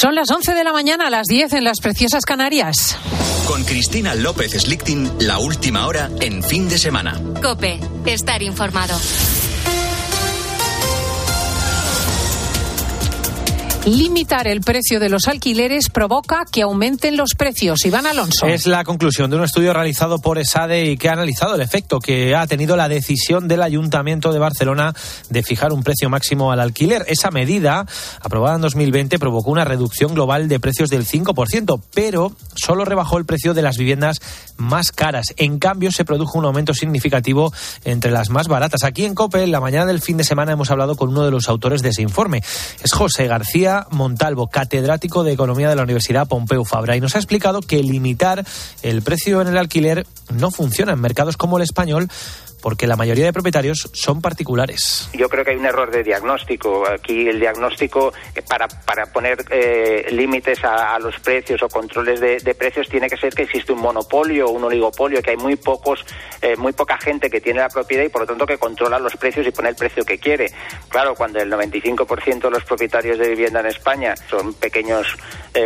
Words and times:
Son 0.00 0.14
las 0.14 0.30
11 0.30 0.54
de 0.54 0.62
la 0.62 0.72
mañana, 0.72 1.08
a 1.08 1.10
las 1.10 1.26
10 1.26 1.54
en 1.54 1.64
las 1.64 1.80
preciosas 1.80 2.24
Canarias. 2.24 2.96
Con 3.48 3.64
Cristina 3.64 4.14
López 4.14 4.52
Slichting, 4.52 5.10
la 5.22 5.40
última 5.40 5.88
hora 5.88 6.08
en 6.20 6.40
fin 6.44 6.68
de 6.68 6.78
semana. 6.78 7.20
Cope, 7.42 7.80
estar 8.06 8.40
informado. 8.44 8.96
Limitar 13.86 14.46
el 14.46 14.60
precio 14.60 15.00
de 15.00 15.08
los 15.08 15.28
alquileres 15.28 15.88
provoca 15.88 16.44
que 16.50 16.62
aumenten 16.62 17.16
los 17.16 17.30
precios. 17.34 17.86
Iván 17.86 18.06
Alonso. 18.06 18.46
Es 18.46 18.66
la 18.66 18.84
conclusión 18.84 19.30
de 19.30 19.36
un 19.36 19.44
estudio 19.44 19.72
realizado 19.72 20.18
por 20.18 20.38
ESADE 20.38 20.90
y 20.90 20.96
que 20.98 21.08
ha 21.08 21.12
analizado 21.12 21.54
el 21.54 21.62
efecto 21.62 21.98
que 21.98 22.34
ha 22.34 22.46
tenido 22.46 22.76
la 22.76 22.88
decisión 22.88 23.48
del 23.48 23.62
Ayuntamiento 23.62 24.32
de 24.32 24.38
Barcelona 24.38 24.94
de 25.30 25.42
fijar 25.42 25.72
un 25.72 25.82
precio 25.82 26.10
máximo 26.10 26.52
al 26.52 26.60
alquiler. 26.60 27.04
Esa 27.08 27.30
medida, 27.30 27.86
aprobada 28.20 28.56
en 28.56 28.62
2020, 28.62 29.18
provocó 29.18 29.50
una 29.50 29.64
reducción 29.64 30.12
global 30.12 30.48
de 30.48 30.60
precios 30.60 30.90
del 30.90 31.06
5%, 31.06 31.80
pero 31.94 32.32
solo 32.56 32.84
rebajó 32.84 33.16
el 33.16 33.24
precio 33.24 33.54
de 33.54 33.62
las 33.62 33.78
viviendas 33.78 34.18
más 34.56 34.92
caras. 34.92 35.32
En 35.36 35.58
cambio, 35.58 35.92
se 35.92 36.04
produjo 36.04 36.38
un 36.38 36.44
aumento 36.44 36.74
significativo 36.74 37.52
entre 37.84 38.10
las 38.10 38.28
más 38.28 38.48
baratas. 38.48 38.84
Aquí 38.84 39.04
en 39.06 39.14
COPE, 39.14 39.44
en 39.44 39.52
la 39.52 39.60
mañana 39.60 39.86
del 39.86 40.02
fin 40.02 40.16
de 40.16 40.24
semana, 40.24 40.52
hemos 40.52 40.70
hablado 40.70 40.96
con 40.96 41.10
uno 41.10 41.24
de 41.24 41.30
los 41.30 41.48
autores 41.48 41.80
de 41.80 41.90
ese 41.90 42.02
informe. 42.02 42.42
Es 42.82 42.92
José 42.92 43.26
García 43.28 43.67
Montalvo, 43.90 44.48
catedrático 44.48 45.24
de 45.24 45.32
Economía 45.32 45.68
de 45.68 45.76
la 45.76 45.82
Universidad 45.82 46.26
Pompeu 46.26 46.64
Fabra, 46.64 46.96
y 46.96 47.00
nos 47.00 47.14
ha 47.14 47.18
explicado 47.18 47.60
que 47.60 47.82
limitar 47.82 48.44
el 48.82 49.02
precio 49.02 49.40
en 49.40 49.48
el 49.48 49.56
alquiler 49.56 50.06
no 50.32 50.50
funciona 50.50 50.92
en 50.92 51.00
mercados 51.00 51.36
como 51.36 51.56
el 51.56 51.62
español 51.62 52.08
porque 52.60 52.86
la 52.86 52.96
mayoría 52.96 53.24
de 53.24 53.32
propietarios 53.32 53.90
son 53.92 54.20
particulares. 54.20 55.08
Yo 55.12 55.28
creo 55.28 55.44
que 55.44 55.52
hay 55.52 55.56
un 55.56 55.66
error 55.66 55.90
de 55.90 56.02
diagnóstico. 56.02 56.88
Aquí 56.88 57.28
el 57.28 57.38
diagnóstico 57.38 58.12
eh, 58.34 58.42
para, 58.42 58.66
para 58.68 59.06
poner 59.06 59.44
eh, 59.50 60.06
límites 60.10 60.64
a, 60.64 60.98
los 60.98 61.18
precios 61.20 61.62
o 61.62 61.68
controles 61.68 62.20
de, 62.20 62.54
precios 62.54 62.88
tiene 62.88 63.08
que 63.08 63.16
ser 63.16 63.32
que 63.32 63.42
existe 63.42 63.72
un 63.72 63.80
monopolio 63.80 64.48
o 64.48 64.50
un 64.50 64.64
oligopolio, 64.64 65.22
que 65.22 65.30
hay 65.30 65.36
muy 65.36 65.54
pocos, 65.54 66.04
eh, 66.42 66.56
muy 66.56 66.72
poca 66.72 66.98
gente 66.98 67.30
que 67.30 67.40
tiene 67.40 67.60
la 67.60 67.68
propiedad 67.68 68.02
y 68.02 68.08
por 68.08 68.22
lo 68.22 68.26
tanto 68.26 68.46
que 68.46 68.58
controla 68.58 68.98
los 68.98 69.14
precios 69.16 69.46
y 69.46 69.52
pone 69.52 69.68
el 69.68 69.76
precio 69.76 70.04
que 70.04 70.18
quiere. 70.18 70.50
Claro, 70.88 71.14
cuando 71.14 71.38
el 71.38 71.50
95% 71.52 72.40
de 72.40 72.50
los 72.50 72.64
propietarios 72.64 73.18
de 73.18 73.28
vivienda 73.28 73.60
en 73.60 73.66
España 73.66 74.14
son 74.28 74.54
pequeños 74.54 75.06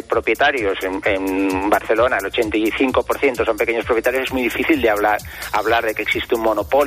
propietarios, 0.09 0.79
en, 0.83 1.01
en, 1.05 1.71
Barcelona 1.71 2.19
el 2.19 2.31
85% 2.31 3.45
son 3.45 3.57
pequeños 3.57 3.85
propietarios, 3.85 4.25
es 4.25 4.33
muy 4.33 4.43
difícil 4.43 4.81
de 4.81 4.91
hablar, 4.91 5.19
hablar 5.53 5.85
de 5.85 5.95
que 5.95 6.03
existe 6.03 6.35
un 6.35 6.43
monopolio 6.43 6.82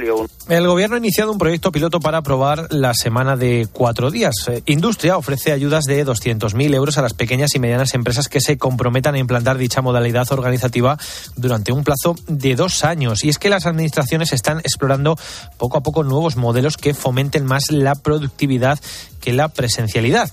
el 0.49 0.67
gobierno 0.67 0.95
ha 0.95 0.99
iniciado 0.99 1.31
un 1.31 1.38
proyecto 1.38 1.71
piloto 1.71 1.99
para 1.99 2.19
aprobar 2.19 2.67
la 2.71 2.93
semana 2.93 3.35
de 3.35 3.67
cuatro 3.71 4.11
días. 4.11 4.33
Eh, 4.47 4.61
Industria 4.65 5.17
ofrece 5.17 5.51
ayudas 5.51 5.85
de 5.85 6.05
200.000 6.05 6.73
euros 6.75 6.97
a 6.97 7.01
las 7.01 7.13
pequeñas 7.13 7.55
y 7.55 7.59
medianas 7.59 7.93
empresas 7.93 8.27
que 8.27 8.41
se 8.41 8.57
comprometan 8.57 9.16
a 9.16 9.19
implantar 9.19 9.57
dicha 9.57 9.81
modalidad 9.81 10.31
organizativa 10.31 10.97
durante 11.35 11.71
un 11.71 11.83
plazo 11.83 12.16
de 12.27 12.55
dos 12.55 12.83
años. 12.83 13.23
Y 13.23 13.29
es 13.29 13.39
que 13.39 13.49
las 13.49 13.66
administraciones 13.66 14.33
están 14.33 14.59
explorando 14.59 15.17
poco 15.57 15.77
a 15.77 15.83
poco 15.83 16.03
nuevos 16.03 16.35
modelos 16.35 16.77
que 16.77 16.93
fomenten 16.93 17.45
más 17.45 17.71
la 17.71 17.95
productividad 17.95 18.79
que 19.21 19.33
la 19.33 19.49
presencialidad. 19.49 20.29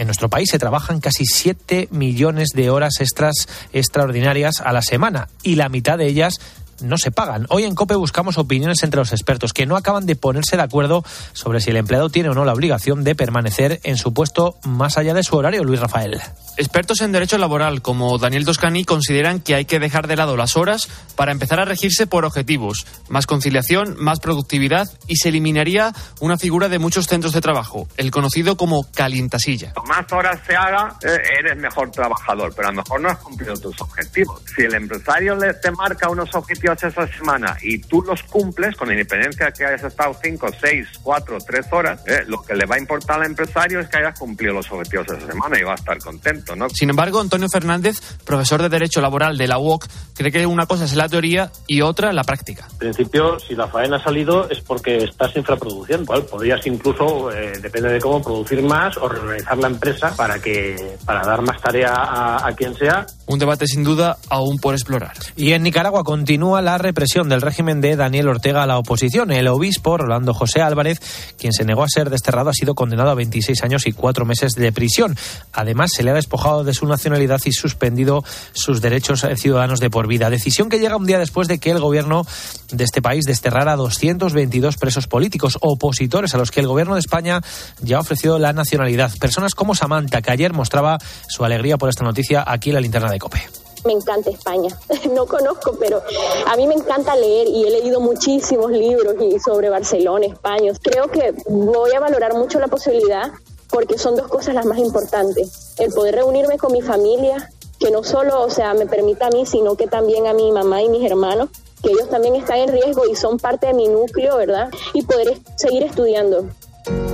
En 0.00 0.06
nuestro 0.06 0.30
país 0.30 0.48
se 0.50 0.58
trabajan 0.58 1.00
casi 1.00 1.26
7 1.26 1.88
millones 1.90 2.50
de 2.54 2.70
horas 2.70 3.00
extras 3.00 3.48
extraordinarias 3.74 4.62
a 4.64 4.72
la 4.72 4.80
semana 4.80 5.28
y 5.42 5.56
la 5.56 5.68
mitad 5.68 5.98
de 5.98 6.06
ellas 6.06 6.40
no 6.82 6.98
se 6.98 7.10
pagan. 7.10 7.46
Hoy 7.48 7.64
en 7.64 7.74
COPE 7.74 7.94
buscamos 7.96 8.38
opiniones 8.38 8.82
entre 8.82 8.98
los 8.98 9.12
expertos 9.12 9.52
que 9.52 9.66
no 9.66 9.76
acaban 9.76 10.06
de 10.06 10.16
ponerse 10.16 10.56
de 10.56 10.62
acuerdo 10.62 11.04
sobre 11.32 11.60
si 11.60 11.70
el 11.70 11.76
empleado 11.76 12.10
tiene 12.10 12.28
o 12.28 12.34
no 12.34 12.44
la 12.44 12.52
obligación 12.52 13.04
de 13.04 13.14
permanecer 13.14 13.80
en 13.82 13.96
su 13.96 14.12
puesto 14.12 14.56
más 14.64 14.98
allá 14.98 15.14
de 15.14 15.22
su 15.22 15.36
horario, 15.36 15.64
Luis 15.64 15.80
Rafael. 15.80 16.20
Expertos 16.60 17.00
en 17.00 17.10
derecho 17.10 17.38
laboral 17.38 17.80
como 17.80 18.18
Daniel 18.18 18.44
Toscani 18.44 18.84
consideran 18.84 19.40
que 19.40 19.54
hay 19.54 19.64
que 19.64 19.78
dejar 19.78 20.06
de 20.06 20.14
lado 20.14 20.36
las 20.36 20.58
horas 20.58 20.90
para 21.16 21.32
empezar 21.32 21.58
a 21.58 21.64
regirse 21.64 22.06
por 22.06 22.26
objetivos, 22.26 22.86
más 23.08 23.26
conciliación, 23.26 23.96
más 23.98 24.20
productividad 24.20 24.86
y 25.06 25.16
se 25.16 25.30
eliminaría 25.30 25.94
una 26.20 26.36
figura 26.36 26.68
de 26.68 26.78
muchos 26.78 27.06
centros 27.06 27.32
de 27.32 27.40
trabajo, 27.40 27.88
el 27.96 28.10
conocido 28.10 28.58
como 28.58 28.82
calientasilla. 28.92 29.72
Más 29.86 30.12
horas 30.12 30.38
se 30.46 30.54
haga, 30.54 30.98
eh, 31.02 31.16
eres 31.38 31.56
mejor 31.56 31.90
trabajador, 31.92 32.52
pero 32.54 32.68
a 32.68 32.72
lo 32.72 32.82
mejor 32.82 33.00
no 33.00 33.08
has 33.08 33.18
cumplido 33.20 33.54
tus 33.54 33.80
objetivos. 33.80 34.42
Si 34.54 34.60
el 34.60 34.74
empresario 34.74 35.38
te 35.62 35.70
marca 35.70 36.10
unos 36.10 36.28
objetivos 36.34 36.82
esa 36.82 37.06
semana 37.06 37.56
y 37.62 37.78
tú 37.78 38.02
los 38.02 38.22
cumples, 38.24 38.76
con 38.76 38.90
independencia 38.90 39.50
que 39.50 39.64
hayas 39.64 39.84
estado 39.84 40.14
5, 40.22 40.46
6, 40.60 40.88
4, 41.02 41.38
3 41.38 41.66
horas, 41.72 42.02
eh, 42.06 42.22
lo 42.26 42.42
que 42.42 42.54
le 42.54 42.66
va 42.66 42.74
a 42.74 42.78
importar 42.78 43.18
al 43.18 43.28
empresario 43.28 43.80
es 43.80 43.88
que 43.88 43.96
hayas 43.96 44.18
cumplido 44.18 44.52
los 44.52 44.70
objetivos 44.70 45.06
esa 45.08 45.26
semana 45.26 45.58
y 45.58 45.62
va 45.62 45.72
a 45.72 45.76
estar 45.76 45.98
contento. 45.98 46.49
Sin 46.72 46.90
embargo, 46.90 47.20
Antonio 47.20 47.48
Fernández, 47.50 48.00
profesor 48.24 48.62
de 48.62 48.68
Derecho 48.68 49.00
Laboral 49.00 49.36
de 49.36 49.48
la 49.48 49.58
UOC, 49.58 49.86
cree 50.14 50.32
que 50.32 50.46
una 50.46 50.66
cosa 50.66 50.84
es 50.84 50.94
la 50.94 51.08
teoría 51.08 51.50
y 51.66 51.80
otra 51.80 52.12
la 52.12 52.24
práctica. 52.24 52.68
En 52.72 52.78
principio, 52.78 53.38
si 53.38 53.54
la 53.54 53.68
faena 53.68 53.96
ha 53.96 54.04
salido 54.04 54.48
es 54.48 54.60
porque 54.60 54.98
estás 54.98 55.34
infraproduciendo. 55.36 56.06
¿cuál? 56.06 56.24
Podrías 56.24 56.66
incluso, 56.66 57.30
eh, 57.30 57.52
depende 57.60 57.90
de 57.90 58.00
cómo, 58.00 58.22
producir 58.22 58.62
más 58.62 58.96
o 58.96 59.08
reorganizar 59.08 59.58
la 59.58 59.68
empresa 59.68 60.14
para 60.16 60.40
que 60.40 60.96
para 61.04 61.22
dar 61.22 61.42
más 61.42 61.60
tarea 61.60 61.92
a, 61.92 62.48
a 62.48 62.52
quien 62.52 62.74
sea. 62.74 63.06
Un 63.26 63.38
debate 63.38 63.66
sin 63.66 63.84
duda 63.84 64.18
aún 64.28 64.58
por 64.58 64.74
explorar. 64.74 65.12
Y 65.36 65.52
en 65.52 65.62
Nicaragua 65.62 66.04
continúa 66.04 66.62
la 66.62 66.78
represión 66.78 67.28
del 67.28 67.40
régimen 67.40 67.80
de 67.80 67.96
Daniel 67.96 68.28
Ortega 68.28 68.62
a 68.62 68.66
la 68.66 68.78
oposición. 68.78 69.30
El 69.30 69.48
obispo 69.48 69.96
Rolando 69.96 70.34
José 70.34 70.62
Álvarez, 70.62 71.00
quien 71.38 71.52
se 71.52 71.64
negó 71.64 71.82
a 71.82 71.88
ser 71.88 72.10
desterrado, 72.10 72.50
ha 72.50 72.54
sido 72.54 72.74
condenado 72.74 73.10
a 73.10 73.14
26 73.14 73.62
años 73.62 73.86
y 73.86 73.92
cuatro 73.92 74.24
meses 74.24 74.52
de 74.52 74.72
prisión. 74.72 75.16
Además, 75.52 75.90
se 75.94 76.02
le 76.02 76.10
ha 76.10 76.14
despojado 76.30 76.62
de 76.62 76.74
su 76.74 76.86
nacionalidad 76.86 77.40
y 77.44 77.50
suspendido 77.50 78.22
sus 78.52 78.80
derechos 78.80 79.26
ciudadanos 79.34 79.80
de 79.80 79.90
por 79.90 80.06
vida. 80.06 80.30
Decisión 80.30 80.68
que 80.68 80.78
llega 80.78 80.96
un 80.96 81.04
día 81.04 81.18
después 81.18 81.48
de 81.48 81.58
que 81.58 81.72
el 81.72 81.80
gobierno 81.80 82.24
de 82.70 82.84
este 82.84 83.02
país 83.02 83.24
desterrara 83.24 83.72
a 83.72 83.76
222 83.76 84.76
presos 84.76 85.08
políticos 85.08 85.58
opositores 85.60 86.32
a 86.32 86.38
los 86.38 86.52
que 86.52 86.60
el 86.60 86.68
gobierno 86.68 86.94
de 86.94 87.00
España 87.00 87.40
ya 87.80 87.96
ha 87.96 88.00
ofrecido 88.00 88.38
la 88.38 88.52
nacionalidad. 88.52 89.10
Personas 89.18 89.56
como 89.56 89.74
Samantha, 89.74 90.22
que 90.22 90.30
ayer 90.30 90.52
mostraba 90.52 90.98
su 91.26 91.44
alegría 91.44 91.78
por 91.78 91.88
esta 91.88 92.04
noticia 92.04 92.44
aquí 92.46 92.70
en 92.70 92.74
la 92.74 92.80
linterna 92.80 93.10
de 93.10 93.18
COPE 93.18 93.42
me 93.84 93.92
encanta 93.92 94.30
España. 94.30 94.68
No 95.14 95.26
conozco, 95.26 95.76
pero 95.80 96.02
a 96.46 96.56
mí 96.56 96.66
me 96.66 96.74
encanta 96.74 97.16
leer 97.16 97.48
y 97.48 97.64
he 97.64 97.70
leído 97.70 98.00
muchísimos 98.00 98.70
libros 98.70 99.14
y 99.20 99.38
sobre 99.40 99.68
Barcelona, 99.70 100.26
España. 100.26 100.72
Creo 100.82 101.08
que 101.08 101.34
voy 101.48 101.90
a 101.96 102.00
valorar 102.00 102.34
mucho 102.34 102.60
la 102.60 102.68
posibilidad 102.68 103.30
porque 103.70 103.98
son 103.98 104.16
dos 104.16 104.28
cosas 104.28 104.54
las 104.54 104.66
más 104.66 104.78
importantes. 104.78 105.74
El 105.78 105.92
poder 105.92 106.16
reunirme 106.16 106.58
con 106.58 106.72
mi 106.72 106.82
familia, 106.82 107.50
que 107.78 107.90
no 107.90 108.02
solo, 108.04 108.42
o 108.42 108.50
sea, 108.50 108.74
me 108.74 108.86
permita 108.86 109.26
a 109.26 109.30
mí, 109.30 109.46
sino 109.46 109.76
que 109.76 109.86
también 109.86 110.26
a 110.26 110.34
mi 110.34 110.50
mamá 110.52 110.82
y 110.82 110.88
mis 110.88 111.04
hermanos, 111.04 111.48
que 111.82 111.90
ellos 111.90 112.08
también 112.10 112.34
están 112.36 112.58
en 112.58 112.72
riesgo 112.72 113.04
y 113.10 113.16
son 113.16 113.38
parte 113.38 113.68
de 113.68 113.74
mi 113.74 113.88
núcleo, 113.88 114.36
¿verdad? 114.36 114.68
Y 114.92 115.02
poder 115.02 115.38
seguir 115.56 115.82
estudiando. 115.82 116.46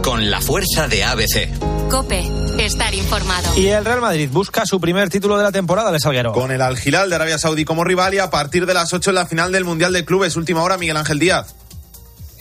Con 0.02 0.30
la 0.30 0.40
fuerza 0.40 0.88
de 0.88 1.04
ABC. 1.04 1.48
Cope, 1.90 2.24
estar 2.58 2.92
informado. 2.94 3.56
Y 3.56 3.68
el 3.68 3.84
Real 3.84 4.00
Madrid 4.00 4.28
busca 4.32 4.66
su 4.66 4.80
primer 4.80 5.08
título 5.08 5.36
de 5.36 5.44
la 5.44 5.52
temporada, 5.52 5.92
de 5.92 6.00
Salguero. 6.00 6.32
Con 6.32 6.50
el 6.50 6.60
Al 6.60 6.76
Hilal 6.84 7.08
de 7.08 7.14
Arabia 7.14 7.38
Saudí 7.38 7.64
como 7.64 7.84
rival 7.84 8.14
y 8.14 8.18
a 8.18 8.30
partir 8.30 8.66
de 8.66 8.74
las 8.74 8.92
8 8.92 9.10
en 9.10 9.14
la 9.14 9.26
final 9.26 9.52
del 9.52 9.64
Mundial 9.64 9.92
de 9.92 10.04
Clubes. 10.04 10.36
Última 10.36 10.62
hora, 10.62 10.78
Miguel 10.78 10.96
Ángel 10.96 11.18
Díaz. 11.20 11.54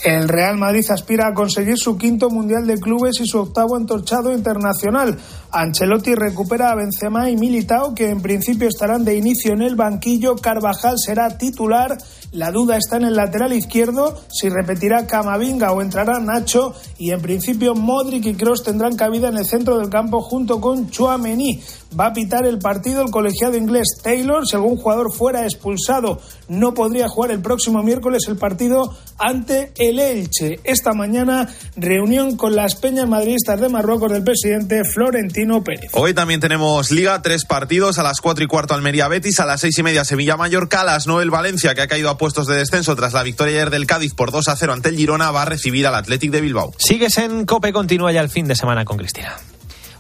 El 0.06 0.30
Real 0.30 0.56
Madrid 0.56 0.86
aspira 0.92 1.26
a 1.26 1.34
conseguir 1.34 1.80
su 1.80 1.98
quinto 1.98 2.30
Mundial 2.30 2.68
de 2.68 2.78
Clubes 2.78 3.20
y 3.22 3.26
su 3.26 3.40
octavo 3.40 3.76
entorchado 3.76 4.32
internacional. 4.32 5.18
Ancelotti 5.52 6.14
recupera 6.14 6.70
a 6.70 6.76
Benzema 6.76 7.28
y 7.28 7.36
Militao, 7.36 7.96
que 7.96 8.12
en 8.12 8.22
principio 8.22 8.68
estarán 8.68 9.04
de 9.04 9.16
inicio 9.16 9.54
en 9.54 9.64
el 9.64 9.76
banquillo. 9.76 10.36
Carvajal 10.36 11.00
será 11.04 11.40
titular. 11.40 11.98
La 12.36 12.52
duda 12.52 12.76
está 12.76 12.98
en 12.98 13.06
el 13.06 13.16
lateral 13.16 13.54
izquierdo, 13.54 14.22
si 14.30 14.50
repetirá 14.50 15.08
Camavinga 15.08 15.72
o 15.72 15.82
entrará 15.82 16.20
Nacho. 16.20 16.76
Y 16.98 17.12
en 17.12 17.22
principio 17.22 17.76
Modric 17.76 18.26
y 18.26 18.36
Cross 18.36 18.64
tendrán 18.64 18.98
cabida 18.98 19.30
en 19.30 19.38
el 19.38 19.46
centro 19.46 19.78
del 19.78 19.90
campo 19.90 20.22
junto 20.22 20.60
con 20.60 20.90
Chouameni. 20.90 21.62
Va 21.98 22.08
a 22.08 22.14
pitar 22.14 22.46
el 22.46 22.60
partido 22.60 23.02
el 23.02 23.10
colegiado 23.10 23.56
inglés 23.56 23.88
Taylor. 24.04 24.46
Si 24.46 24.58
algún 24.58 24.76
jugador 24.76 25.14
fuera 25.14 25.44
expulsado, 25.44 26.20
no 26.50 26.74
podría 26.74 27.08
jugar 27.08 27.32
el 27.32 27.42
próximo 27.42 27.82
miércoles 27.84 28.24
el 28.28 28.36
partido 28.36 28.94
ante 29.18 29.72
el 29.78 30.00
Elche. 30.00 30.60
Esta 30.66 30.92
mañana, 30.92 31.48
reunión 31.78 32.36
con 32.36 32.54
las 32.54 32.76
peñas 32.76 33.08
madridistas 33.08 33.62
de 33.62 33.70
Marruecos 33.70 34.12
del 34.12 34.24
presidente 34.26 34.84
Florentino 34.84 35.64
Pérez. 35.64 35.92
Hoy 35.94 36.14
también 36.14 36.42
tenemos 36.42 36.92
Liga, 36.92 37.22
tres 37.22 37.46
partidos, 37.46 37.98
a 37.98 38.04
las 38.04 38.20
cuatro 38.20 38.44
y 38.44 38.48
cuarto 38.48 38.74
Almería 38.74 39.08
Betis, 39.08 39.40
a 39.40 39.46
las 39.46 39.62
seis 39.62 39.78
y 39.78 39.84
media 39.84 40.04
Sevilla 40.04 40.36
Mallorca, 40.36 40.82
a 40.82 40.84
las 40.84 41.06
el 41.08 41.30
Valencia, 41.30 41.76
que 41.76 41.82
ha 41.82 41.88
caído 41.88 42.10
a 42.10 42.18
puestos 42.26 42.48
de 42.48 42.56
descenso 42.56 42.96
tras 42.96 43.14
la 43.14 43.22
victoria 43.22 43.54
ayer 43.54 43.70
del 43.70 43.86
Cádiz 43.86 44.16
por 44.16 44.32
2 44.32 44.48
a 44.48 44.56
0 44.56 44.74
ante 44.74 44.90
el 44.90 44.96
Girona, 44.96 45.30
va 45.30 45.44
a 45.44 45.46
recibir 45.46 45.86
al 45.86 45.94
Athletic 45.94 46.32
de 46.32 46.42
Bilbao. 46.42 46.74
Sigues 46.80 47.20
en 47.20 47.46
Cope, 47.46 47.72
continúa 47.72 48.12
ya 48.12 48.22
el 48.22 48.30
fin 48.30 48.48
de 48.48 48.56
semana 48.56 48.84
con 48.84 48.98
Cristina. 48.98 49.36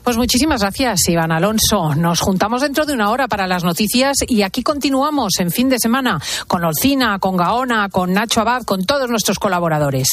Pues 0.04 0.18
muchísimas 0.18 0.62
gracias, 0.62 1.07
Iván 1.07 1.31
Alonso. 1.31 1.94
Nos 1.94 2.22
juntamos 2.22 2.63
dentro 2.63 2.88
de 2.88 2.94
una 2.94 3.12
hora 3.12 3.27
para 3.27 3.45
las 3.45 3.63
noticias 3.63 4.18
y 4.27 4.42
aquí 4.42 4.63
continuamos 4.63 5.33
en 5.38 5.51
fin 5.51 5.69
de 5.69 5.77
semana 5.77 6.19
con 6.48 6.63
Olcina, 6.63 7.19
con 7.19 7.38
Gaona, 7.38 7.89
con 7.89 8.12
Nacho 8.12 8.42
Abad, 8.42 8.63
con 8.63 8.86
todos 8.86 9.07
nuestros 9.07 9.38
colaboradores. 9.38 10.07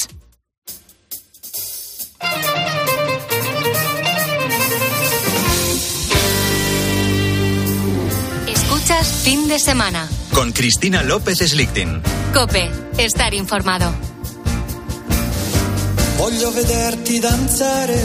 Noticias 9.03 9.23
fin 9.25 9.49
de 9.49 9.59
semana. 9.59 10.09
Con 10.33 10.53
Cristina 10.53 11.03
López 11.03 11.39
Slichting. 11.39 12.03
Cope, 12.33 12.71
estar 12.99 13.35
informado. 13.35 13.93
Voglio 16.17 16.53
vederti 16.53 17.19
danzare 17.19 18.01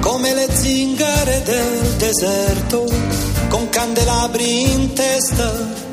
come 0.00 0.34
le 0.34 0.48
zingare 0.50 1.42
del 1.44 1.96
deserto, 1.98 2.84
con 3.48 3.68
candelabri 3.68 4.72
in 4.72 4.92
testa 4.94 5.87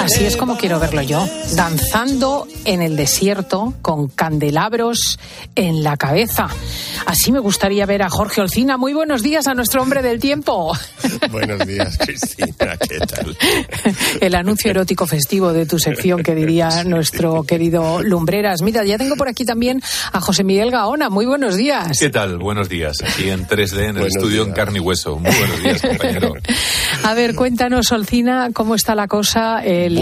Así 0.00 0.24
es 0.24 0.36
como 0.36 0.56
quiero 0.56 0.80
verlo 0.80 1.02
yo, 1.02 1.24
danzando 1.54 2.48
en 2.64 2.82
el 2.82 2.96
desierto 2.96 3.74
con 3.80 4.08
candelabros 4.08 5.20
en 5.54 5.84
la 5.84 5.96
cabeza. 5.96 6.48
Así 7.06 7.30
me 7.30 7.38
gustaría 7.38 7.86
ver 7.86 8.02
a 8.02 8.10
Jorge 8.10 8.40
Olcina. 8.40 8.76
Muy 8.76 8.94
buenos 8.94 9.22
días 9.22 9.46
a 9.46 9.54
nuestro 9.54 9.82
hombre 9.82 10.02
del 10.02 10.18
tiempo. 10.18 10.72
Buenos 11.30 11.66
días, 11.66 11.98
Cristina. 11.98 12.76
¿Qué 12.88 12.98
tal? 12.98 13.36
El 14.20 14.34
anuncio 14.34 14.70
erótico 14.70 15.06
festivo 15.06 15.52
de 15.52 15.66
tu 15.66 15.78
sección, 15.78 16.22
que 16.22 16.34
diría 16.34 16.84
nuestro 16.84 17.42
querido 17.44 18.02
Lumbreras. 18.02 18.62
Mira, 18.62 18.84
ya 18.84 18.98
tengo 18.98 19.16
por 19.16 19.28
aquí 19.28 19.44
también 19.44 19.80
a 20.12 20.20
José 20.20 20.44
Miguel 20.44 20.70
Gaona. 20.70 21.10
Muy 21.10 21.26
buenos 21.26 21.56
días. 21.56 21.98
¿Qué 21.98 22.10
tal? 22.10 22.38
Buenos 22.38 22.68
días. 22.68 22.98
Aquí 23.02 23.30
en 23.30 23.46
3D, 23.46 23.90
en 23.90 23.96
el 23.98 24.06
estudio 24.06 24.42
en 24.42 24.52
carne 24.52 24.78
y 24.78 24.80
hueso. 24.80 25.18
Muy 25.18 25.30
buenos 25.34 25.62
días, 25.62 25.82
compañero. 25.82 26.34
A 27.04 27.14
ver, 27.14 27.34
cuéntanos, 27.34 27.90
Olcina, 27.92 28.50
cómo 28.52 28.71
está 28.74 28.94
la 28.94 29.08
cosa, 29.08 29.64
el, 29.64 29.98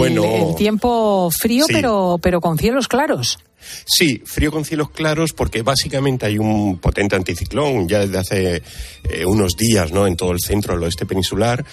tiempo 0.57 1.29
frío, 1.31 1.65
pero, 1.67 2.19
pero 2.21 2.41
con 2.41 2.57
cielos 2.57 2.87
claros. 2.87 3.39
Sí, 3.85 4.21
frío 4.25 4.51
con 4.51 4.65
cielos 4.65 4.89
claros 4.89 5.33
porque 5.33 5.61
básicamente 5.61 6.25
hay 6.25 6.37
un 6.37 6.79
potente 6.79 7.15
anticiclón 7.15 7.87
ya 7.87 7.99
desde 7.99 8.17
hace 8.17 8.63
eh, 9.03 9.25
unos 9.25 9.55
días 9.55 9.91
¿no? 9.91 10.07
en 10.07 10.15
todo 10.15 10.31
el 10.31 10.39
centro 10.39 10.73
del 10.73 10.83
oeste 10.83 11.05
peninsular. 11.05 11.63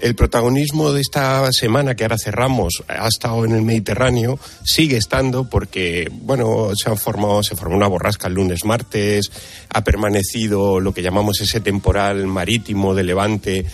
El 0.00 0.16
protagonismo 0.16 0.92
de 0.92 1.00
esta 1.00 1.48
semana 1.52 1.94
que 1.94 2.02
ahora 2.02 2.18
cerramos 2.18 2.82
ha 2.88 3.06
estado 3.06 3.44
en 3.44 3.52
el 3.52 3.62
Mediterráneo, 3.62 4.40
sigue 4.64 4.96
estando 4.96 5.48
porque, 5.48 6.10
bueno, 6.10 6.70
se 6.74 6.90
han 6.90 6.98
formado, 6.98 7.44
se 7.44 7.54
formó 7.54 7.76
una 7.76 7.86
borrasca 7.86 8.26
el 8.26 8.34
lunes, 8.34 8.64
martes, 8.64 9.30
ha 9.68 9.84
permanecido 9.84 10.80
lo 10.80 10.92
que 10.92 11.02
llamamos 11.02 11.40
ese 11.40 11.60
temporal 11.60 12.26
marítimo 12.26 12.92
de 12.94 13.04
levante 13.04 13.66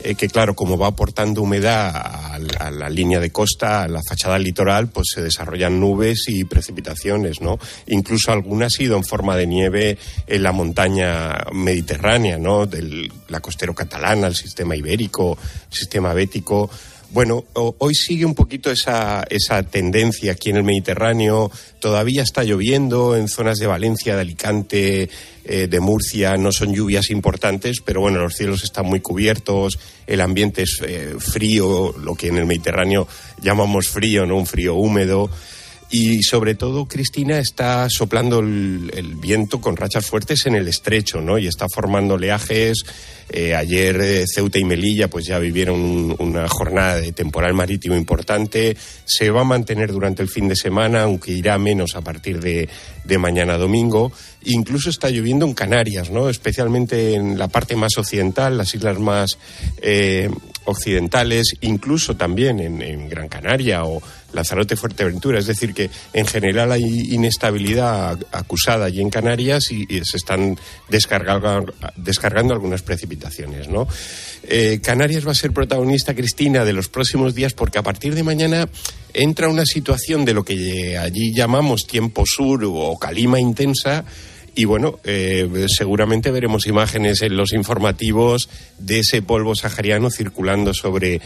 eh, 0.00 0.14
que 0.14 0.28
claro, 0.28 0.54
como 0.54 0.76
va 0.76 0.88
aportando 0.88 1.42
humedad 1.42 1.94
a, 1.94 2.70
la 2.70 2.88
línea 2.88 3.20
de 3.20 3.30
costa, 3.30 3.82
a 3.82 3.88
la 3.88 4.00
fachada 4.06 4.38
litoral, 4.38 4.88
pues 4.88 5.08
se 5.14 5.22
desarrollan 5.22 5.78
nubes 5.78 6.24
y 6.28 6.44
precipitaciones, 6.44 7.40
¿no? 7.40 7.58
Incluso 7.86 8.32
algunas 8.32 8.74
ha 8.74 8.76
sido 8.76 8.96
en 8.96 9.04
forma 9.04 9.36
de 9.36 9.46
nieve 9.46 9.98
en 10.26 10.42
la 10.42 10.52
montaña 10.52 11.44
mediterránea, 11.52 12.38
¿no? 12.38 12.66
De 12.66 13.10
la 13.28 13.40
costero 13.40 13.74
catalana, 13.74 14.26
el 14.26 14.34
sistema 14.34 14.74
ibérico, 14.74 15.38
el 15.70 15.76
sistema 15.76 16.12
bético. 16.14 16.70
Bueno, 17.14 17.44
hoy 17.54 17.94
sigue 17.94 18.24
un 18.24 18.34
poquito 18.34 18.72
esa, 18.72 19.22
esa 19.30 19.62
tendencia 19.62 20.32
aquí 20.32 20.50
en 20.50 20.56
el 20.56 20.64
Mediterráneo. 20.64 21.48
Todavía 21.78 22.24
está 22.24 22.42
lloviendo 22.42 23.14
en 23.14 23.28
zonas 23.28 23.58
de 23.58 23.68
Valencia, 23.68 24.16
de 24.16 24.22
Alicante, 24.22 25.08
eh, 25.44 25.68
de 25.68 25.78
Murcia. 25.78 26.36
No 26.36 26.50
son 26.50 26.74
lluvias 26.74 27.10
importantes, 27.10 27.76
pero 27.84 28.00
bueno, 28.00 28.18
los 28.18 28.34
cielos 28.34 28.64
están 28.64 28.86
muy 28.86 28.98
cubiertos. 28.98 29.78
El 30.08 30.20
ambiente 30.22 30.62
es 30.62 30.80
eh, 30.84 31.14
frío, 31.20 31.94
lo 31.96 32.16
que 32.16 32.26
en 32.26 32.38
el 32.38 32.46
Mediterráneo 32.46 33.06
llamamos 33.40 33.86
frío, 33.86 34.26
¿no? 34.26 34.36
Un 34.36 34.46
frío 34.46 34.74
húmedo. 34.74 35.30
Y 35.90 36.22
sobre 36.22 36.54
todo, 36.54 36.86
Cristina, 36.86 37.38
está 37.38 37.86
soplando 37.88 38.40
el, 38.40 39.16
viento 39.20 39.60
con 39.60 39.76
rachas 39.76 40.06
fuertes 40.06 40.46
en 40.46 40.54
el 40.54 40.66
estrecho, 40.66 41.20
¿no? 41.20 41.38
Y 41.38 41.46
está 41.46 41.66
formando 41.68 42.14
oleajes. 42.14 42.84
Eh, 43.30 43.54
ayer 43.54 44.00
eh, 44.00 44.24
Ceuta 44.26 44.58
y 44.58 44.64
Melilla 44.64 45.08
pues 45.08 45.24
ya 45.24 45.38
vivieron 45.38 46.14
una 46.18 46.46
jornada 46.46 46.96
de 46.96 47.12
temporal 47.12 47.54
marítimo 47.54 47.94
importante. 47.96 48.76
Se 49.04 49.30
va 49.30 49.42
a 49.42 49.44
mantener 49.44 49.92
durante 49.92 50.22
el 50.22 50.28
fin 50.28 50.48
de 50.48 50.56
semana, 50.56 51.02
aunque 51.02 51.32
irá 51.32 51.58
menos 51.58 51.94
a 51.94 52.00
partir 52.00 52.40
de, 52.40 52.68
mañana 53.18 53.56
domingo. 53.56 54.12
Incluso 54.46 54.90
está 54.90 55.08
lloviendo 55.08 55.46
en 55.46 55.54
Canarias, 55.54 56.10
¿no? 56.10 56.28
Especialmente 56.28 57.14
en 57.14 57.38
la 57.38 57.48
parte 57.48 57.76
más 57.76 57.96
occidental, 57.96 58.58
las 58.58 58.74
islas 58.74 58.98
más 58.98 59.38
eh, 59.80 60.28
occidentales, 60.64 61.54
incluso 61.60 62.16
también 62.16 62.58
en 62.58 63.08
Gran 63.08 63.28
Canaria 63.28 63.84
o 63.84 64.02
Lanzarote 64.34 64.76
Fuerteventura. 64.76 65.38
Es 65.38 65.46
decir, 65.46 65.72
que 65.72 65.90
en 66.12 66.26
general 66.26 66.72
hay 66.72 67.14
inestabilidad 67.14 68.18
acusada 68.32 68.86
allí 68.86 69.00
en 69.00 69.10
Canarias 69.10 69.70
y, 69.70 69.86
se 70.04 70.16
están 70.16 70.58
descargando, 70.88 71.72
descargando 71.96 72.52
algunas 72.52 72.82
precipitaciones. 72.82 73.68
¿no? 73.68 73.86
Eh, 74.42 74.80
Canarias 74.82 75.26
va 75.26 75.32
a 75.32 75.34
ser 75.34 75.52
protagonista, 75.52 76.14
Cristina, 76.14 76.64
de 76.64 76.72
los 76.72 76.88
próximos 76.88 77.34
días 77.34 77.54
porque 77.54 77.78
a 77.78 77.82
partir 77.82 78.14
de 78.14 78.22
mañana 78.22 78.68
entra 79.12 79.48
una 79.48 79.64
situación 79.64 80.24
de 80.24 80.34
lo 80.34 80.44
que 80.44 80.98
allí 80.98 81.32
llamamos 81.32 81.86
tiempo 81.86 82.24
sur 82.26 82.64
o 82.64 82.98
calima 82.98 83.38
intensa 83.40 84.04
y 84.54 84.66
bueno, 84.66 85.00
eh, 85.04 85.66
seguramente 85.68 86.30
veremos 86.30 86.66
imágenes 86.66 87.22
en 87.22 87.36
los 87.36 87.52
informativos 87.52 88.48
de 88.78 89.00
ese 89.00 89.20
polvo 89.20 89.54
sahariano 89.54 90.10
circulando 90.10 90.72
sobre 90.72 91.14
eh, 91.14 91.20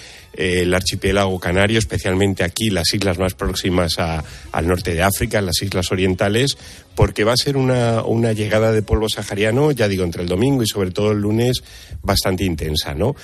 el 0.62 0.72
archipiélago 0.72 1.38
canario, 1.38 1.78
especialmente 1.78 2.42
aquí, 2.42 2.70
las 2.70 2.92
islas 2.94 3.18
más 3.18 3.34
próximas 3.34 3.96
al 3.98 4.66
norte 4.66 4.94
de 4.94 5.02
África, 5.02 5.42
las 5.42 5.60
islas 5.60 5.92
orientales, 5.92 6.56
porque 6.94 7.24
va 7.24 7.32
a 7.32 7.36
ser 7.36 7.56
una, 7.56 8.02
una 8.02 8.32
llegada 8.32 8.72
de 8.72 8.82
polvo 8.82 9.08
sahariano, 9.08 9.72
ya 9.72 9.88
digo, 9.88 10.04
entre 10.04 10.22
el 10.22 10.28
domingo 10.28 10.62
y 10.62 10.66
sobre 10.66 10.90
todo 10.90 11.12
el 11.12 11.18
lunes, 11.18 11.62
bastante 12.02 12.44
intensa, 12.44 12.94
¿no? 12.94 13.14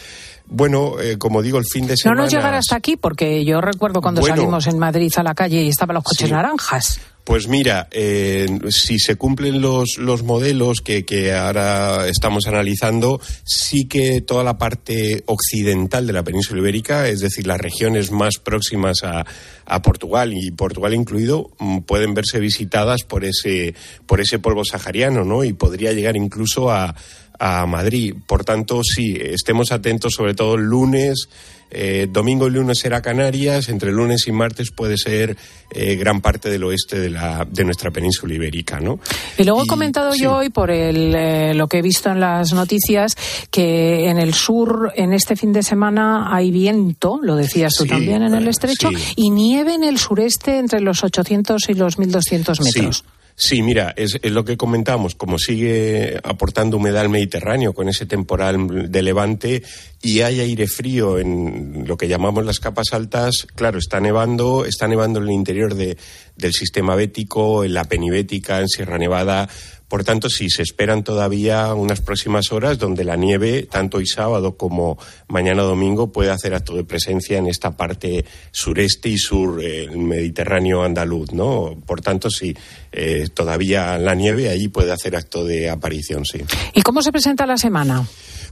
Bueno, 0.46 1.00
eh, 1.00 1.16
como 1.18 1.42
digo, 1.42 1.58
el 1.58 1.64
fin 1.64 1.86
de 1.86 1.96
semana. 1.96 2.16
No 2.16 2.22
nos 2.24 2.32
llegará 2.32 2.58
hasta 2.58 2.76
aquí, 2.76 2.96
porque 2.96 3.44
yo 3.44 3.60
recuerdo 3.60 4.00
cuando 4.00 4.22
salimos 4.22 4.66
en 4.66 4.78
Madrid 4.78 5.12
a 5.16 5.22
la 5.22 5.34
calle 5.34 5.62
y 5.62 5.68
estaban 5.68 5.94
los 5.94 6.04
coches 6.04 6.30
naranjas. 6.30 7.00
Pues 7.24 7.48
mira, 7.48 7.88
eh, 7.90 8.46
si 8.68 8.98
se 8.98 9.16
cumplen 9.16 9.62
los, 9.62 9.96
los 9.96 10.22
modelos 10.22 10.82
que, 10.82 11.06
que, 11.06 11.32
ahora 11.32 12.06
estamos 12.06 12.46
analizando, 12.46 13.18
sí 13.44 13.88
que 13.88 14.20
toda 14.20 14.44
la 14.44 14.58
parte 14.58 15.24
occidental 15.24 16.06
de 16.06 16.12
la 16.12 16.22
península 16.22 16.60
ibérica, 16.60 17.08
es 17.08 17.20
decir, 17.20 17.46
las 17.46 17.58
regiones 17.58 18.10
más 18.10 18.34
próximas 18.36 18.98
a, 19.04 19.24
a 19.64 19.80
Portugal 19.80 20.34
y 20.34 20.50
Portugal 20.50 20.92
incluido, 20.92 21.50
mm, 21.58 21.78
pueden 21.78 22.12
verse 22.12 22.40
visitadas 22.40 23.04
por 23.04 23.24
ese, 23.24 23.74
por 24.04 24.20
ese 24.20 24.38
polvo 24.38 24.62
sahariano, 24.62 25.24
¿no? 25.24 25.44
Y 25.44 25.54
podría 25.54 25.94
llegar 25.94 26.18
incluso 26.18 26.70
a, 26.70 26.94
a 27.38 27.66
Madrid. 27.66 28.14
Por 28.26 28.44
tanto, 28.44 28.82
sí, 28.82 29.16
estemos 29.20 29.72
atentos 29.72 30.14
sobre 30.14 30.34
todo 30.34 30.54
el 30.54 30.62
lunes 30.62 31.28
eh, 31.76 32.06
domingo 32.08 32.46
y 32.46 32.50
lunes 32.50 32.78
será 32.78 33.02
Canarias, 33.02 33.68
entre 33.68 33.90
lunes 33.90 34.28
y 34.28 34.32
martes 34.32 34.70
puede 34.70 34.96
ser 34.96 35.36
eh, 35.72 35.96
gran 35.96 36.20
parte 36.20 36.48
del 36.48 36.62
oeste 36.62 37.00
de, 37.00 37.10
la, 37.10 37.44
de 37.50 37.64
nuestra 37.64 37.90
península 37.90 38.32
ibérica. 38.32 38.78
¿no? 38.78 39.00
Y 39.36 39.42
luego 39.42 39.64
he 39.64 39.66
comentado 39.66 40.14
yo 40.14 40.36
hoy, 40.36 40.50
por 40.50 40.70
el, 40.70 41.12
eh, 41.16 41.52
lo 41.52 41.66
que 41.66 41.78
he 41.78 41.82
visto 41.82 42.10
en 42.10 42.20
las 42.20 42.52
noticias, 42.52 43.16
que 43.50 44.08
en 44.08 44.18
el 44.18 44.34
sur, 44.34 44.92
en 44.94 45.12
este 45.12 45.34
fin 45.34 45.52
de 45.52 45.64
semana, 45.64 46.32
hay 46.32 46.52
viento, 46.52 47.18
lo 47.20 47.34
decías 47.34 47.74
tú 47.74 47.86
también 47.86 48.22
en 48.22 48.34
el 48.34 48.46
estrecho, 48.46 48.90
y 49.16 49.30
nieve 49.30 49.74
en 49.74 49.82
el 49.82 49.98
sureste 49.98 50.58
entre 50.58 50.80
los 50.80 51.02
800 51.02 51.68
y 51.68 51.74
los 51.74 51.98
1200 51.98 52.60
metros. 52.60 53.04
Sí, 53.36 53.62
mira, 53.62 53.92
es, 53.96 54.20
lo 54.22 54.44
que 54.44 54.56
comentamos, 54.56 55.16
como 55.16 55.38
sigue 55.38 56.20
aportando 56.22 56.76
humedad 56.76 57.02
al 57.02 57.08
Mediterráneo 57.08 57.72
con 57.72 57.88
ese 57.88 58.06
temporal 58.06 58.92
de 58.92 59.02
levante 59.02 59.62
y 60.00 60.20
hay 60.20 60.38
aire 60.38 60.68
frío 60.68 61.18
en 61.18 61.84
lo 61.84 61.96
que 61.96 62.06
llamamos 62.06 62.44
las 62.44 62.60
capas 62.60 62.92
altas, 62.92 63.46
claro, 63.56 63.78
está 63.78 63.98
nevando, 63.98 64.64
está 64.64 64.86
nevando 64.86 65.18
en 65.18 65.26
el 65.26 65.32
interior 65.32 65.74
de, 65.74 65.96
del 66.36 66.52
sistema 66.52 66.94
bético, 66.94 67.64
en 67.64 67.74
la 67.74 67.84
penibética, 67.84 68.60
en 68.60 68.68
Sierra 68.68 68.98
Nevada, 68.98 69.48
por 69.94 70.02
tanto, 70.02 70.28
sí, 70.28 70.50
se 70.50 70.62
esperan 70.62 71.04
todavía 71.04 71.72
unas 71.72 72.00
próximas 72.00 72.50
horas 72.50 72.80
donde 72.80 73.04
la 73.04 73.14
nieve, 73.14 73.68
tanto 73.70 73.98
hoy 73.98 74.08
sábado 74.08 74.56
como 74.56 74.98
mañana 75.28 75.62
domingo, 75.62 76.10
puede 76.10 76.32
hacer 76.32 76.52
acto 76.52 76.74
de 76.74 76.82
presencia 76.82 77.38
en 77.38 77.46
esta 77.46 77.76
parte 77.76 78.24
sureste 78.50 79.10
y 79.10 79.18
sur, 79.18 79.62
eh, 79.62 79.84
el 79.84 79.98
Mediterráneo 79.98 80.82
andaluz, 80.82 81.32
¿no? 81.32 81.80
Por 81.86 82.00
tanto, 82.00 82.28
sí, 82.28 82.56
eh, 82.90 83.28
todavía 83.32 83.96
la 83.96 84.16
nieve 84.16 84.48
ahí 84.48 84.66
puede 84.66 84.90
hacer 84.90 85.14
acto 85.14 85.44
de 85.44 85.70
aparición, 85.70 86.24
sí. 86.24 86.40
¿Y 86.72 86.82
cómo 86.82 87.00
se 87.00 87.12
presenta 87.12 87.46
la 87.46 87.56
semana? 87.56 88.04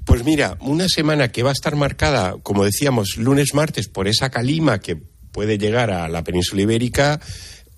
Pues 0.05 0.23
mira, 0.23 0.57
una 0.61 0.89
semana 0.89 1.33
que 1.33 1.43
va 1.43 1.51
a 1.51 1.55
estar 1.55 1.75
marcada, 1.75 2.37
como 2.45 2.65
decíamos, 2.65 3.17
lunes, 3.17 3.53
martes, 3.53 3.89
por 3.89 4.07
esa 4.07 4.31
calima 4.31 4.79
que 4.79 4.95
puede 5.33 5.59
llegar 5.59 5.91
a 5.91 6.07
la 6.07 6.23
península 6.23 6.63
ibérica, 6.63 7.21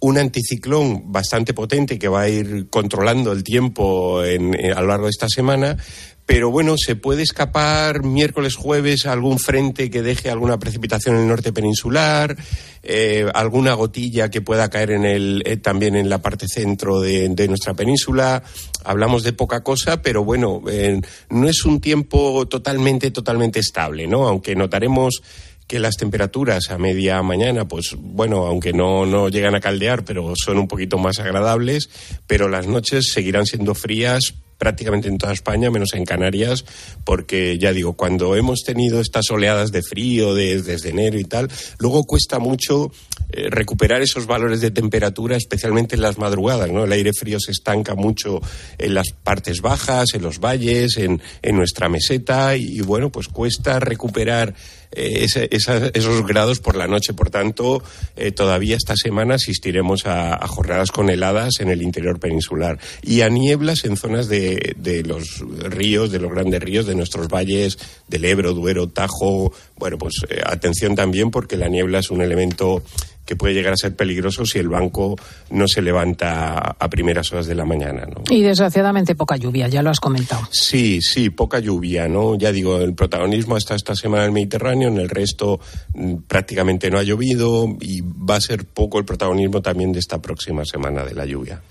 un 0.04 0.18
anticiclón 0.18 1.10
bastante 1.10 1.54
potente 1.54 1.98
que 1.98 2.08
va 2.08 2.22
a 2.22 2.28
ir 2.28 2.68
controlando 2.68 3.32
el 3.32 3.42
tiempo 3.42 4.20
a 4.20 4.80
lo 4.80 4.86
largo 4.86 5.06
de 5.06 5.10
esta 5.10 5.28
semana, 5.30 5.78
pero 6.26 6.50
bueno, 6.50 6.76
se 6.78 6.96
puede 6.96 7.22
escapar 7.22 8.02
miércoles, 8.02 8.54
jueves 8.54 9.04
algún 9.04 9.38
frente 9.38 9.90
que 9.90 10.02
deje 10.02 10.30
alguna 10.30 10.58
precipitación 10.58 11.16
en 11.16 11.22
el 11.22 11.28
norte 11.28 11.52
peninsular, 11.52 12.34
eh, 12.82 13.26
alguna 13.34 13.74
gotilla 13.74 14.30
que 14.30 14.40
pueda 14.40 14.70
caer 14.70 14.92
en 14.92 15.04
el, 15.04 15.42
eh, 15.44 15.58
también 15.58 15.96
en 15.96 16.08
la 16.08 16.22
parte 16.22 16.46
centro 16.48 17.00
de, 17.00 17.28
nuestra 17.46 17.74
península. 17.74 18.42
Hablamos 18.84 19.22
de 19.22 19.34
poca 19.34 19.62
cosa, 19.62 20.00
pero 20.00 20.24
bueno, 20.24 20.62
eh, 20.70 21.00
no 21.28 21.48
es 21.48 21.64
un 21.66 21.80
tiempo 21.80 22.46
totalmente, 22.48 23.10
totalmente 23.10 23.60
estable, 23.60 24.06
¿no? 24.06 24.26
Aunque 24.26 24.54
notaremos 24.54 25.22
que 25.66 25.78
las 25.78 25.96
temperaturas 25.96 26.70
a 26.70 26.78
media 26.78 27.22
mañana, 27.22 27.66
pues 27.66 27.96
bueno, 27.98 28.46
aunque 28.46 28.72
no, 28.72 29.06
no 29.06 29.28
llegan 29.28 29.54
a 29.54 29.60
caldear, 29.60 30.04
pero 30.04 30.34
son 30.36 30.58
un 30.58 30.68
poquito 30.68 30.98
más 30.98 31.18
agradables, 31.18 31.88
pero 32.26 32.48
las 32.48 32.66
noches 32.66 33.10
seguirán 33.12 33.46
siendo 33.46 33.74
frías 33.74 34.34
prácticamente 34.58 35.08
en 35.08 35.18
toda 35.18 35.32
España, 35.32 35.70
menos 35.70 35.94
en 35.94 36.04
Canarias, 36.04 36.64
porque 37.04 37.58
ya 37.58 37.72
digo, 37.72 37.94
cuando 37.94 38.36
hemos 38.36 38.62
tenido 38.62 39.00
estas 39.00 39.30
oleadas 39.30 39.72
de 39.72 39.82
frío 39.82 40.34
desde 40.34 40.88
enero 40.88 41.18
y 41.18 41.24
tal, 41.24 41.50
luego 41.78 42.04
cuesta 42.04 42.38
mucho 42.38 42.92
eh, 43.30 43.48
recuperar 43.50 44.00
esos 44.00 44.26
valores 44.26 44.60
de 44.60 44.70
temperatura, 44.70 45.36
especialmente 45.36 45.96
en 45.96 46.02
las 46.02 46.18
madrugadas, 46.18 46.70
¿no? 46.70 46.84
El 46.84 46.92
aire 46.92 47.10
frío 47.12 47.38
se 47.40 47.50
estanca 47.50 47.94
mucho 47.94 48.40
en 48.78 48.94
las 48.94 49.10
partes 49.10 49.60
bajas, 49.60 50.14
en 50.14 50.22
los 50.22 50.38
valles, 50.38 50.96
en, 50.98 51.20
en 51.42 51.56
nuestra 51.56 51.88
meseta, 51.88 52.56
y 52.56 52.80
bueno, 52.80 53.10
pues 53.10 53.28
cuesta 53.28 53.80
recuperar 53.80 54.54
eh, 54.92 55.26
esos 55.50 56.26
grados 56.26 56.60
por 56.60 56.76
la 56.76 56.86
noche. 56.86 57.14
Por 57.14 57.30
tanto, 57.30 57.82
eh, 58.16 58.32
todavía 58.32 58.76
esta 58.76 58.96
semana 58.96 59.34
asistiremos 59.34 60.06
a, 60.06 60.46
jornadas 60.46 60.90
con 60.90 61.10
heladas 61.10 61.60
en 61.60 61.68
el 61.68 61.82
interior 61.82 62.18
peninsular 62.18 62.78
y 63.02 63.22
a 63.22 63.28
nieblas 63.28 63.84
en 63.84 63.96
zonas 63.96 64.28
de, 64.28 64.74
de 64.76 65.02
los 65.02 65.40
ríos, 65.40 66.10
de 66.10 66.18
los 66.18 66.30
grandes 66.30 66.62
ríos, 66.62 66.86
de 66.86 66.94
nuestros 66.94 67.28
valles, 67.28 67.78
del 68.08 68.24
Ebro, 68.24 68.54
Duero, 68.54 68.88
Tajo. 68.88 69.52
Bueno, 69.76 69.98
pues 69.98 70.14
eh, 70.28 70.40
atención 70.44 70.94
también 70.94 71.30
porque 71.30 71.56
la 71.56 71.68
niebla 71.68 71.98
es 71.98 72.10
un 72.10 72.22
elemento 72.22 72.82
que 73.24 73.36
puede 73.36 73.54
llegar 73.54 73.72
a 73.72 73.76
ser 73.76 73.94
peligroso 73.96 74.44
si 74.44 74.58
el 74.58 74.68
banco 74.68 75.16
no 75.50 75.68
se 75.68 75.82
levanta 75.82 76.76
a 76.78 76.88
primeras 76.88 77.32
horas 77.32 77.46
de 77.46 77.54
la 77.54 77.64
mañana. 77.64 78.06
¿no? 78.06 78.22
Y 78.30 78.42
desgraciadamente 78.42 79.14
poca 79.14 79.36
lluvia, 79.36 79.68
ya 79.68 79.82
lo 79.82 79.90
has 79.90 80.00
comentado. 80.00 80.42
Sí, 80.50 81.00
sí, 81.00 81.30
poca 81.30 81.58
lluvia, 81.58 82.08
¿no? 82.08 82.36
Ya 82.36 82.52
digo, 82.52 82.78
el 82.80 82.94
protagonismo 82.94 83.56
hasta 83.56 83.74
esta 83.74 83.94
semana 83.94 84.24
en 84.24 84.28
el 84.28 84.34
Mediterráneo, 84.34 84.88
en 84.88 84.98
el 84.98 85.08
resto 85.08 85.60
mm, 85.94 86.16
prácticamente 86.26 86.90
no 86.90 86.98
ha 86.98 87.02
llovido 87.02 87.66
y 87.80 88.00
va 88.02 88.36
a 88.36 88.40
ser 88.40 88.64
poco 88.66 88.98
el 88.98 89.04
protagonismo 89.04 89.62
también 89.62 89.92
de 89.92 90.00
esta 90.00 90.20
próxima 90.20 90.64
semana 90.64 91.04
de 91.04 91.14
la 91.14 91.24
lluvia. 91.24 91.62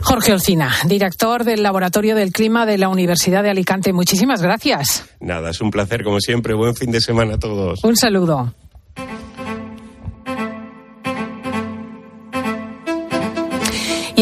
Jorge 0.00 0.32
Olcina, 0.32 0.72
director 0.86 1.44
del 1.44 1.62
Laboratorio 1.62 2.14
del 2.14 2.32
Clima 2.32 2.66
de 2.66 2.78
la 2.78 2.88
Universidad 2.88 3.42
de 3.42 3.50
Alicante, 3.50 3.92
muchísimas 3.92 4.42
gracias. 4.42 5.04
Nada, 5.20 5.50
es 5.50 5.60
un 5.60 5.70
placer 5.70 6.02
como 6.02 6.20
siempre. 6.20 6.54
Buen 6.54 6.74
fin 6.74 6.90
de 6.90 7.00
semana 7.00 7.34
a 7.34 7.38
todos. 7.38 7.84
Un 7.84 7.96
saludo. 7.96 8.52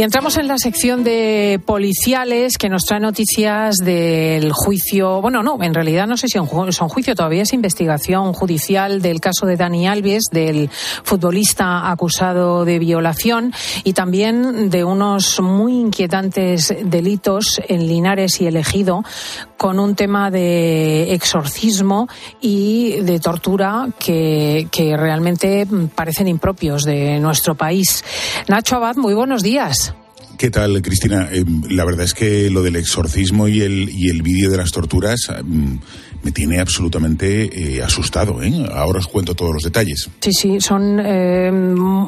Y 0.00 0.02
entramos 0.02 0.38
en 0.38 0.48
la 0.48 0.56
sección 0.56 1.04
de 1.04 1.60
policiales 1.62 2.56
que 2.56 2.70
nos 2.70 2.84
trae 2.86 3.00
noticias 3.00 3.76
del 3.76 4.50
juicio. 4.50 5.20
Bueno, 5.20 5.42
no, 5.42 5.62
en 5.62 5.74
realidad 5.74 6.06
no 6.06 6.16
sé 6.16 6.26
si 6.26 6.38
son 6.38 6.88
juicio, 6.88 7.14
todavía 7.14 7.42
es 7.42 7.52
investigación 7.52 8.32
judicial 8.32 9.02
del 9.02 9.20
caso 9.20 9.44
de 9.44 9.58
Dani 9.58 9.86
Alves, 9.86 10.24
del 10.32 10.70
futbolista 10.70 11.90
acusado 11.90 12.64
de 12.64 12.78
violación 12.78 13.52
y 13.84 13.92
también 13.92 14.70
de 14.70 14.84
unos 14.84 15.38
muy 15.42 15.74
inquietantes 15.74 16.74
delitos 16.82 17.60
en 17.68 17.86
Linares 17.86 18.40
y 18.40 18.46
Elegido 18.46 19.04
con 19.60 19.78
un 19.78 19.94
tema 19.94 20.30
de 20.30 21.12
exorcismo 21.12 22.08
y 22.40 23.02
de 23.02 23.20
tortura 23.20 23.88
que, 23.98 24.68
que 24.72 24.96
realmente 24.96 25.66
parecen 25.94 26.28
impropios 26.28 26.84
de 26.84 27.20
nuestro 27.20 27.54
país. 27.54 28.02
Nacho 28.48 28.76
Abad, 28.76 28.96
muy 28.96 29.12
buenos 29.12 29.42
días. 29.42 29.92
¿Qué 30.38 30.50
tal, 30.50 30.80
Cristina? 30.80 31.28
Eh, 31.30 31.44
la 31.68 31.84
verdad 31.84 32.06
es 32.06 32.14
que 32.14 32.48
lo 32.48 32.62
del 32.62 32.76
exorcismo 32.76 33.48
y 33.48 33.60
el, 33.60 33.90
y 33.90 34.08
el 34.08 34.22
vídeo 34.22 34.50
de 34.50 34.56
las 34.56 34.70
torturas 34.70 35.28
mm, 35.44 35.74
me 36.22 36.32
tiene 36.32 36.60
absolutamente 36.60 37.76
eh, 37.76 37.82
asustado. 37.82 38.42
¿eh? 38.42 38.52
Ahora 38.72 38.98
os 38.98 39.06
cuento 39.06 39.34
todos 39.34 39.54
los 39.54 39.62
detalles. 39.62 40.08
Sí, 40.20 40.32
sí, 40.32 40.60
son 40.60 41.00
eh, 41.00 41.50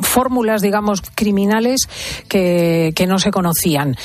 fórmulas, 0.03 0.63
digamos, 0.63 1.03
criminales 1.15 1.81
que, 2.29 2.93
que 2.95 3.07
no 3.07 3.19
se 3.19 3.31
conocían. 3.31 3.97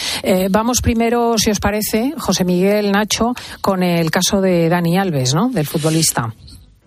vamos 0.49 0.81
primero, 0.81 1.37
si 1.37 1.51
os 1.51 1.59
parece, 1.59 2.13
José 2.17 2.45
Miguel 2.45 2.91
Nacho, 2.91 3.33
con 3.61 3.83
el 3.83 4.11
caso 4.11 4.41
de 4.41 4.69
Dani 4.69 4.97
Alves, 4.97 5.33
¿no? 5.33 5.49
Del 5.49 5.67
futbolista. 5.67 6.33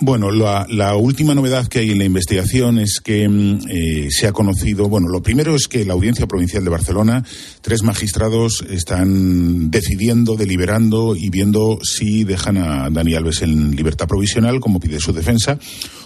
Bueno, 0.02 0.30
la, 0.30 0.96
última 0.96 1.34
novedad 1.34 1.68
que 1.68 1.80
hay 1.80 1.90
en 1.90 1.98
la 1.98 2.06
investigación 2.06 2.78
es 2.78 3.00
que 3.04 3.28
mm, 3.28 3.58
eh, 3.68 4.08
se 4.10 4.26
ha 4.26 4.32
conocido, 4.32 4.88
bueno, 4.88 5.08
lo 5.08 5.22
primero 5.22 5.54
es 5.54 5.68
que 5.68 5.84
la 5.84 5.92
Audiencia 5.92 6.26
Provincial 6.26 6.64
de 6.64 6.70
Barcelona, 6.70 7.22
tres 7.60 7.82
magistrados 7.82 8.64
están 8.70 9.70
decidiendo, 9.70 10.36
deliberando 10.36 11.14
y 11.14 11.28
viendo 11.28 11.78
si 11.82 12.24
dejan 12.24 12.56
a 12.56 12.88
Dani 12.88 13.14
Alves 13.14 13.42
en 13.42 13.76
libertad 13.76 14.08
provisional, 14.08 14.58
como 14.58 14.80
pide 14.80 15.00
su 15.00 15.12
defensa, 15.12 15.58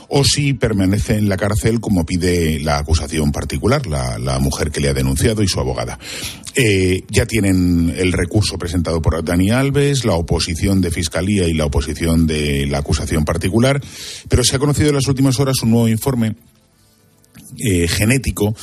o 0.08 0.24
si 0.24 0.54
permanece 0.54 1.16
en 1.16 1.28
la 1.28 1.36
cárcel 1.36 1.80
como 1.80 2.04
pide 2.04 2.60
la 2.60 2.78
acusación 2.78 3.32
particular, 3.32 3.86
la, 3.86 4.38
mujer 4.40 4.70
que 4.70 4.80
le 4.80 4.88
ha 4.88 4.94
denunciado 4.94 5.42
y 5.42 5.48
su 5.48 5.60
abogada. 5.60 5.98
Eh, 6.56 7.02
ya 7.10 7.26
tienen 7.26 7.92
el 7.96 8.12
recurso 8.12 8.56
presentado 8.58 9.02
por 9.02 9.24
Dani 9.24 9.50
Alves, 9.50 10.04
la 10.04 10.14
oposición 10.14 10.80
de 10.80 10.92
Fiscalía 10.92 11.48
y 11.48 11.52
la 11.54 11.66
oposición 11.66 12.28
de 12.28 12.66
la 12.66 12.78
acusación 12.78 13.24
particular, 13.24 13.80
pero 14.28 14.44
se 14.44 14.54
ha 14.54 14.60
conocido 14.60 14.90
en 14.90 14.94
las 14.94 15.08
últimas 15.08 15.40
horas 15.40 15.56
un 15.62 15.70
nuevo 15.70 15.88
informe 15.88 16.36
eh, 17.58 17.88
genético 17.88 18.54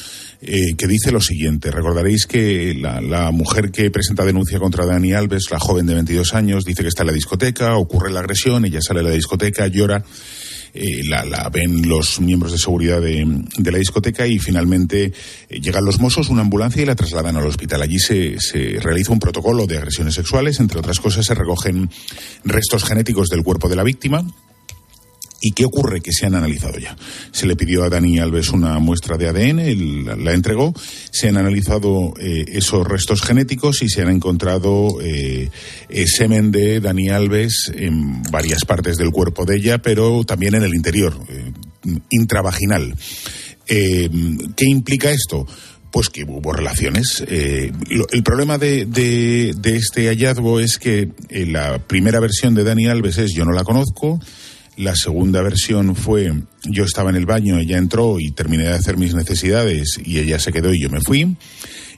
eh, 0.42 0.76
que 0.78 0.88
dice 0.88 1.12
lo 1.12 1.22
siguiente. 1.22 1.72
Recordaréis 1.72 2.26
que 2.26 2.74
la, 2.74 3.02
la, 3.02 3.32
mujer 3.32 3.72
que 3.72 3.92
presenta 3.92 4.26
denuncia 4.26 4.60
contra 4.60 4.86
Dani 4.86 5.14
Alves, 5.14 5.46
la 5.52 5.60
joven 5.60 5.86
de 5.86 5.96
22 5.96 6.34
años, 6.34 6.66
dice 6.66 6.82
que 6.84 6.90
está 6.90 7.04
en 7.04 7.08
la 7.08 7.14
discoteca, 7.14 7.76
ocurre 7.76 8.12
la 8.12 8.22
agresión, 8.22 8.66
ella 8.66 8.82
sale 8.82 9.02
de 9.02 9.10
la 9.10 9.16
discoteca, 9.16 9.68
llora 9.68 10.04
eh, 10.74 11.02
la, 11.04 11.50
ven 11.50 11.88
los 11.88 12.22
miembros 12.22 12.54
de 12.54 12.58
seguridad 12.58 13.02
de, 13.02 13.72
la 13.72 13.78
discoteca 13.78 14.26
y 14.26 14.40
finalmente 14.40 15.12
eh, 15.50 15.60
llegan 15.60 15.84
los 15.84 16.00
mozos, 16.00 16.30
una 16.30 16.42
ambulancia 16.42 16.82
y 16.82 16.86
la 16.86 16.96
trasladan 16.96 17.36
al 17.36 17.46
hospital. 17.46 17.82
Allí 17.82 18.00
se, 18.00 18.40
se 18.40 18.80
realiza 18.80 19.12
un 19.12 19.20
protocolo 19.20 19.68
de 19.68 19.78
agresiones 19.78 20.14
sexuales, 20.14 20.60
entre 20.62 20.80
otras 20.80 21.00
cosas 21.00 21.26
se 21.26 21.36
recogen 21.36 21.90
restos 22.46 22.86
genéticos 22.86 23.28
del 23.28 23.44
cuerpo 23.44 23.68
de 23.68 23.76
la 23.76 23.84
víctima 23.84 24.26
¿Y 25.44 25.54
qué 25.54 25.66
ocurre? 25.66 26.02
Que 26.02 26.14
se 26.14 26.28
han 26.28 26.36
analizado 26.36 26.78
ya. 26.78 26.96
Se 27.32 27.48
le 27.48 27.56
pidió 27.56 27.84
a 27.84 27.90
Dani 27.90 28.20
Alves 28.20 28.50
una 28.50 28.78
muestra 28.78 29.18
de 29.18 29.28
ADN, 29.28 30.24
la 30.24 30.34
entregó, 30.34 30.72
se 31.10 31.30
han 31.30 31.38
analizado 31.38 32.14
eh, 32.20 32.46
esos 32.50 32.88
restos 32.88 33.24
genéticos 33.24 33.82
y 33.82 33.90
se 33.90 34.04
han 34.04 34.12
encontrado 34.12 35.02
eh, 35.02 35.50
eh, 35.90 36.06
semen 36.08 36.52
de 36.52 36.80
Dani 36.80 37.10
Alves 37.10 37.72
en 37.76 38.22
varias 38.24 38.66
partes 38.66 38.98
del 38.98 39.10
cuerpo 39.10 39.44
de 39.46 39.56
ella, 39.56 39.80
pero 39.80 40.24
también 40.26 40.54
en 40.54 40.62
el 40.62 40.76
interior, 40.76 41.18
intravaginal. 42.12 42.96
¿Qué 43.66 44.66
implica 44.66 45.10
esto? 45.10 45.48
pues 45.92 46.08
que 46.08 46.24
hubo 46.24 46.54
relaciones. 46.54 47.22
el 47.28 48.24
problema 48.24 48.58
de, 48.58 48.86
de, 48.86 49.76
este 49.76 50.08
hallazgo 50.08 50.62
es 50.62 50.78
que 50.78 51.10
la 51.30 51.80
primera 51.80 52.22
versión 52.22 52.56
de 52.56 52.64
Dani 52.64 52.88
Alves 52.88 53.18
es 53.18 53.34
yo 53.34 53.44
no 53.44 53.52
la 53.52 53.66
conozco, 53.66 54.18
la 54.78 54.96
segunda 54.96 55.42
versión 55.42 55.96
fue 55.96 56.34
yo 56.64 56.84
estaba 56.84 57.10
en 57.10 57.16
el 57.16 57.26
baño, 57.26 57.58
ella 57.58 57.78
entró 57.78 58.20
y 58.20 58.32
terminé 58.32 58.64
de 58.64 58.74
hacer 58.74 58.98
mis 58.98 59.14
necesidades 59.14 60.00
y 60.04 60.20
ella 60.20 60.40
se 60.40 60.52
quedó 60.52 60.74
y 60.74 60.80
yo 60.80 60.90
me 60.90 61.02
fui. 61.02 61.36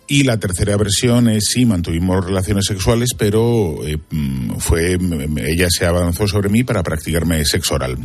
Y 0.08 0.24
la 0.24 0.38
tercera 0.38 0.76
versión 0.76 1.30
es 1.30 1.46
sí, 1.54 1.66
mantuvimos 1.66 2.26
relaciones 2.26 2.66
sexuales, 2.66 3.12
pero 3.18 3.86
eh, 3.86 3.98
mm, 4.10 4.58
fue 4.58 4.98
ella 5.38 5.68
se 5.70 5.86
avanzó 5.86 6.28
sobre 6.28 6.50
mí 6.50 6.64
para 6.64 6.84
practicarme 6.84 7.46
sexo 7.46 7.76
oral. 7.76 7.98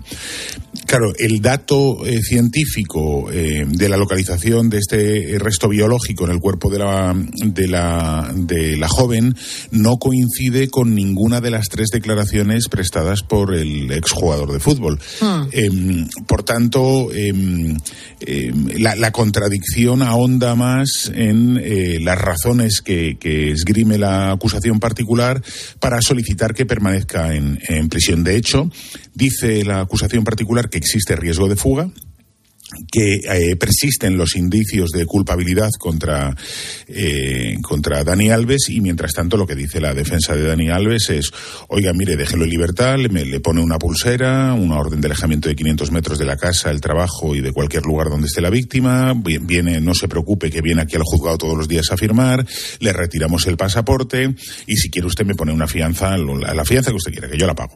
Claro, 0.87 1.13
el 1.19 1.43
dato 1.43 2.07
eh, 2.07 2.21
científico 2.23 3.31
eh, 3.31 3.67
de 3.69 3.89
la 3.89 3.97
localización 3.97 4.71
de 4.71 4.79
este 4.79 5.39
resto 5.39 5.69
biológico 5.69 6.25
en 6.25 6.31
el 6.31 6.39
cuerpo 6.39 6.71
de 6.71 6.79
la, 6.79 7.15
de 7.15 7.69
la, 7.69 8.33
de 8.35 8.77
la 8.77 8.89
joven 8.89 9.35
no 9.73 9.99
coincide 9.99 10.71
con 10.71 10.95
ninguna 10.95 11.41
de 11.41 11.51
las 11.51 11.69
tres 11.69 11.89
declaraciones 11.93 12.69
prestadas 12.69 13.23
por 13.23 13.55
el 13.55 13.91
exjugador 13.91 14.53
de 14.53 14.61
fútbol. 14.61 14.99
Hmm. 15.21 15.43
Em, 15.53 16.09
por 16.27 16.43
tanto, 16.45 17.13
em, 17.13 17.77
em, 18.21 18.69
la, 18.79 18.95
la, 18.95 19.11
contradicción 19.11 20.03
ahonda 20.03 20.55
más 20.55 21.11
en 21.15 21.59
las 22.01 22.21
razones 22.21 22.81
que, 22.81 23.17
esgrime 23.53 23.99
la 23.99 24.33
acusación 24.33 24.81
particular 24.81 25.43
para 25.81 26.01
solicitar 26.01 26.55
que 26.55 26.67
permanezca 26.67 27.35
en, 27.35 27.89
prisión. 27.89 28.25
De 28.25 28.37
hecho, 28.37 28.71
dice 29.15 29.65
la 29.65 29.81
acusación 29.81 30.25
particular 30.25 30.69
que 30.69 30.79
existe 30.79 31.17
riesgo 31.17 31.49
de 31.49 31.57
fuga, 31.57 31.91
que 32.91 33.21
eh, 33.25 33.57
persisten 33.57 34.17
los 34.19 34.37
indicios 34.37 34.91
de 34.91 35.07
culpabilidad 35.07 35.71
contra, 35.79 36.35
eh, 36.87 37.57
contra 37.63 38.05
Dani 38.05 38.31
Alves 38.31 38.69
y 38.69 38.81
mientras 38.81 39.13
tanto 39.13 39.37
lo 39.37 39.47
que 39.47 39.55
dice 39.55 39.81
la 39.81 39.95
defensa 39.95 40.35
de 40.35 40.47
Dani 40.47 40.69
Alves 40.69 41.09
es, 41.11 41.31
oiga, 41.69 41.93
mire, 41.93 42.17
déjelo 42.17 42.45
en 42.45 42.51
libertad, 42.51 42.97
le, 42.99 43.41
pone 43.41 43.63
una 43.63 43.79
pulsera, 43.79 44.53
una 44.53 44.79
orden 44.79 45.01
de 45.01 45.07
alejamiento 45.07 45.49
de 45.49 45.57
500 45.57 45.91
metros 45.93 46.19
de 46.19 46.27
la 46.27 46.37
casa, 46.37 46.71
el 46.71 46.81
trabajo 46.81 47.35
y 47.35 47.41
de 47.41 47.53
cualquier 47.53 47.85
lugar 47.85 48.09
donde 48.11 48.27
esté 48.27 48.41
la 48.41 48.51
víctima, 48.51 49.15
viene, 49.15 49.81
no 49.81 49.95
se 49.95 50.09
preocupe 50.09 50.51
que 50.51 50.61
viene 50.61 50.83
aquí 50.83 50.97
al 50.97 51.03
juzgado 51.05 51.39
todos 51.39 51.57
los 51.57 51.69
días 51.69 51.91
a 51.91 51.97
firmar, 51.97 52.47
le 52.81 52.93
retiramos 52.93 53.47
el 53.47 53.57
pasaporte 53.57 54.35
y 54.67 54.77
si 54.77 54.91
quiere 54.91 55.07
usted 55.07 55.25
me 55.25 55.35
pone 55.35 55.53
una 55.53 55.67
fianza, 55.67 56.17
la, 56.19 56.65
fianza 56.65 56.91
que 56.91 56.97
usted 56.97 57.13
quiera, 57.13 57.29
que 57.29 57.39
yo 57.39 57.47
la 57.47 57.55
pago. 57.55 57.75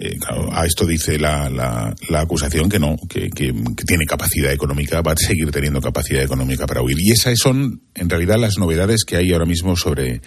Eh, 0.00 0.16
a 0.52 0.64
esto 0.64 0.86
dice 0.86 1.18
la, 1.18 1.50
la, 1.50 2.20
acusación 2.20 2.68
que 2.68 2.78
no, 2.78 2.94
que, 3.08 3.30
que, 3.30 3.52
tiene 3.84 4.06
capacidad 4.06 4.52
económica, 4.52 5.02
va 5.02 5.10
a 5.10 5.16
seguir 5.16 5.50
teniendo 5.50 5.80
capacidad 5.80 6.22
económica 6.22 6.68
para 6.68 6.82
huir. 6.82 6.96
Y 7.00 7.10
esas 7.10 7.36
son, 7.36 7.82
en 7.96 8.08
realidad, 8.08 8.36
las 8.38 8.58
novedades 8.58 9.04
que 9.04 9.16
hay 9.16 9.32
ahora 9.32 9.44
mismo 9.44 9.74
sobre, 9.74 10.22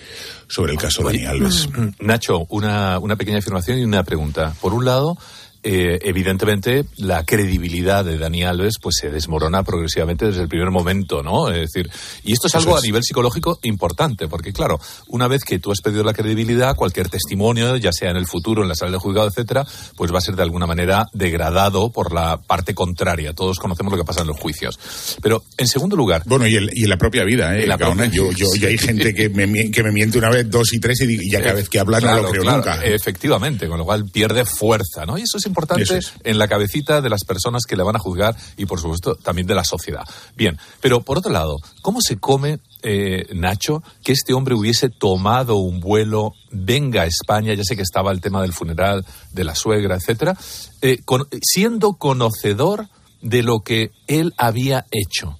sobre 0.47 0.73
el 0.73 0.77
caso 0.77 1.03
Dani 1.03 1.23
Alves. 1.23 1.69
Nacho, 2.01 2.45
una, 2.49 2.99
una 2.99 3.15
pequeña 3.15 3.37
afirmación 3.37 3.79
y 3.79 3.85
una 3.85 4.03
pregunta. 4.03 4.53
Por 4.59 4.73
un 4.73 4.83
lado, 4.83 5.17
eh, 5.63 5.99
evidentemente 6.03 6.85
la 6.97 7.23
credibilidad 7.23 8.03
de 8.03 8.17
Dani 8.17 8.43
Alves 8.43 8.75
pues 8.81 8.95
se 8.99 9.11
desmorona 9.11 9.63
progresivamente 9.63 10.25
desde 10.25 10.41
el 10.41 10.47
primer 10.47 10.71
momento, 10.71 11.21
¿no? 11.21 11.49
Es 11.49 11.71
decir, 11.71 11.89
y 12.23 12.33
esto 12.33 12.47
es 12.47 12.55
algo 12.55 12.75
a 12.75 12.81
nivel 12.81 13.03
psicológico 13.03 13.59
importante, 13.63 14.27
porque 14.27 14.53
claro, 14.53 14.79
una 15.07 15.27
vez 15.27 15.43
que 15.43 15.59
tú 15.59 15.71
has 15.71 15.81
perdido 15.81 16.03
la 16.03 16.13
credibilidad, 16.13 16.75
cualquier 16.75 17.09
testimonio, 17.09 17.77
ya 17.77 17.91
sea 17.91 18.09
en 18.09 18.17
el 18.17 18.25
futuro, 18.25 18.63
en 18.63 18.69
la 18.69 18.75
sala 18.75 18.91
de 18.91 18.97
juzgado, 18.97 19.27
etcétera, 19.27 19.65
pues 19.95 20.11
va 20.11 20.17
a 20.17 20.21
ser 20.21 20.35
de 20.35 20.43
alguna 20.43 20.65
manera 20.65 21.07
degradado 21.13 21.91
por 21.91 22.13
la 22.13 22.41
parte 22.41 22.73
contraria. 22.73 23.33
Todos 23.33 23.59
conocemos 23.59 23.91
lo 23.91 23.99
que 23.99 24.05
pasa 24.05 24.21
en 24.21 24.27
los 24.27 24.39
juicios. 24.39 24.79
Pero, 25.21 25.43
en 25.57 25.67
segundo 25.67 25.95
lugar... 25.95 26.23
Bueno, 26.25 26.47
y, 26.47 26.55
en 26.55 26.89
la 26.89 26.97
propia 26.97 27.23
vida, 27.23 27.55
¿eh? 27.57 27.67
yo, 28.11 28.31
yo, 28.31 28.47
hay 28.67 28.77
gente 28.77 29.13
que 29.13 29.29
me, 29.29 29.69
que 29.69 29.83
me 29.83 29.91
miente 29.91 30.17
una 30.17 30.29
vez, 30.29 30.49
dos 30.49 30.73
y 30.73 30.79
tres, 30.79 31.01
y, 31.01 31.29
ya 31.29 31.39
cada 31.39 31.53
vez 31.53 31.69
que 31.69 31.79
habla 31.79 31.99
no 31.99 32.21
lo 32.21 32.31
creo 32.31 32.43
nunca. 32.43 32.83
Efectivamente, 32.83 33.67
con 33.67 33.77
lo 33.77 33.85
cual 33.85 34.05
pierde 34.11 34.43
fuerza, 34.45 35.05
¿no? 35.05 35.17
Y 35.17 35.21
eso 35.21 35.37
es 35.37 35.50
importante 35.51 35.99
en 36.23 36.37
la 36.37 36.47
cabecita 36.47 37.01
de 37.01 37.09
las 37.09 37.23
personas 37.23 37.63
que 37.67 37.75
le 37.75 37.83
van 37.83 37.95
a 37.95 37.99
juzgar 37.99 38.35
y, 38.57 38.65
por 38.65 38.79
supuesto, 38.79 39.15
también 39.15 39.47
de 39.47 39.55
la 39.55 39.63
sociedad. 39.63 40.03
Bien, 40.35 40.57
pero 40.79 41.01
por 41.01 41.17
otro 41.17 41.31
lado, 41.31 41.57
¿cómo 41.81 41.99
se 42.01 42.17
come, 42.17 42.59
eh, 42.81 43.27
Nacho, 43.33 43.83
que 44.03 44.13
este 44.13 44.33
hombre 44.33 44.55
hubiese 44.55 44.89
tomado 44.89 45.57
un 45.57 45.79
vuelo, 45.79 46.33
venga 46.51 47.03
a 47.03 47.05
España, 47.05 47.53
ya 47.53 47.63
sé 47.63 47.75
que 47.75 47.83
estaba 47.83 48.11
el 48.11 48.21
tema 48.21 48.41
del 48.41 48.53
funeral 48.53 49.05
de 49.31 49.43
la 49.43 49.55
suegra, 49.55 49.95
etcétera, 49.95 50.35
eh, 50.81 50.99
siendo 51.41 51.93
conocedor 51.93 52.87
de 53.21 53.43
lo 53.43 53.59
que 53.59 53.91
él 54.07 54.33
había 54.37 54.85
hecho? 54.91 55.37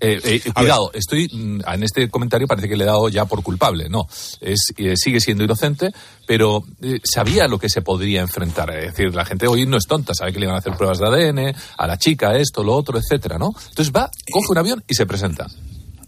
Eh, 0.00 0.20
eh, 0.24 0.52
cuidado, 0.52 0.90
estoy 0.94 1.28
mm, 1.30 1.60
en 1.66 1.82
este 1.82 2.08
comentario 2.08 2.46
parece 2.46 2.68
que 2.68 2.76
le 2.76 2.84
he 2.84 2.86
dado 2.86 3.08
ya 3.08 3.26
por 3.26 3.42
culpable. 3.42 3.88
No, 3.88 4.08
es, 4.40 4.72
eh, 4.76 4.94
sigue 4.96 5.20
siendo 5.20 5.44
inocente, 5.44 5.92
pero 6.26 6.64
sabía 7.04 7.46
lo 7.48 7.58
que 7.58 7.68
se 7.68 7.82
podría 7.82 8.22
enfrentar. 8.22 8.70
Es 8.70 8.92
decir, 8.92 9.14
la 9.14 9.24
gente 9.24 9.46
hoy 9.46 9.66
no 9.66 9.76
es 9.76 9.86
tonta, 9.86 10.14
sabe 10.14 10.32
que 10.32 10.40
le 10.40 10.46
van 10.46 10.56
a 10.56 10.58
hacer 10.58 10.76
pruebas 10.76 10.98
de 10.98 11.06
ADN, 11.06 11.54
a 11.76 11.86
la 11.86 11.98
chica 11.98 12.36
esto, 12.36 12.64
lo 12.64 12.74
otro, 12.74 12.98
etcétera, 12.98 13.38
¿no? 13.38 13.52
Entonces 13.68 13.92
va, 13.94 14.10
coge 14.30 14.50
un 14.50 14.58
avión 14.58 14.84
y 14.88 14.94
se 14.94 15.06
presenta. 15.06 15.46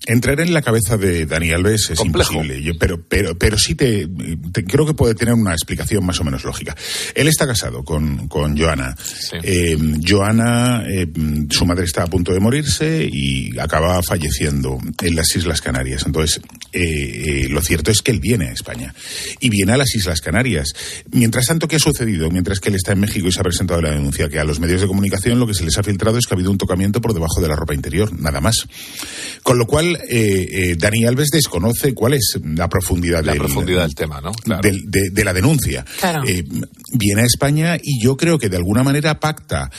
Entrar 0.07 0.41
en 0.41 0.53
la 0.53 0.63
cabeza 0.63 0.97
de 0.97 1.27
Dani 1.27 1.53
Alves 1.53 1.91
es 1.91 2.01
imposible, 2.05 2.61
pero, 2.79 3.01
pero, 3.09 3.39
pero 3.39 3.57
sí 3.57 3.75
te, 3.75 4.09
creo 4.67 4.85
que 4.85 4.95
puede 4.95 5.15
tener 5.15 5.35
una 5.35 5.53
explicación 5.53 6.05
más 6.05 6.21
o 6.21 6.25
menos 6.25 6.45
lógica. 6.45 6.77
Él 7.15 7.29
está 7.29 7.47
casado 7.47 7.85
con, 7.85 8.27
con 8.29 8.57
Joana. 8.59 8.97
Eh, 9.43 9.77
Joana, 10.07 10.85
eh, 10.89 11.07
su 11.51 11.65
madre 11.67 11.85
está 11.85 12.03
a 12.03 12.07
punto 12.07 12.33
de 12.33 12.41
morirse 12.41 13.09
y 13.11 13.59
acaba 13.59 14.03
falleciendo 14.03 14.79
en 15.01 15.15
las 15.15 15.35
Islas 15.37 15.61
Canarias. 15.61 16.03
Entonces, 16.07 16.41
eh, 16.73 17.47
lo 17.49 17.61
cierto 17.61 17.91
es 17.91 18.03
que 18.03 18.11
él 18.11 18.21
viene 18.21 18.49
a 18.49 18.53
España 18.53 18.95
y 19.41 19.51
viene 19.51 19.73
a 19.73 19.77
las 19.77 19.95
Islas 19.95 20.21
Canarias. 20.21 20.73
Mientras 21.13 21.47
tanto, 21.47 21.69
¿qué 21.69 21.77
ha 21.77 21.81
sucedido? 21.81 22.31
Mientras 22.31 22.61
que 22.61 22.71
él 22.71 22.75
está 22.75 22.93
en 22.93 23.01
México 23.01 23.29
y 23.29 23.33
se 23.33 23.41
ha 23.41 23.45
presentado 23.45 23.81
la 23.81 23.91
denuncia, 23.91 24.29
que 24.29 24.39
a 24.39 24.45
los 24.45 24.59
medios 24.59 24.81
de 24.81 24.87
comunicación 24.87 25.39
lo 25.39 25.47
que 25.47 25.55
se 25.55 25.65
les 25.65 25.77
ha 25.79 25.83
filtrado 25.83 26.19
es 26.19 26.27
que 26.27 26.35
ha 26.35 26.37
habido 26.37 26.51
un 26.51 26.59
tocamiento 26.59 27.01
por 27.01 27.15
debajo 27.15 27.41
de 27.41 27.49
la 27.49 27.57
ropa 27.57 27.75
interior, 27.75 28.13
nada 28.19 28.41
más. 28.41 28.67
Con 29.43 29.59
lo 29.59 29.67
cual, 29.67 29.92
eh, 29.97 30.49
eh, 30.51 30.77
Dani 30.79 31.05
Alves 31.05 31.29
desconoce 31.31 31.95
cuál 31.95 32.15
es 32.15 32.39
la 32.43 32.69
profundidad, 32.69 33.25
la 33.25 33.33
del, 33.33 33.41
profundidad 33.41 33.83
del 33.83 33.95
tema, 33.95 34.21
¿no? 34.21 34.33
De, 34.61 35.25
la 35.25 35.33
denuncia. 35.33 35.85
Eh, 36.27 36.45
viene 36.93 37.23
a 37.23 37.25
España 37.25 37.77
y 37.81 38.03
yo 38.03 38.17
creo 38.17 38.39
que 38.39 38.49
de 38.49 38.57
alguna 38.57 38.83
manera 38.83 39.21
pacta 39.21 39.71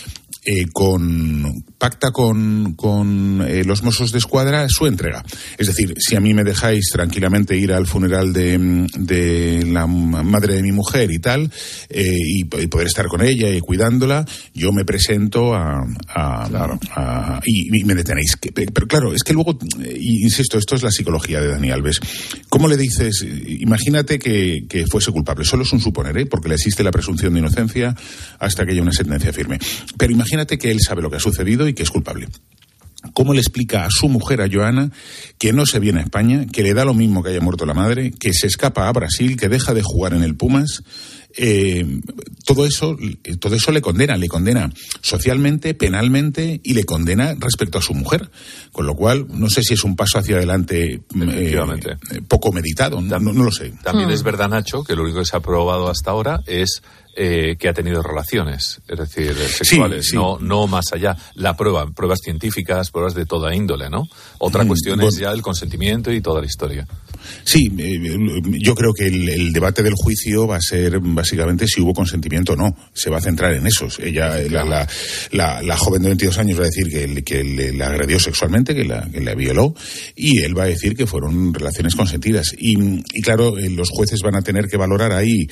eh, 0.46 0.66
con, 0.74 1.63
pacta 1.78 2.12
con, 2.12 2.74
con 2.74 3.46
eh, 3.48 3.63
los 3.63 3.82
Mossos 3.82 4.12
de 4.12 4.17
Escuadra 4.17 4.67
su 4.67 4.88
entrega. 4.88 5.24
Es 5.58 5.67
decir, 5.67 5.94
si 5.98 6.17
a 6.17 6.20
mí 6.20 6.34
me 6.34 6.44
dejáis 6.44 6.89
tranquilamente 6.91 7.56
ir 7.56 7.72
al 7.72 7.88
funeral 7.88 8.34
de, 8.34 8.88
de 8.98 9.65
la 9.65 9.88
madre 9.88 10.56
de 10.56 10.62
mi 10.62 10.74
mujer 10.74 11.12
y 11.12 11.20
tal, 11.20 11.50
eh, 11.89 12.17
y, 12.20 12.44
poder 12.44 12.88
estar 12.88 13.08
con 13.08 13.22
ella 13.22 13.50
y 13.50 13.62
cuidándola, 13.62 14.26
yo 14.54 14.74
me 14.74 14.84
presento 14.84 15.54
a. 15.54 15.86
a, 16.10 17.39
y, 17.46 17.84
me 17.86 17.96
detenéis. 17.96 18.38
Pero 18.54 18.88
claro, 18.88 19.13
es 19.13 19.24
que 19.24 19.32
luego, 19.32 19.58
insisto, 19.98 20.58
esto 20.58 20.76
es 20.76 20.84
la 20.84 20.91
psicología 20.91 21.39
de 21.39 21.48
Dani 21.48 21.72
Alves. 21.72 22.02
¿Cómo 22.50 22.67
le 22.67 22.76
dices? 22.76 23.26
Imagínate 23.60 24.20
que, 24.20 24.65
que 24.67 24.88
fuese 24.88 25.12
culpable. 25.12 25.46
Solo 25.46 25.63
es 25.63 25.72
un 25.72 25.80
suponer, 25.80 26.17
¿eh? 26.17 26.26
porque 26.26 26.50
le 26.50 26.56
existe 26.56 26.84
la 26.84 26.91
presunción 26.91 27.34
de 27.34 27.39
inocencia 27.39 27.96
hasta 28.39 28.65
que 28.65 28.74
haya 28.74 28.82
una 28.82 28.91
sentencia 28.91 29.32
firme. 29.32 29.58
Pero 29.98 30.12
imagínate 30.12 30.33
imagínate 30.34 30.58
que 30.58 30.72
él 30.72 30.80
sabe 30.82 31.04
lo 31.04 31.12
que 31.12 31.17
ha 31.17 31.19
sucedido 31.19 31.67
y 31.67 31.76
que 31.76 31.84
es 31.84 31.91
culpable. 31.91 32.28
¿Cómo 33.13 33.34
le 33.34 33.39
explica 33.39 33.86
a 33.86 33.89
su 33.91 34.10
mujer, 34.10 34.41
a 34.41 34.50
Joana, 34.52 34.91
que 35.38 35.54
no 35.54 35.65
se 35.67 35.80
viene 35.80 36.00
a 36.00 36.04
España, 36.04 36.48
que 36.52 36.63
le 36.63 36.74
da 36.74 36.86
lo 36.86 36.96
mismo 36.96 37.22
que 37.22 37.30
haya 37.30 37.41
muerto 37.41 37.67
la 37.67 37.76
madre, 37.76 38.12
que 38.12 38.34
se 38.34 38.48
escapa 38.48 38.88
a 38.88 38.93
Brasil, 38.93 39.38
que 39.38 39.48
deja 39.48 39.76
de 39.76 39.84
jugar 39.84 40.13
en 40.13 40.24
el 40.24 40.36
Pumas? 40.36 40.82
Eh, 41.36 42.00
todo 42.46 42.65
eso, 42.65 42.98
todo 43.39 43.56
eso 43.56 43.72
le 43.72 43.82
condena, 43.82 44.17
le 44.17 44.28
condena 44.28 44.72
socialmente, 45.02 45.74
penalmente 45.74 46.62
y 46.63 46.74
le 46.74 46.84
condena 46.84 47.36
respecto 47.39 47.78
a 47.78 47.82
su 47.82 47.93
mujer. 47.93 48.30
Con 48.72 48.86
lo 48.86 48.96
cual, 48.96 49.28
no 49.30 49.50
sé 49.50 49.63
si 49.63 49.74
es 49.74 49.84
un 49.84 49.96
paso 49.96 50.19
hacia 50.19 50.38
adelante 50.38 51.02
eh, 51.22 52.22
poco 52.28 52.52
meditado, 52.52 53.02
no, 53.02 53.19
lo 53.19 53.52
sé. 53.52 53.74
También 53.84 54.10
es 54.12 54.24
verdad, 54.24 54.50
Nacho, 54.50 54.84
que 54.84 54.96
lo 54.96 55.04
único 55.04 55.19
que 55.19 55.26
se 55.26 55.38
ha 55.38 55.39
probado 55.39 55.89
hasta 55.89 56.12
ahora 56.12 56.41
es 56.46 56.82
eh, 57.15 57.58
que 57.60 57.69
ha 57.69 57.74
tenido 57.74 58.02
relaciones, 58.02 58.82
es 58.88 58.98
decir, 58.98 59.36
sexuales, 59.36 60.12
No, 60.13 60.39
no 60.39 60.65
más 60.65 60.86
allá. 60.93 61.15
La 61.36 61.56
prueba, 61.56 61.86
pruebas 61.91 62.19
científicas, 62.24 62.89
pruebas 62.89 63.13
de 63.13 63.26
toda 63.26 63.54
índole, 63.54 63.89
¿no? 63.89 64.08
Otra 64.39 64.63
mm, 64.63 64.67
cuestión 64.67 65.02
es 65.02 65.17
ya 65.17 65.32
el 65.32 65.43
consentimiento 65.43 66.12
y 66.12 66.22
toda 66.22 66.41
la 66.41 66.48
historia. 66.48 66.88
Sí, 67.44 67.72
eh, 67.78 68.42
yo 68.60 68.76
creo 68.76 68.94
que 68.94 69.08
el, 69.08 69.54
debate 69.54 69.84
del 69.84 69.94
juicio 69.96 70.48
va 70.48 70.58
a 70.58 70.62
ser 70.62 71.00
básicamente 71.00 71.68
si 71.68 71.82
hubo 71.82 71.94
consentimiento 71.94 72.54
o 72.54 72.56
no. 72.56 72.76
Se 72.94 73.10
va 73.10 73.18
a 73.18 73.22
centrar 73.22 73.54
en 73.54 73.68
esos. 73.68 74.00
Ella, 74.00 74.38
la, 74.50 74.88
la, 75.32 75.78
joven 75.78 76.02
de 76.02 76.10
22 76.10 76.38
años 76.38 76.60
va 76.60 76.64
a 76.64 76.68
decir 76.68 76.88
que, 76.90 77.24
que 77.24 77.44
le, 77.44 77.84
agredió 77.84 78.20
sexualmente, 78.20 78.74
que 78.76 78.86
la, 78.86 79.10
que 79.12 79.20
la 79.20 79.36
violó, 79.36 79.76
y 80.16 80.40
él 80.40 80.58
va 80.58 80.64
a 80.64 80.68
decir 80.68 80.96
que 80.96 81.08
fueron 81.08 81.54
relaciones 81.54 81.96
consentidas. 81.96 82.48
Y, 82.58 82.78
y 83.14 83.22
claro, 83.22 83.58
eh, 83.58 83.70
los 83.70 83.90
jueces 83.90 84.22
van 84.24 84.36
a 84.36 84.42
tener 84.42 84.68
que 84.68 84.78
valorar 84.78 85.12
ahí 85.12 85.48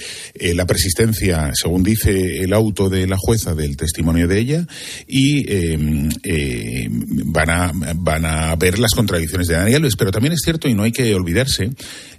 la 0.53 0.65
persistencia 0.65 1.51
según 1.53 1.83
dice 1.83 2.43
el 2.43 2.53
auto 2.53 2.89
de 2.89 3.07
la 3.07 3.17
jueza, 3.17 3.53
del 3.55 3.77
testimonio 3.77 4.27
de 4.27 4.39
ella 4.39 4.67
y 5.07 5.45
eh, 5.47 6.87
van, 6.89 7.49
a, 7.49 7.71
van 7.95 8.25
a 8.25 8.55
ver 8.55 8.79
las 8.79 8.91
contradicciones 8.91 9.47
de 9.47 9.55
Dani 9.55 9.73
Alves. 9.73 9.95
Pero 9.95 10.11
también 10.11 10.33
es 10.33 10.41
cierto, 10.43 10.67
y 10.67 10.73
no 10.73 10.83
hay 10.83 10.91
que 10.91 11.13
olvidarse, 11.13 11.60
sim. 11.61 11.75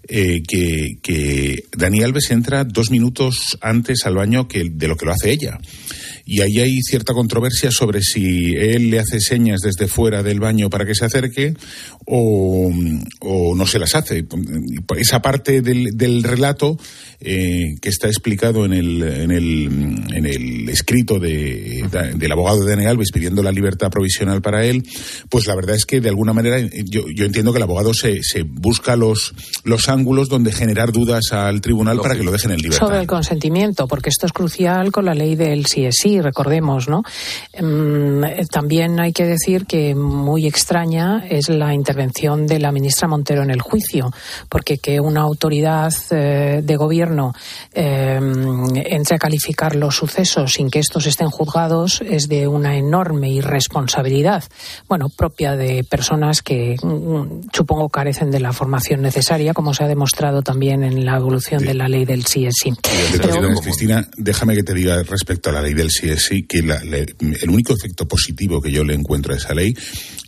Eh, 0.08 0.42
que, 0.46 0.98
que 1.02 1.64
Dani 1.76 2.02
Alves 2.02 2.30
entra 2.30 2.64
dos 2.64 2.90
minutos 2.90 3.58
antes 3.60 4.04
al 4.04 4.16
baño 4.16 4.48
que 4.48 4.64
de 4.68 4.88
lo 4.88 4.96
que 4.96 5.06
lo 5.06 5.12
hace 5.12 5.30
ella 5.30 5.58
y 6.24 6.40
ahí 6.40 6.60
hay 6.60 6.80
cierta 6.82 7.12
controversia 7.12 7.70
sobre 7.70 8.00
si 8.02 8.54
él 8.54 8.90
le 8.90 9.00
hace 9.00 9.20
señas 9.20 9.60
desde 9.60 9.88
fuera 9.88 10.22
del 10.22 10.40
baño 10.40 10.70
para 10.70 10.86
que 10.86 10.94
se 10.94 11.04
acerque 11.04 11.54
o, 12.06 12.72
no 13.54 13.66
se 13.66 13.78
las 13.78 13.94
hace. 13.94 14.24
Esa 14.96 15.22
parte 15.22 15.62
del, 15.62 16.22
relato 16.22 16.78
eh, 17.20 17.74
que 17.80 17.88
está 17.88 18.08
explicado 18.08 18.64
en 18.64 18.72
el, 18.72 20.68
escrito 20.68 21.18
de, 21.18 21.84
del 22.16 22.32
abogado 22.32 22.64
de 22.64 22.70
Daniel 22.70 22.90
Alves 22.90 23.12
pidiendo 23.12 23.42
la 23.42 23.52
libertad 23.52 23.90
provisional 23.90 24.42
para 24.42 24.64
él, 24.64 24.84
pues 25.28 25.46
la 25.46 25.54
verdad 25.54 25.76
es 25.76 25.84
que 25.84 26.00
de 26.00 26.08
alguna 26.08 26.32
manera 26.32 26.58
yo, 26.60 27.04
entiendo 27.24 27.52
que 27.52 27.58
el 27.58 27.64
abogado 27.64 27.94
se, 27.94 28.22
se 28.22 28.42
busca 28.42 28.96
los, 28.96 29.34
los 29.64 29.88
ángulos 29.92 30.28
donde 30.28 30.52
generar 30.52 30.92
dudas 30.92 31.32
al 31.32 31.60
tribunal 31.60 31.98
para 32.00 32.14
que 32.14 32.22
lo 32.22 32.32
dejen 32.32 32.52
en 32.52 32.58
libertad. 32.58 32.86
Sobre 32.86 33.00
el 33.00 33.06
consentimiento, 33.06 33.86
porque 33.86 34.10
esto 34.10 34.26
es 34.26 34.32
crucial 34.32 34.90
con 34.90 35.04
la 35.04 35.14
ley 35.14 35.36
del 35.36 35.66
sí 35.66 35.84
es 35.84 35.96
sí, 36.00 36.20
recordemos, 36.20 36.88
¿no? 36.88 37.02
Mm, 37.60 38.24
también 38.50 38.98
hay 39.00 39.12
que 39.12 39.26
decir 39.26 39.66
que 39.66 39.94
muy 39.94 40.46
extraña 40.46 41.24
es 41.28 41.48
la 41.48 41.74
intervención 41.74 42.46
de 42.46 42.58
la 42.58 42.72
ministra 42.72 43.08
Montero 43.08 43.42
en 43.42 43.50
el 43.50 43.60
juicio, 43.60 44.10
porque 44.48 44.78
que 44.78 45.00
una 45.00 45.20
autoridad 45.20 45.92
eh, 46.10 46.60
de 46.62 46.76
gobierno 46.76 47.34
eh, 47.72 48.16
en 48.16 49.02
entré 49.02 49.16
a 49.16 49.18
calificar 49.18 49.74
los 49.74 49.96
sucesos 49.96 50.52
sin 50.52 50.70
que 50.70 50.78
estos 50.78 51.06
estén 51.06 51.28
juzgados 51.28 52.02
es 52.02 52.28
de 52.28 52.46
una 52.46 52.76
enorme 52.76 53.30
irresponsabilidad, 53.30 54.44
bueno, 54.88 55.08
propia 55.08 55.56
de 55.56 55.82
personas 55.82 56.40
que 56.40 56.76
mm, 56.80 57.48
supongo 57.52 57.88
carecen 57.88 58.30
de 58.30 58.38
la 58.38 58.52
formación 58.52 59.02
necesaria, 59.02 59.54
como 59.54 59.74
se 59.74 59.81
ha 59.82 59.88
demostrado 59.88 60.42
también 60.42 60.82
en 60.82 61.04
la 61.04 61.16
evolución 61.16 61.64
de 61.64 61.74
la 61.74 61.88
ley 61.88 62.04
del 62.04 62.24
CSI. 62.24 62.72
Cristina, 63.62 64.08
déjame 64.16 64.54
que 64.54 64.62
te 64.62 64.74
diga 64.74 65.02
respecto 65.02 65.50
a 65.50 65.52
la 65.52 65.62
ley 65.62 65.74
del 65.74 65.88
CSI 65.88 66.44
que 66.44 66.58
el 66.58 67.50
único 67.50 67.74
efecto 67.74 68.06
positivo 68.06 68.60
que 68.60 68.70
yo 68.70 68.84
le 68.84 68.94
encuentro 68.94 69.34
a 69.34 69.36
esa 69.36 69.54
ley 69.54 69.74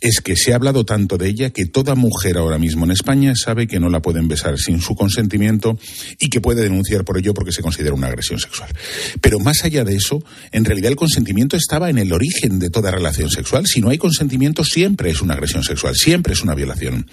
es 0.01 0.21
que 0.21 0.35
se 0.35 0.53
ha 0.53 0.55
hablado 0.55 0.85
tanto 0.85 1.17
de 1.17 1.27
ella 1.27 1.49
que 1.49 1.65
toda 1.65 1.95
mujer 1.95 2.37
ahora 2.37 2.57
mismo 2.57 2.85
en 2.85 2.91
España 2.91 3.33
sabe 3.35 3.67
que 3.67 3.79
no 3.79 3.89
la 3.89 4.01
pueden 4.01 4.27
besar 4.27 4.57
sin 4.57 4.81
su 4.81 4.95
consentimiento 4.95 5.77
y 6.19 6.29
que 6.29 6.41
puede 6.41 6.61
denunciar 6.61 7.03
por 7.03 7.17
ello 7.17 7.33
porque 7.33 7.51
se 7.51 7.61
considera 7.61 7.95
una 7.95 8.07
agresión 8.07 8.39
sexual. 8.39 8.69
Pero 9.21 9.39
más 9.39 9.63
allá 9.63 9.83
de 9.83 9.95
eso, 9.95 10.23
en 10.51 10.65
realidad 10.65 10.91
el 10.91 10.95
consentimiento 10.95 11.57
estaba 11.57 11.89
en 11.89 11.97
el 11.97 12.13
origen 12.13 12.59
de 12.59 12.69
toda 12.69 12.91
relación 12.91 13.29
sexual. 13.29 13.65
Si 13.65 13.81
no 13.81 13.89
hay 13.89 13.97
consentimiento, 13.97 14.63
siempre 14.63 15.09
es 15.09 15.21
una 15.21 15.33
agresión 15.33 15.63
sexual, 15.63 15.95
siempre 15.95 16.33
es 16.33 16.41
una 16.41 16.55
violación 16.55 17.07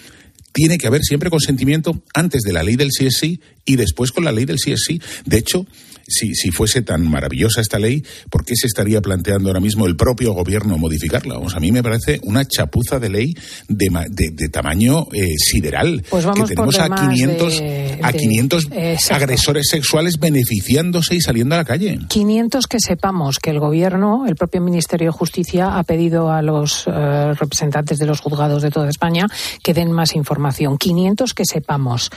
tiene 0.52 0.78
que 0.78 0.86
haber 0.86 1.02
siempre 1.02 1.30
consentimiento 1.30 2.02
antes 2.14 2.42
de 2.42 2.52
la 2.52 2.62
ley 2.62 2.76
del 2.76 2.90
CSI 2.90 3.40
y 3.64 3.76
después 3.76 4.12
con 4.12 4.24
la 4.24 4.32
ley 4.32 4.44
del 4.44 4.56
CSI. 4.56 5.00
De 5.24 5.38
hecho, 5.38 5.66
si, 6.06 6.34
si 6.34 6.50
fuese 6.50 6.82
tan 6.82 7.08
maravillosa 7.08 7.60
esta 7.60 7.78
ley, 7.78 8.04
¿por 8.30 8.44
qué 8.44 8.54
se 8.56 8.66
estaría 8.66 9.00
planteando 9.00 9.48
ahora 9.48 9.60
mismo 9.60 9.86
el 9.86 9.96
propio 9.96 10.32
gobierno 10.32 10.78
modificarla? 10.78 11.36
a 11.54 11.60
mí 11.60 11.72
me 11.72 11.82
parece 11.82 12.20
una 12.24 12.44
chapuza 12.44 12.98
de 12.98 13.08
ley 13.08 13.34
de, 13.68 13.88
de, 14.10 14.48
tamaño 14.48 15.06
eh, 15.12 15.34
sideral. 15.36 16.04
Pues 16.08 16.26
que 16.26 16.42
tenemos 16.42 16.78
a 16.78 16.88
500, 16.88 17.62
a 18.02 18.12
500 18.12 18.68
agresores 19.10 19.66
sexuales 19.70 20.18
beneficiándose 20.18 21.14
y 21.14 21.20
saliendo 21.20 21.54
a 21.54 21.58
la 21.58 21.64
calle. 21.64 21.98
500 22.08 22.66
que 22.66 22.78
sepamos 22.80 23.38
que 23.38 23.50
el 23.50 23.60
gobierno, 23.60 24.26
el 24.26 24.36
propio 24.36 24.60
Ministerio 24.60 25.08
de 25.08 25.12
Justicia, 25.12 25.78
ha 25.78 25.84
pedido 25.84 26.30
a 26.30 26.42
los 26.42 26.86
eh, 26.86 27.32
representantes 27.34 27.98
de 27.98 28.06
los 28.06 28.20
juzgados 28.20 28.62
de 28.62 28.70
toda 28.70 28.88
España 28.88 29.26
que 29.62 29.74
den 29.74 29.92
más 29.92 30.14
información. 30.14 30.41
500 30.50 31.34
que 31.34 31.44
sepamos. 31.44 32.10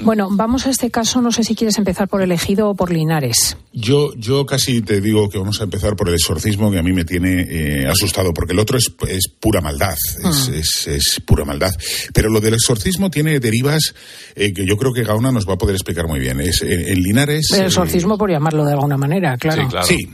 Bueno, 0.00 0.28
vamos 0.30 0.66
a 0.66 0.70
este 0.70 0.90
caso. 0.90 1.20
No 1.20 1.32
sé 1.32 1.44
si 1.44 1.54
quieres 1.54 1.78
empezar 1.78 2.08
por 2.08 2.22
elegido 2.22 2.70
o 2.70 2.74
por 2.74 2.90
Linares. 2.92 3.56
Yo, 3.72 4.12
yo 4.16 4.46
casi 4.46 4.82
te 4.82 5.00
digo 5.00 5.28
que 5.28 5.38
vamos 5.38 5.60
a 5.60 5.64
empezar 5.64 5.94
por 5.96 6.08
el 6.08 6.14
exorcismo 6.14 6.70
que 6.70 6.78
a 6.78 6.82
mí 6.82 6.92
me 6.92 7.04
tiene 7.04 7.46
eh, 7.48 7.86
asustado, 7.86 8.32
porque 8.32 8.52
el 8.52 8.58
otro 8.58 8.78
es, 8.78 9.28
pura 9.38 9.60
maldad, 9.60 9.96
mm. 10.22 10.54
es, 10.54 11.22
pura 11.24 11.44
maldad. 11.44 11.72
Pero 12.12 12.28
lo 12.30 12.40
del 12.40 12.54
exorcismo 12.54 13.10
tiene 13.10 13.38
derivas 13.38 13.94
eh, 14.34 14.52
que 14.52 14.66
yo 14.66 14.76
creo 14.76 14.92
que 14.92 15.04
Gauna 15.04 15.30
nos 15.30 15.48
va 15.48 15.54
a 15.54 15.58
poder 15.58 15.76
explicar 15.76 16.06
muy 16.06 16.18
bien. 16.18 16.40
Es, 16.40 16.62
en, 16.62 17.00
Linares... 17.00 17.52
El 17.52 17.66
exorcismo, 17.66 18.18
por 18.18 18.30
llamarlo 18.30 18.64
de 18.64 18.72
alguna 18.72 18.96
manera, 18.96 19.36
claro. 19.38 19.62
Sí, 19.62 19.68
claro. 19.68 19.86
Sí, 19.86 20.08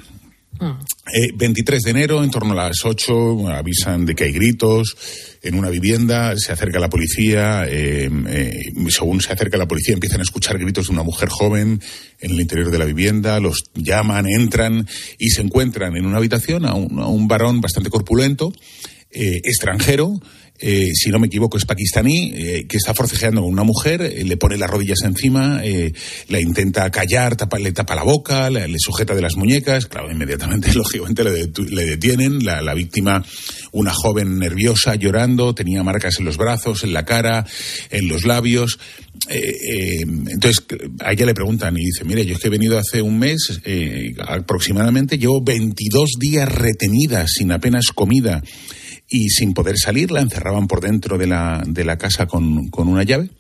23 1.35 1.81
mm. 1.81 1.85
de 1.85 1.91
enero, 1.91 2.25
en 2.25 2.31
torno 2.31 2.53
a 2.53 2.69
las 2.69 2.85
8, 2.85 3.49
avisan 3.49 4.07
de 4.07 4.15
que 4.15 4.25
hay 4.25 4.33
gritos 4.33 4.97
en 5.43 5.55
una 5.57 5.71
vivienda, 5.71 6.35
se 6.37 6.53
acerca 6.53 6.79
la 6.79 6.89
policía, 6.89 7.65
eh, 7.69 8.11
eh, 8.29 8.73
según 8.89 9.21
se 9.21 9.33
acerca 9.33 9.57
la 9.57 9.69
policía 9.69 9.95
empiezan 9.95 10.21
a 10.21 10.25
escuchar 10.25 10.59
gritos 10.59 10.87
de 10.87 10.93
una 10.93 11.03
mujer 11.03 11.29
joven 11.29 11.81
en 12.21 12.31
el 12.31 12.41
interior 12.41 12.71
de 12.71 12.79
la 12.79 12.85
vivienda, 12.85 13.39
los 13.41 13.65
llaman, 13.75 14.27
entran 14.27 14.89
y 15.19 15.31
se 15.31 15.43
encuentran 15.43 15.97
en 15.97 16.07
una 16.07 16.19
habitación 16.19 16.65
a 16.65 16.75
un, 16.75 17.29
varón 17.29 17.61
bastante 17.61 17.91
corpulento, 17.91 18.53
eh, 19.11 19.41
extranjero, 19.45 20.21
eh, 20.59 20.91
si 20.95 21.11
no 21.11 21.19
me 21.19 21.27
equivoco, 21.27 21.59
es 21.59 21.67
pakistaní, 21.67 22.33
eh, 22.35 22.67
que 22.67 22.79
está 22.79 22.95
forcejeando 22.95 23.43
con 23.43 23.53
una 23.53 23.63
mujer, 23.63 24.03
eh, 24.03 24.25
le 24.25 24.37
pone 24.37 24.57
las 24.57 24.71
rodillas 24.71 25.03
encima, 25.05 25.63
la 26.29 26.41
intenta 26.41 26.91
callar, 26.91 27.37
le 27.59 27.73
tapa 27.73 27.95
la 27.95 28.03
boca, 28.03 28.49
le, 28.51 28.67
sujeta 28.79 29.15
de 29.15 29.23
las 29.23 29.37
muñecas. 29.37 29.87
Claro, 29.87 30.11
inmediatamente, 30.11 30.73
lógicamente, 30.75 31.25
le, 31.25 31.85
detienen. 31.85 32.45
La, 32.45 32.63
la, 32.63 32.75
víctima, 32.75 33.25
una 33.73 33.93
joven 33.93 34.39
nerviosa, 34.39 34.95
llorando, 34.95 35.55
tenía 35.55 35.83
marcas 35.83 36.19
en 36.19 36.25
los 36.25 36.37
brazos, 36.37 36.85
en 36.85 36.93
la 36.93 37.05
cara, 37.05 37.47
en 37.91 38.09
los 38.09 38.25
labios. 38.25 38.79
entonces, 39.29 40.65
a 41.01 41.13
ella 41.13 41.27
le 41.27 41.35
preguntan 41.35 41.77
y 41.77 41.85
dice: 41.85 42.05
Mire, 42.05 42.25
yo 42.25 42.35
es 42.35 42.41
que 42.41 42.49
he 42.49 42.51
venido 42.51 42.79
hace 42.79 43.03
un 43.03 43.19
mes 43.19 43.61
aproximadamente, 44.27 45.19
llevo 45.19 45.43
22 45.43 46.11
días 46.19 46.49
retenida 46.49 47.27
sin 47.27 47.53
apenas 47.53 47.87
comida 47.95 48.43
y 49.09 49.29
sin 49.29 49.55
poder 49.55 49.77
salir 49.79 50.11
la 50.11 50.21
encerraban 50.21 50.67
por 50.67 50.81
dentro 50.81 51.19
de 51.19 51.27
la, 51.27 51.63
de 51.67 51.85
la 51.85 51.99
casa 51.99 52.27
con, 52.27 52.69
con 52.69 52.89
una 52.89 53.05
llave. 53.05 53.31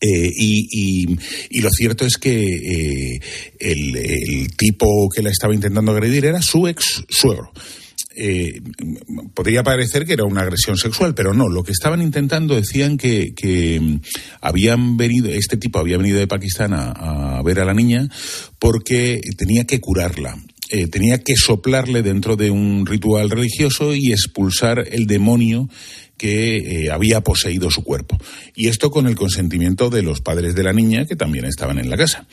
Eh, 0.00 0.32
y, 0.34 1.16
y, 1.50 1.60
lo 1.60 1.70
cierto 1.70 2.04
es 2.04 2.16
que 2.16 2.42
eh, 2.42 3.20
el, 3.60 4.48
tipo 4.56 5.08
que 5.14 5.22
la 5.22 5.30
estaba 5.30 5.54
intentando 5.54 5.92
agredir 5.92 6.24
era 6.24 6.42
su 6.42 6.66
ex 6.66 7.04
suegro. 7.08 7.52
Eh, 8.16 8.60
podría 9.32 9.62
parecer 9.62 10.04
que 10.04 10.14
era 10.14 10.24
una 10.24 10.42
agresión 10.42 10.76
sexual, 10.76 11.14
pero 11.14 11.34
no. 11.34 11.48
Lo 11.48 11.62
que 11.62 11.70
estaban 11.70 12.02
intentando 12.02 12.56
decían 12.56 12.96
que, 12.96 13.32
que 13.34 14.00
habían 14.40 14.96
venido, 14.96 15.28
este 15.28 15.56
tipo 15.56 15.78
había 15.78 15.98
venido 15.98 16.18
de 16.18 16.26
Pakistán 16.26 16.72
a, 16.74 17.38
a 17.38 17.42
ver 17.44 17.60
a 17.60 17.64
la 17.64 17.72
niña 17.72 18.08
porque 18.58 19.20
tenía 19.38 19.64
que 19.64 19.80
curarla. 19.80 20.36
Eh, 20.74 20.86
tenía 20.86 21.18
que 21.18 21.36
soplarle 21.36 22.02
dentro 22.02 22.34
de 22.34 22.50
un 22.50 22.86
ritual 22.86 23.28
religioso 23.28 23.94
y 23.94 24.10
expulsar 24.10 24.82
el 24.90 25.06
demonio 25.06 25.68
que 26.16 26.56
eh, 26.56 26.90
había 26.90 27.20
poseído 27.20 27.70
su 27.70 27.84
cuerpo. 27.84 28.16
Y 28.54 28.68
esto 28.68 28.90
con 28.90 29.06
el 29.06 29.14
consentimiento 29.14 29.90
de 29.90 30.00
los 30.00 30.22
padres 30.22 30.54
de 30.54 30.62
la 30.62 30.72
niña, 30.72 31.04
que 31.04 31.14
también 31.14 31.44
estaban 31.44 31.78
en 31.78 31.90
la 31.90 31.98
casa. 31.98 32.26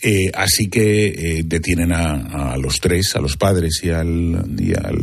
Eh, 0.00 0.30
así 0.32 0.68
que 0.68 1.42
detienen 1.44 1.92
a, 1.92 2.56
los 2.56 2.78
tres, 2.78 3.16
a 3.16 3.20
los 3.20 3.36
padres 3.36 3.80
y 3.82 3.90
al, 3.90 4.44
y 4.60 4.74
al 4.74 4.98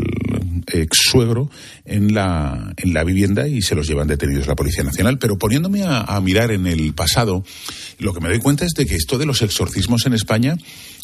ex 0.72 1.00
suegro, 1.02 1.52
en 1.84 2.13
la, 2.13 2.74
en 2.78 2.94
la 2.94 3.04
vivienda 3.04 3.46
y 3.50 3.62
se 3.62 3.76
los 3.76 3.88
llevan 3.89 4.08
detenidos 4.08 4.48
la 4.48 4.56
Policía 4.56 4.86
Nacional. 4.86 5.20
Pero 5.20 5.38
poniéndome 5.38 5.84
a, 5.84 6.00
a 6.00 6.22
mirar 6.22 6.52
en 6.52 6.65
el 6.65 6.94
pasado, 6.94 7.44
lo 7.98 8.13
que 8.13 8.22
me 8.22 8.30
doy 8.30 8.39
cuenta 8.39 8.63
es 8.63 8.72
de 8.72 8.86
que 8.86 8.96
esto 8.96 9.18
de 9.18 9.26
los 9.26 9.42
exorcismos 9.42 10.06
en 10.06 10.13
España 10.13 10.56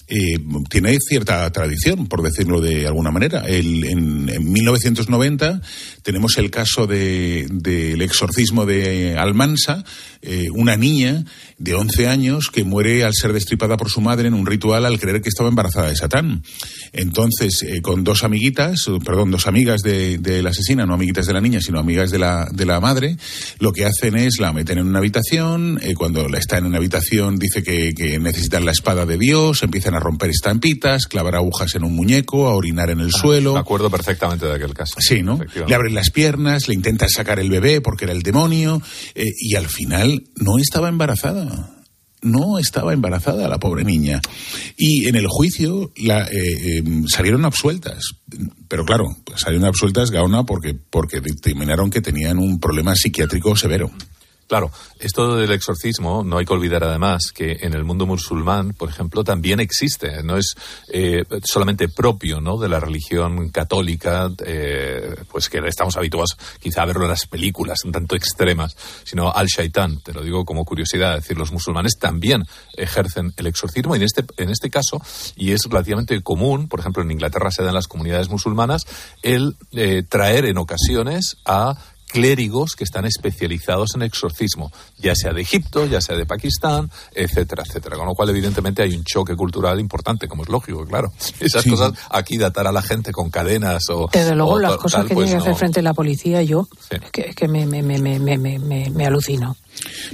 eh, 0.08 0.38
tiene 0.70 0.96
cierta 1.00 1.50
tradición, 1.52 2.08
por 2.08 2.22
decirlo 2.22 2.62
de 2.62 2.86
alguna 2.86 3.10
manera. 3.10 3.44
en, 3.48 4.26
1990 4.26 5.62
tenemos 6.04 6.38
el 6.38 6.52
caso 6.52 6.86
del 6.86 8.02
exorcismo 8.02 8.66
de 8.66 9.18
Almansa, 9.18 9.84
eh, 10.22 10.50
una 10.54 10.78
niña 10.78 11.26
de 11.58 11.74
11 11.74 12.08
años 12.08 12.50
que 12.52 12.64
muere 12.64 13.04
al 13.04 13.14
ser 13.14 13.34
destripada 13.34 13.78
por 13.78 13.90
su 13.90 14.02
madre 14.02 14.28
en 14.28 14.34
un 14.36 14.46
ritual 14.46 14.86
al 14.86 15.00
creer 15.00 15.22
que 15.22 15.30
estaba 15.30 15.50
embarazada 15.50 15.90
de 15.90 15.96
Satán. 15.96 16.44
Entonces, 16.94 17.64
eh, 17.64 17.82
con 17.82 18.04
dos 18.04 18.24
amiguitas, 18.24 18.86
perdón, 19.04 19.32
dos 19.32 19.48
amigas 19.48 19.82
de, 19.82 20.20
la 20.44 20.52
asesina, 20.52 20.86
no 20.86 20.94
amiguitas 20.94 21.26
de 21.26 21.34
la 21.34 21.42
niña, 21.42 21.62
sino 21.62 21.80
amigas 21.80 22.12
de 22.12 22.20
la, 22.20 22.48
de 22.52 22.66
la 22.66 22.80
madre, 22.80 23.18
lo 23.60 23.72
que 23.72 23.86
hacen 23.86 24.16
es 24.16 24.40
la 24.40 24.54
meten 24.54 24.78
en 24.78 24.88
una 24.88 25.00
habitación, 25.00 25.80
cuando 25.96 26.30
la 26.30 26.38
está 26.38 26.58
en 26.58 26.66
una 26.66 26.78
habitación 26.78 27.38
dice 27.38 27.64
que, 27.64 27.94
que 27.96 28.20
necesitan 28.20 28.66
la 28.66 28.72
espada 28.72 29.06
de 29.06 29.18
Dios, 29.18 29.64
empiezan 29.64 29.95
a 29.96 30.00
romper 30.00 30.30
estampitas, 30.30 31.08
clavar 31.08 31.36
agujas 31.36 31.76
en 31.76 31.84
un 31.84 31.96
muñeco, 31.96 32.48
a 32.48 32.56
orinar 32.56 32.90
en 32.90 33.00
el 33.00 33.12
ah, 33.14 33.18
suelo. 33.20 33.54
Me 33.54 33.60
acuerdo 33.60 33.90
perfectamente 33.90 34.46
de 34.46 34.54
aquel 34.54 34.74
caso. 34.74 34.96
Sí, 35.00 35.24
¿no? 35.24 35.40
Le 35.68 35.76
abren 35.76 35.96
las 35.96 36.12
piernas, 36.12 36.68
le 36.68 36.76
intentan 36.76 37.10
sacar 37.10 37.40
el 37.40 37.50
bebé 37.50 37.82
porque 37.82 38.06
era 38.06 38.14
el 38.14 38.22
demonio, 38.22 38.82
eh, 39.14 39.26
y 39.38 39.56
al 39.56 39.68
final 39.68 40.24
no 40.36 40.58
estaba 40.58 40.90
embarazada 40.90 41.72
no 42.26 42.58
estaba 42.58 42.92
embarazada 42.92 43.48
la 43.48 43.60
pobre 43.60 43.84
niña. 43.84 44.20
Y 44.76 45.08
en 45.08 45.16
el 45.16 45.28
juicio 45.28 45.92
la, 45.96 46.26
eh, 46.26 46.80
em, 46.80 47.06
salieron 47.08 47.46
absueltas. 47.46 48.16
Pero 48.68 48.84
claro, 48.84 49.06
salieron 49.36 49.68
absueltas 49.68 50.10
Gaona 50.10 50.44
porque, 50.44 50.74
porque 50.74 51.22
determinaron 51.22 51.90
que 51.92 52.02
tenían 52.02 52.40
un 52.40 52.60
problema 52.60 52.96
psiquiátrico 52.96 53.56
severo. 53.56 53.92
Claro, 54.48 54.70
esto 55.00 55.38
del 55.38 55.52
exorcismo, 55.52 56.24
no 56.24 56.38
hay 56.38 56.46
que 56.46 56.54
olvidar 56.54 56.84
además 56.84 57.32
que 57.34 57.58
en 57.62 57.74
el 57.74 57.84
mundo 57.84 58.06
musulmán, 58.06 58.74
por 58.74 58.90
ejemplo, 58.90 59.24
también 59.24 59.60
existe, 59.60 60.22
no 60.22 60.38
es 60.38 60.54
eh, 60.94 61.24
solamente 61.44 61.90
propio 61.90 62.40
¿no? 62.42 62.58
de 62.58 62.70
la 62.70 62.80
religión 62.80 63.50
católica, 63.50 64.30
eh, 64.46 65.16
pues 65.32 65.50
que 65.50 65.58
estamos 65.66 65.98
habituados 65.98 66.38
quizá 66.60 66.84
a 66.84 66.86
verlo 66.86 67.06
en 67.06 67.10
las 67.10 67.26
películas 67.26 67.84
un 67.86 67.92
tanto 67.92 68.16
extremas, 68.16 68.78
sino 69.04 69.32
al 69.32 69.48
shaitán, 69.48 70.00
te 70.02 70.14
lo 70.14 70.22
digo 70.22 70.46
como 70.46 70.64
curiosidad, 70.64 71.18
es 71.18 71.24
decir, 71.24 71.40
los 71.40 71.52
musulmanes 71.52 71.98
también 72.00 72.44
ejercen 72.78 73.34
el 73.38 73.48
exorcismo 73.48 73.96
y 73.96 73.98
en 73.98 74.04
este, 74.04 74.24
en 74.38 74.52
este 74.52 74.70
caso, 74.70 75.02
y 75.36 75.54
es 75.54 75.62
relativamente 75.68 76.22
común, 76.22 76.68
por 76.68 76.82
ejemplo 76.82 77.02
en 77.02 77.10
Inglaterra 77.10 77.50
se 77.50 77.64
da 77.64 77.70
en 77.70 77.76
las 77.76 77.88
comunidades 77.88 78.30
musulmanas, 78.30 78.86
el 79.24 79.56
eh, 79.72 80.04
traer 80.08 80.46
en 80.46 80.60
ocasiones 80.60 81.38
a 81.46 81.78
clérigos 82.16 82.78
que 82.78 82.86
están 82.86 83.04
especializados 83.04 83.90
en 83.96 84.04
exorcismo, 84.04 84.72
ya 84.98 85.14
sea 85.16 85.34
de 85.34 85.42
Egipto, 85.42 85.86
ya 85.86 86.00
sea 86.00 86.16
de 86.16 86.26
Pakistán, 86.26 86.90
etcétera, 87.14 87.64
etcétera. 87.68 87.98
Con 87.98 88.06
lo 88.06 88.14
cual, 88.14 88.30
evidentemente, 88.30 88.82
hay 88.82 88.96
un 88.96 89.04
choque 89.04 89.36
cultural 89.36 89.82
importante, 89.82 90.30
como 90.30 90.44
es 90.44 90.50
lógico, 90.50 90.86
claro. 90.86 91.12
Esas 91.42 91.66
cosas, 91.66 91.92
aquí 92.10 92.38
datar 92.38 92.68
a 92.68 92.72
la 92.72 92.82
gente 92.82 93.12
con 93.12 93.30
cadenas 93.30 93.90
o. 93.90 94.08
Desde 94.14 94.34
luego, 94.34 94.60
las 94.60 94.78
cosas 94.78 95.06
que 95.06 95.14
pues 95.14 95.28
tiene 95.28 95.44
que 95.44 95.50
hacer 95.50 95.60
frente 95.60 95.82
a 95.82 95.84
la 95.84 95.94
policía, 95.94 96.42
yo, 96.42 96.70
es 96.90 97.36
que, 97.36 97.48
me, 97.50 97.66
me, 97.66 97.84
me, 97.84 98.00
me, 98.00 99.06
alucino. 99.06 99.58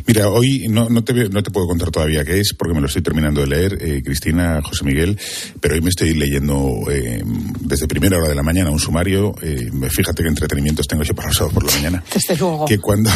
Mira, 0.05 0.29
hoy 0.29 0.67
no, 0.69 0.89
no, 0.89 1.03
te, 1.03 1.13
no 1.29 1.43
te 1.43 1.51
puedo 1.51 1.67
contar 1.67 1.91
todavía 1.91 2.23
qué 2.23 2.39
es, 2.39 2.53
porque 2.57 2.73
me 2.73 2.81
lo 2.81 2.87
estoy 2.87 3.01
terminando 3.01 3.41
de 3.41 3.47
leer, 3.47 3.77
eh, 3.81 4.01
Cristina, 4.03 4.61
José 4.63 4.85
Miguel, 4.85 5.17
pero 5.59 5.75
hoy 5.75 5.81
me 5.81 5.89
estoy 5.89 6.13
leyendo 6.13 6.89
eh, 6.89 7.23
desde 7.61 7.87
primera 7.87 8.17
hora 8.17 8.29
de 8.29 8.35
la 8.35 8.43
mañana 8.43 8.71
un 8.71 8.79
sumario. 8.79 9.35
Eh, 9.41 9.69
fíjate 9.89 10.23
qué 10.23 10.29
entretenimientos 10.29 10.87
tengo 10.87 11.03
yo 11.03 11.13
para 11.13 11.29
los 11.29 11.37
sábados 11.37 11.53
por 11.53 11.65
la 11.65 11.71
mañana. 11.71 12.03
Desde 12.13 12.37
luego. 12.37 12.65
Que 12.65 12.79
cuando, 12.79 13.09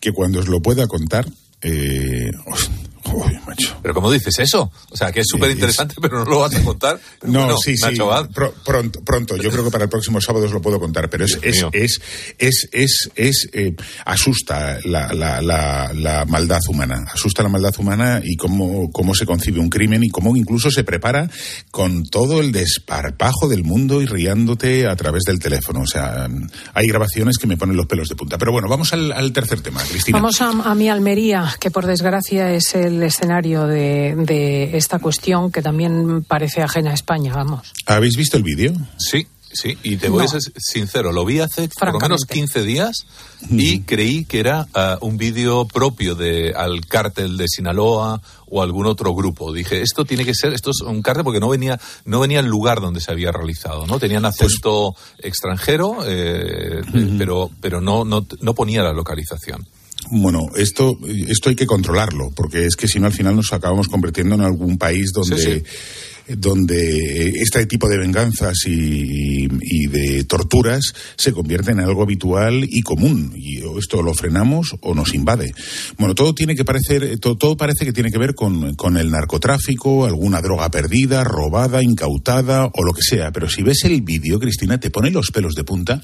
que 0.00 0.12
cuando 0.12 0.40
os 0.40 0.48
lo 0.48 0.60
pueda 0.60 0.86
contar, 0.86 1.26
eh, 1.62 2.30
os, 2.46 2.70
Joder, 3.10 3.40
macho. 3.46 3.76
Pero 3.82 3.94
¿cómo 3.94 4.10
dices 4.10 4.38
eso? 4.38 4.70
O 4.90 4.96
sea, 4.96 5.10
que 5.12 5.20
es 5.20 5.26
súper 5.28 5.50
interesante, 5.50 5.94
pero 6.00 6.24
no 6.24 6.30
lo 6.30 6.38
vas 6.40 6.54
a 6.54 6.62
contar. 6.62 6.98
No, 7.22 7.40
Bueno, 7.44 7.56
sí, 7.58 7.76
sí. 7.76 7.96
Pro- 8.34 8.54
pronto, 8.64 9.02
pronto. 9.04 9.36
Yo 9.36 9.50
creo 9.50 9.64
que 9.64 9.70
para 9.70 9.84
el 9.84 9.90
próximo 9.90 10.20
sábado 10.20 10.46
os 10.46 10.52
lo 10.52 10.60
puedo 10.62 10.80
contar, 10.80 11.10
pero 11.10 11.24
es, 11.24 11.38
es, 11.42 11.64
es, 11.72 12.00
es, 12.72 13.10
es, 13.14 13.48
eh, 13.52 13.74
asusta 14.04 14.78
la, 14.84 15.12
la, 15.12 15.40
la, 15.42 15.92
la 15.94 16.24
maldad 16.24 16.60
humana. 16.68 17.04
Asusta 17.12 17.42
la 17.42 17.48
maldad 17.48 17.72
humana 17.78 18.20
y 18.24 18.36
cómo, 18.36 18.90
cómo 18.90 19.14
se 19.14 19.26
concibe 19.26 19.60
un 19.60 19.68
crimen 19.68 20.02
y 20.02 20.08
cómo 20.08 20.36
incluso 20.36 20.70
se 20.70 20.84
prepara 20.84 21.28
con 21.70 22.04
todo 22.04 22.40
el 22.40 22.52
desparpajo 22.52 23.48
del 23.48 23.64
mundo 23.64 24.00
y 24.02 24.06
riándote 24.06 24.86
a 24.86 24.96
través 24.96 25.22
del 25.24 25.38
teléfono. 25.38 25.80
O 25.82 25.86
sea, 25.86 26.28
hay 26.74 26.86
grabaciones 26.86 27.36
que 27.38 27.46
me 27.46 27.56
ponen 27.56 27.76
los 27.76 27.86
pelos 27.86 28.08
de 28.08 28.16
punta. 28.16 28.38
Pero 28.38 28.52
bueno, 28.52 28.68
vamos 28.68 28.92
al, 28.92 29.12
al 29.12 29.32
tercer 29.32 29.60
tema, 29.60 29.82
Cristina. 29.84 30.18
Vamos 30.18 30.40
a, 30.40 30.48
a 30.50 30.74
mi 30.74 30.88
Almería, 30.88 31.54
que 31.60 31.70
por 31.70 31.86
desgracia 31.86 32.52
es 32.52 32.74
el 32.74 32.99
escenario 33.02 33.66
de, 33.66 34.14
de 34.16 34.76
esta 34.76 34.98
cuestión 34.98 35.50
que 35.52 35.62
también 35.62 36.22
parece 36.24 36.62
ajena 36.62 36.90
a 36.90 36.94
España, 36.94 37.34
vamos. 37.34 37.72
¿Habéis 37.86 38.16
visto 38.16 38.36
el 38.36 38.42
vídeo? 38.42 38.72
Sí, 38.98 39.26
sí, 39.52 39.76
y 39.82 39.96
te 39.96 40.08
voy 40.08 40.20
No. 40.20 40.24
a 40.24 40.28
ser 40.28 40.40
sincero, 40.56 41.12
lo 41.12 41.24
vi 41.24 41.40
hace 41.40 41.68
por 41.68 41.92
lo 41.92 41.98
menos 42.00 42.20
Francamente. 42.26 42.34
15 42.34 42.62
días 42.64 42.96
y 43.50 43.80
creí 43.80 44.24
que 44.24 44.38
era 44.40 44.66
ah, 44.74 44.98
un 45.00 45.16
vídeo 45.16 45.66
propio 45.66 46.14
de 46.14 46.52
al 46.54 46.86
cártel 46.86 47.36
de 47.36 47.46
Sinaloa 47.48 48.20
o 48.52 48.62
algún 48.62 48.86
otro 48.86 49.14
grupo. 49.14 49.52
Dije, 49.52 49.80
esto 49.80 50.04
tiene 50.04 50.24
que 50.24 50.34
ser, 50.34 50.52
esto 50.52 50.70
es 50.70 50.80
un 50.82 51.02
cártel 51.02 51.24
porque 51.24 51.40
no 51.40 51.48
venía, 51.48 51.80
no 52.04 52.20
venía 52.20 52.40
el 52.40 52.46
lugar 52.46 52.80
donde 52.80 53.00
se 53.00 53.10
había 53.12 53.30
realizado, 53.32 53.86
¿no? 53.86 53.98
Tenían 53.98 54.24
acento 54.24 54.94
extranjero, 55.18 55.98
eh, 56.06 56.82
pero, 57.16 57.50
pero 57.60 57.80
no, 57.80 58.04
no, 58.04 58.26
no 58.40 58.54
ponía 58.54 58.82
la 58.82 58.92
localización. 58.92 59.66
Bueno, 60.10 60.46
esto, 60.56 60.98
esto 61.28 61.50
hay 61.50 61.56
que 61.56 61.66
controlarlo, 61.66 62.30
porque 62.34 62.64
es 62.64 62.76
que 62.76 62.88
si 62.88 62.98
no 62.98 63.06
al 63.06 63.12
final 63.12 63.36
nos 63.36 63.52
acabamos 63.52 63.88
convirtiendo 63.88 64.34
en 64.34 64.40
algún 64.40 64.78
país 64.78 65.12
donde, 65.12 65.36
Sí, 65.36 65.62
donde 66.36 67.28
este 67.42 67.66
tipo 67.66 67.88
de 67.88 67.98
venganzas 67.98 68.54
y, 68.66 69.44
y 69.60 69.86
de 69.88 70.24
torturas 70.24 70.92
se 71.16 71.32
convierten 71.32 71.78
en 71.80 71.86
algo 71.86 72.02
habitual 72.02 72.64
y 72.68 72.82
común. 72.82 73.32
Y 73.36 73.58
esto 73.78 74.02
lo 74.02 74.14
frenamos 74.14 74.76
o 74.80 74.94
nos 74.94 75.14
invade. 75.14 75.52
Bueno, 75.98 76.14
todo 76.14 76.34
tiene 76.34 76.54
que 76.54 76.64
parecer, 76.64 77.18
todo, 77.18 77.36
todo 77.36 77.56
parece 77.56 77.84
que 77.84 77.92
tiene 77.92 78.10
que 78.10 78.18
ver 78.18 78.34
con, 78.34 78.74
con 78.74 78.96
el 78.96 79.10
narcotráfico, 79.10 80.04
alguna 80.04 80.40
droga 80.40 80.70
perdida, 80.70 81.24
robada, 81.24 81.82
incautada 81.82 82.66
o 82.66 82.82
lo 82.84 82.92
que 82.92 83.02
sea. 83.02 83.32
Pero 83.32 83.48
si 83.48 83.62
ves 83.62 83.84
el 83.84 84.02
vídeo, 84.02 84.38
Cristina, 84.38 84.78
te 84.78 84.90
pone 84.90 85.10
los 85.10 85.30
pelos 85.30 85.54
de 85.54 85.64
punta, 85.64 86.00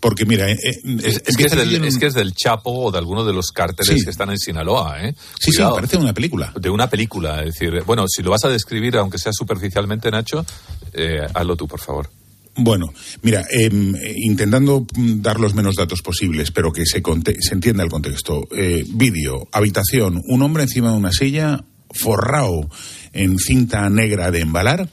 porque 0.00 0.24
mira, 0.26 0.50
eh, 0.50 0.56
eh, 0.62 0.80
Es, 1.04 1.22
es 1.26 1.36
que 1.36 1.44
es, 1.44 1.50
del, 1.52 1.66
leyendo 1.66 1.88
es 1.88 1.94
un- 1.94 2.00
que 2.00 2.06
es 2.06 2.14
del 2.14 2.34
Chapo 2.34 2.70
o 2.70 2.90
de 2.92 2.98
alguno 2.98 3.24
de 3.24 3.32
los 3.32 3.46
cárteles 3.52 3.98
Sí. 3.98 4.04
que 4.04 4.10
están 4.10 4.30
en 4.30 4.38
Sinaloa, 4.38 5.02
¿eh? 5.04 5.14
Sí, 5.38 5.52
sí, 5.52 5.62
parece 5.74 5.96
una 5.96 6.12
película. 6.12 6.52
De 6.60 6.70
una 6.70 6.88
película, 6.88 7.40
es 7.44 7.54
decir, 7.54 7.82
bueno, 7.86 8.04
si 8.08 8.22
lo 8.22 8.30
vas 8.30 8.44
a 8.44 8.48
describir, 8.48 8.96
aunque 8.96 9.18
sea 9.18 9.32
superficialmente, 9.54 10.10
Nacho, 10.10 10.44
eh, 10.92 11.26
hazlo 11.32 11.56
tú, 11.56 11.66
por 11.68 11.80
favor. 11.80 12.10
Bueno, 12.56 12.86
mira, 13.22 13.44
em, 13.50 13.94
intentando 14.16 14.86
dar 14.96 15.40
los 15.40 15.54
menos 15.54 15.74
datos 15.74 16.02
posibles, 16.02 16.52
pero 16.52 16.72
que 16.72 16.86
se, 16.86 17.02
se 17.40 17.54
entienda 17.54 17.82
el 17.82 17.90
contexto. 17.90 18.46
Eh, 18.56 18.84
vídeo, 18.88 19.48
habitación, 19.50 20.22
un 20.28 20.42
hombre 20.42 20.62
encima 20.62 20.92
de 20.92 20.96
una 20.96 21.10
silla, 21.10 21.64
forrado 21.90 22.68
en 23.12 23.38
cinta 23.38 23.88
negra 23.90 24.30
de 24.30 24.40
embalar. 24.40 24.88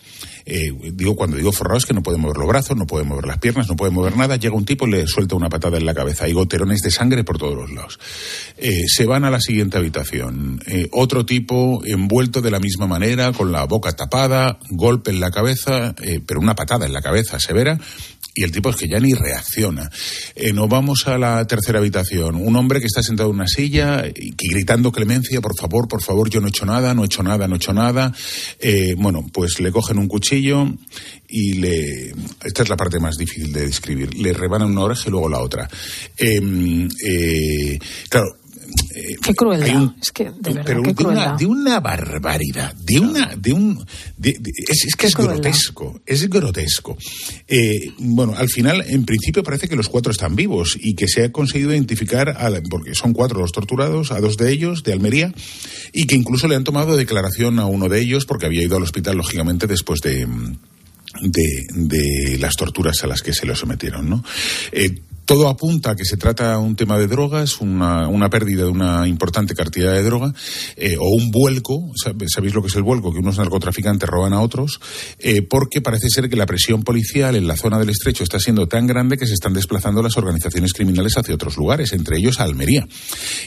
Eh, 0.46 0.72
digo, 0.94 1.16
cuando 1.16 1.38
digo 1.38 1.52
forrado 1.52 1.78
es 1.78 1.86
que 1.86 1.94
no 1.94 2.04
puede 2.04 2.18
mover 2.18 2.38
los 2.38 2.48
brazos, 2.48 2.78
no 2.78 2.86
puede 2.86 3.04
mover 3.04 3.26
las 3.26 3.38
piernas, 3.38 3.68
no 3.68 3.76
puede 3.76 3.92
mover 3.92 4.18
nada. 4.18 4.36
Llega 4.36 4.56
un 4.56 4.66
tipo 4.66 4.88
y 4.88 4.92
le 4.92 5.08
suelta 5.08 5.36
una 5.36 5.50
patada 5.50 5.78
en 5.78 5.86
la 5.86 5.94
cabeza. 5.94 6.26
Hay 6.26 6.34
goterones 6.34 6.82
de 6.82 6.92
sangre 6.92 7.24
por 7.24 7.38
todos 7.38 7.56
los 7.56 7.72
lados. 7.72 8.00
Eh, 8.58 8.84
se 8.88 9.06
van 9.06 9.26
a 9.26 9.32
la 9.32 9.40
siguiente 9.40 9.78
habitación. 9.78 10.62
Eh, 10.68 10.90
otro 10.92 11.26
tipo 11.26 11.82
envuelto 11.86 12.42
de 12.42 12.52
la 12.52 12.60
misma 12.60 12.88
manera, 12.88 13.32
con 13.32 13.52
la 13.52 13.66
boca 13.66 13.92
tapada, 13.92 14.60
golpe 14.70 15.12
en 15.12 15.20
la 15.20 15.32
cabeza, 15.32 15.96
eh, 16.02 16.22
pero 16.26 16.40
una 16.40 16.56
patada 16.56 16.86
en 16.86 16.94
la 16.94 17.02
cabeza 17.02 17.40
severa. 17.40 17.80
Y 18.34 18.44
el 18.44 18.52
tipo 18.52 18.70
es 18.70 18.78
que 18.78 18.88
ya 18.88 19.00
ni 19.00 19.14
reacciona. 19.14 19.90
Eh, 20.36 20.54
nos 20.54 20.70
vamos 20.70 21.08
a 21.08 21.18
la 21.18 21.46
tercera 21.46 21.80
habitación. 21.80 22.36
Un 22.36 22.56
hombre 22.56 22.80
que 22.80 22.86
está 22.86 23.04
sentado 23.04 23.30
en 23.30 23.36
una 23.36 23.48
silla 23.48 24.06
y 24.08 24.34
gritando 24.50 24.92
clemencia, 24.92 25.42
por 25.42 25.56
favor, 25.56 25.88
por 25.88 26.02
favor, 26.02 26.30
yo 26.30 26.40
no 26.40 26.48
he 26.48 26.50
hecho 26.50 26.66
nada, 26.66 26.94
no 26.94 27.04
he 27.04 27.06
hecho 27.08 27.24
nada, 27.24 27.48
no 27.48 27.56
he 27.56 27.58
hecho 27.58 27.74
nada. 27.74 28.14
Eh, 28.60 28.96
bueno, 28.98 29.26
pues 29.34 29.60
le 29.60 29.72
cogen 29.72 29.98
un 29.98 30.08
cuchillo 30.08 30.66
y 31.28 31.54
le... 31.54 32.14
Esta 32.44 32.64
es 32.64 32.70
la 32.70 32.78
parte 32.78 33.00
más 33.00 33.18
difícil 33.18 33.52
de 33.52 33.66
describir. 33.66 34.16
Le 34.16 34.32
rebanan 34.34 34.72
una 34.72 34.84
oreja 34.84 35.04
y 35.08 35.12
luego 35.12 35.28
la 35.28 35.42
otra. 35.42 35.70
Eh, 36.18 37.78
eh, 38.96 39.16
Qué 39.22 39.34
crueldad. 39.34 39.76
un- 39.76 39.96
es 40.02 40.12
que, 40.12 40.26
de 40.26 40.32
verdad, 40.42 40.64
pero 40.66 40.82
qué 40.84 40.94
de 40.94 41.04
una, 41.04 41.14
crueldad. 41.14 41.38
de 41.38 41.46
una 41.46 41.80
barbaridad, 41.80 42.74
de 42.76 43.00
una, 43.00 43.36
de 43.36 43.54
un, 43.54 43.86
de- 44.18 44.38
de- 44.40 44.52
es, 44.68 44.86
es 44.88 44.96
que 44.96 45.08
es 45.08 45.14
crueldad. 45.16 45.36
grotesco, 45.36 46.02
es 46.06 46.30
grotesco. 46.30 46.98
Eh, 47.48 47.92
bueno, 48.00 48.34
al 48.38 48.50
final, 48.50 48.84
en 48.88 49.06
principio 49.06 49.44
parece 49.44 49.68
que 49.68 49.76
los 49.76 49.88
cuatro 49.90 50.12
están 50.12 50.36
vivos 50.36 50.78
y 50.80 50.96
que 50.96 51.08
se 51.08 51.24
ha 51.26 51.32
conseguido 51.32 51.72
identificar, 51.74 52.30
a 52.30 52.50
la- 52.50 52.62
porque 52.70 52.96
son 52.96 53.14
cuatro 53.14 53.40
los 53.40 53.52
torturados, 53.52 54.12
a 54.12 54.20
dos 54.20 54.38
de 54.38 54.52
ellos 54.52 54.84
de 54.84 54.94
Almería 54.94 55.34
y 55.94 56.06
que 56.08 56.16
incluso 56.16 56.48
le 56.48 56.56
han 56.56 56.64
tomado 56.64 56.96
declaración 56.98 57.60
a 57.60 57.66
uno 57.66 57.90
de 57.90 58.00
ellos 58.00 58.26
porque 58.26 58.46
había 58.46 58.64
ido 58.64 58.78
al 58.78 58.84
hospital 58.84 59.18
lógicamente 59.18 59.68
después 59.68 60.00
de 60.02 60.28
de, 61.22 61.66
de 61.74 62.38
las 62.40 62.56
torturas 62.56 63.04
a 63.04 63.08
las 63.08 63.22
que 63.22 63.34
se 63.34 63.46
lo 63.46 63.54
sometieron, 63.54 64.10
¿no? 64.10 64.24
Eh, 64.72 65.02
todo 65.26 65.48
apunta 65.48 65.92
a 65.92 65.96
que 65.96 66.04
se 66.06 66.18
trata 66.18 66.58
un 66.60 66.76
tema 66.76 66.98
de 66.98 67.08
drogas, 67.08 67.62
una, 67.62 68.30
pérdida 68.30 68.64
de 68.64 68.70
una 68.70 69.08
importante 69.08 69.56
cantidad 69.56 69.94
de 69.94 70.04
droga, 70.04 70.34
eh, 70.76 70.98
o 71.00 71.08
un 71.16 71.32
vuelco, 71.32 71.92
¿sab- 72.04 72.26
¿sabéis 72.28 72.54
lo 72.54 72.62
que 72.62 72.68
es 72.68 72.76
el 72.76 72.84
vuelco? 72.84 73.14
Que 73.14 73.20
unos 73.20 73.38
narcotraficantes 73.38 74.10
roban 74.10 74.34
a 74.34 74.42
otros, 74.42 74.80
eh, 75.20 75.42
porque 75.42 75.82
parece 75.82 76.10
ser 76.10 76.30
que 76.30 76.36
la 76.36 76.46
presión 76.46 76.84
policial 76.84 77.36
en 77.36 77.48
la 77.48 77.56
zona 77.56 77.80
del 77.80 77.90
estrecho 77.90 78.24
está 78.24 78.40
siendo 78.40 78.68
tan 78.68 78.88
grande 78.88 79.18
que 79.18 79.26
se 79.26 79.34
están 79.34 79.54
desplazando 79.54 80.02
las 80.02 80.18
organizaciones 80.18 80.74
criminales 80.74 81.18
hacia 81.18 81.36
otros 81.36 81.56
lugares, 81.58 81.94
entre 81.94 82.18
ellos 82.18 82.40
a 82.40 82.44
Almería. 82.44 82.88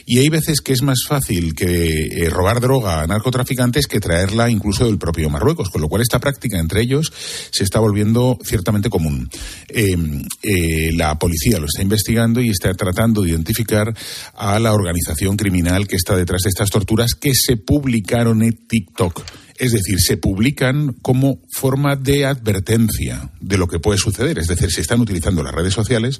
Y 0.05 0.19
hay 0.19 0.29
veces 0.29 0.61
que 0.61 0.73
es 0.73 0.81
más 0.81 1.03
fácil 1.07 1.53
que 1.53 2.07
eh, 2.25 2.29
robar 2.29 2.61
droga 2.61 3.01
a 3.01 3.07
narcotraficantes 3.07 3.87
que 3.87 3.99
traerla 3.99 4.49
incluso 4.49 4.85
del 4.85 4.97
propio 4.97 5.29
Marruecos, 5.29 5.69
con 5.69 5.81
lo 5.81 5.87
cual 5.89 6.01
esta 6.01 6.19
práctica 6.19 6.59
entre 6.59 6.81
ellos 6.81 7.11
se 7.51 7.63
está 7.63 7.79
volviendo 7.79 8.39
ciertamente 8.43 8.89
común. 8.89 9.29
Eh, 9.69 10.91
la 10.93 11.17
policía 11.19 11.59
lo 11.65 11.67
está 11.67 11.81
investigando 11.81 12.39
y 12.41 12.49
está 12.49 12.73
tratando 12.73 13.21
de 13.23 13.29
identificar 13.31 13.93
a 14.35 14.59
la 14.59 14.71
organización 14.73 15.35
criminal 15.35 15.87
que 15.87 15.95
está 15.95 16.15
detrás 16.15 16.43
de 16.43 16.49
estas 16.49 16.69
torturas 16.69 17.15
que 17.15 17.33
se 17.33 17.57
publicaron 17.57 18.43
en 18.43 18.53
TikTok. 18.67 19.23
Es 19.57 19.71
decir, 19.71 19.99
se 19.99 20.17
publican 20.17 20.93
como 21.01 21.39
forma 21.49 21.95
de 21.95 22.25
advertencia 22.25 23.29
de 23.39 23.57
lo 23.57 23.67
que 23.67 23.79
puede 23.79 23.97
suceder. 23.97 24.37
Es 24.37 24.47
decir, 24.47 24.69
se 24.71 24.81
están 24.81 24.99
utilizando 24.99 25.43
las 25.43 25.53
redes 25.55 25.73
sociales 25.73 26.19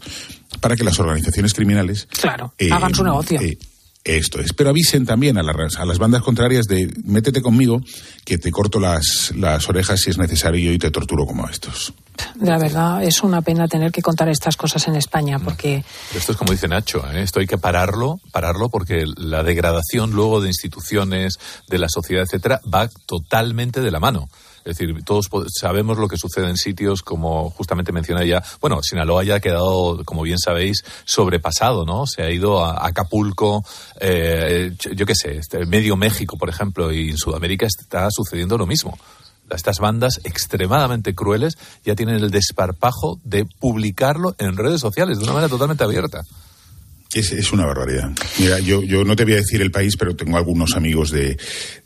para 0.61 0.75
que 0.75 0.83
las 0.85 0.99
organizaciones 0.99 1.53
criminales 1.53 2.07
Claro, 2.11 2.53
eh, 2.57 2.69
hagan 2.71 2.95
su 2.95 3.03
negocio. 3.03 3.41
eh, 3.41 3.57
esto 4.05 4.39
es. 4.39 4.53
Pero 4.53 4.69
avisen 4.69 5.05
también 5.05 5.37
a, 5.37 5.43
las- 5.43 5.75
a 5.77 5.85
las 5.85 5.97
bandas 5.97 6.21
contrarias 6.21 6.65
de 6.67 6.93
métete 7.03 7.41
conmigo 7.41 7.81
que 8.23 8.37
te 8.37 8.51
corto 8.51 8.79
las, 8.79 9.33
las 9.35 9.67
orejas 9.67 9.99
si 9.99 10.11
es 10.11 10.17
necesario 10.17 10.71
y 10.71 10.77
te 10.77 10.91
torturo 10.91 11.25
como 11.25 11.45
a 11.47 11.51
estos. 11.51 11.91
La 12.39 12.57
verdad, 12.57 13.03
es 13.03 13.23
una 13.23 13.41
pena 13.41 13.67
tener 13.67 13.91
que 13.91 14.01
contar 14.01 14.29
estas 14.29 14.55
cosas 14.55 14.87
en 14.87 14.95
España, 14.95 15.39
porque 15.39 15.83
Pero 16.09 16.19
esto 16.19 16.31
es 16.31 16.37
como 16.37 16.51
dice 16.53 16.67
Nacho, 16.67 17.03
¿eh? 17.11 17.23
esto 17.23 17.39
hay 17.39 17.47
que 17.47 17.57
pararlo, 17.57 18.19
pararlo 18.31 18.69
porque 18.69 19.03
la 19.17 19.43
degradación 19.43 20.11
luego 20.11 20.39
de 20.39 20.47
instituciones, 20.49 21.33
de 21.67 21.77
la 21.79 21.87
sociedad, 21.89 22.23
etcétera, 22.23 22.61
va 22.73 22.89
totalmente 23.05 23.81
de 23.81 23.91
la 23.91 23.99
mano. 23.99 24.29
Es 24.65 24.77
decir, 24.79 25.03
todos 25.03 25.29
sabemos 25.59 25.99
lo 25.99 26.07
que 26.07 26.17
sucede 26.17 26.49
en 26.49 26.57
sitios 26.57 27.03
como 27.03 27.51
justamente 27.51 27.91
mencioné 27.91 28.27
ya. 28.27 28.43
Bueno, 28.59 28.81
Sinaloa 28.81 29.23
ya 29.23 29.35
ha 29.35 29.39
quedado, 29.39 30.01
como 30.05 30.23
bien 30.23 30.39
sabéis, 30.39 30.83
sobrepasado, 31.05 31.85
¿no? 31.85 32.07
Se 32.07 32.23
ha 32.23 32.31
ido 32.31 32.65
a 32.65 32.87
Acapulco, 32.87 33.63
eh, 34.01 34.75
yo- 34.79 34.91
yo 34.93 35.05
qué 35.05 35.13
sé, 35.13 35.37
este, 35.37 35.67
medio 35.67 35.95
México, 35.95 36.35
por 36.37 36.49
ejemplo, 36.49 36.91
y 36.91 37.11
en 37.11 37.17
Sudamérica 37.17 37.67
está 37.67 38.07
sucediendo 38.09 38.57
lo 38.57 38.65
mismo. 38.65 38.97
Estas 39.51 39.77
bandas 39.77 40.19
extremadamente 40.23 41.13
crueles 41.13 41.55
ya 41.85 41.93
tienen 41.93 42.15
el 42.15 42.31
desparpajo 42.31 43.19
de 43.23 43.45
publicarlo 43.59 44.33
en 44.39 44.57
redes 44.57 44.81
sociales 44.81 45.19
de 45.19 45.25
una 45.25 45.33
manera 45.33 45.49
totalmente 45.49 45.83
abierta. 45.83 46.21
Es, 47.15 47.53
una 47.53 47.65
barbaridad. 47.65 48.11
Mira, 48.39 48.59
yo, 48.59 48.83
yo 48.83 49.05
no 49.05 49.15
te 49.15 49.23
voy 49.23 49.33
a 49.33 49.37
decir 49.37 49.61
el 49.61 49.71
país, 49.71 49.95
pero 49.95 50.17
tengo 50.17 50.35
algunos 50.35 50.75
amigos 50.75 51.11
de, 51.11 51.37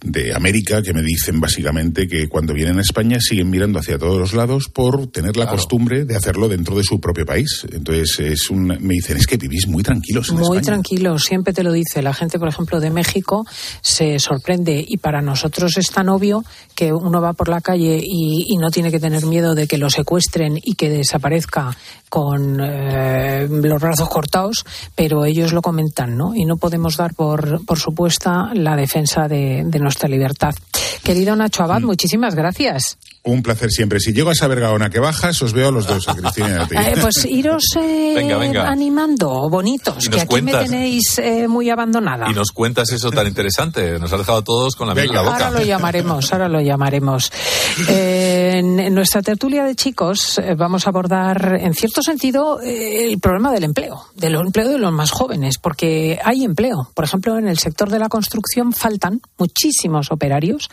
de 0.02 0.34
América 0.34 0.82
que 0.82 0.92
me 0.92 1.04
dicen 1.04 1.40
básicamente 1.40 2.08
que 2.08 2.28
cuando 2.28 2.52
vienen 2.52 2.80
a 2.80 2.82
España 2.82 3.20
siguen 3.22 3.52
mirando 3.52 3.78
hacia 3.78 4.00
todos 4.00 4.18
los 4.18 4.34
lados 4.34 4.70
por 4.74 5.06
tener 5.12 5.38
la 5.38 5.48
costumbre 5.48 6.06
de 6.06 6.16
hacerlo 6.16 6.48
dentro 6.48 6.76
de 6.76 6.84
su 6.84 7.00
propio 7.00 7.28
país. 7.28 7.64
Entonces, 7.72 8.20
es 8.20 8.50
un, 8.50 8.66
me 8.68 8.96
dicen, 8.96 9.18
es 9.18 9.28
que 9.28 9.38
vivís 9.38 9.68
muy 9.68 9.84
tranquilos 9.84 10.30
en 10.30 10.38
Muy 10.38 10.62
tranquilos, 10.62 11.22
siempre 11.22 11.54
te 11.54 11.62
lo 11.62 11.74
dice. 11.74 12.02
La 12.02 12.16
gente, 12.16 12.40
por 12.40 12.48
ejemplo, 12.48 12.80
de 12.80 12.90
México 12.90 13.46
se 13.82 14.18
sorprende 14.18 14.84
y 14.88 14.98
para 14.98 15.22
nosotros 15.22 15.78
es 15.78 15.92
tan 15.92 16.10
obvio 16.10 16.44
que 16.74 16.92
uno 16.92 17.22
va 17.22 17.34
por 17.34 17.50
la 17.50 17.62
calle 17.62 18.02
y, 18.04 18.48
y 18.50 18.58
no 18.58 18.72
tiene 18.72 18.90
que 18.90 19.00
tener 19.00 19.28
miedo 19.28 19.54
de 19.54 19.68
que 19.68 19.78
lo 19.78 19.92
secuestren 19.92 20.58
y 20.64 20.74
que 20.74 20.90
desaparezca 20.90 21.78
con 22.10 22.60
eh, 22.60 23.48
los 23.48 23.80
brazos 23.82 24.10
cortados, 24.10 24.66
pero 24.96 25.19
ellos 25.26 25.54
lo 25.54 25.62
comentan, 25.62 26.18
¿no? 26.18 26.36
Y 26.36 26.46
no 26.46 26.58
podemos 26.58 26.98
dar 26.98 27.14
por, 27.14 27.66
por 27.66 27.80
supuesta 27.80 28.52
la 28.54 28.76
defensa 28.76 29.28
de, 29.28 29.64
nuestra 29.80 30.10
libertad. 30.10 30.54
Querido 31.04 31.36
Nacho 31.36 31.64
Abad, 31.64 31.82
mm. 31.82 31.86
muchísimas 31.86 32.36
gracias. 32.36 32.98
Un 33.22 33.44
placer 33.44 33.70
siempre. 33.70 34.00
Si 34.00 34.14
llego 34.14 34.30
a 34.30 34.32
esa 34.32 34.48
vergaona 34.48 34.90
que 34.90 35.00
bajas, 35.00 35.42
os 35.42 35.52
veo 35.52 35.68
a 35.68 35.72
los 35.72 35.86
dos, 35.86 36.08
a 36.08 36.16
Cristina 36.16 36.66
y 36.72 36.76
a 36.78 36.90
eh, 36.92 36.96
pues 37.02 37.26
iros 37.30 37.64
eh, 37.76 38.34
animando, 38.34 39.50
bonitos, 39.50 40.08
que 40.08 40.22
aquí 40.22 40.42
me 40.42 40.54
tenéis 40.54 41.20
eh, 41.20 41.46
muy 41.50 41.70
abandonada. 41.70 42.30
Y 42.30 42.34
nos 42.34 42.52
cuentas 42.52 42.90
eso 42.94 43.12
tan 43.12 43.28
interesante. 43.28 44.00
Nos 44.00 44.14
ha 44.14 44.18
dejado 44.18 44.42
todos 44.42 44.78
con 44.78 44.88
la 44.88 44.96
miel 44.96 45.10
en 45.10 45.16
la 45.16 45.22
boca. 45.22 45.48
Ahora 45.48 45.60
lo 45.60 45.66
llamaremos, 45.66 46.32
ahora 46.32 46.48
lo 46.48 46.62
llamaremos. 46.62 47.30
en 47.90 48.94
nuestra 48.96 49.22
tertulia 49.22 49.66
de 49.66 49.76
chicos 49.76 50.40
vamos 50.58 50.88
a 50.88 50.90
abordar, 50.90 51.58
en 51.60 51.74
cierto 51.74 52.02
sentido, 52.02 52.62
el 52.62 53.20
problema 53.20 53.52
del 53.52 53.66
empleo, 53.66 54.06
del 54.16 54.36
empleo 54.36 54.70
de 54.70 54.78
los 54.78 54.94
más 54.94 55.12
jóvenes, 55.12 55.58
porque 55.58 56.20
hay 56.24 56.46
empleo. 56.46 56.90
Por 56.94 57.04
ejemplo, 57.04 57.38
en 57.38 57.50
el 57.50 57.60
sector 57.60 57.90
de 57.90 58.00
la 58.00 58.08
construcción 58.08 58.72
faltan 58.72 59.20
muchísimos 59.38 60.10
operarios. 60.10 60.70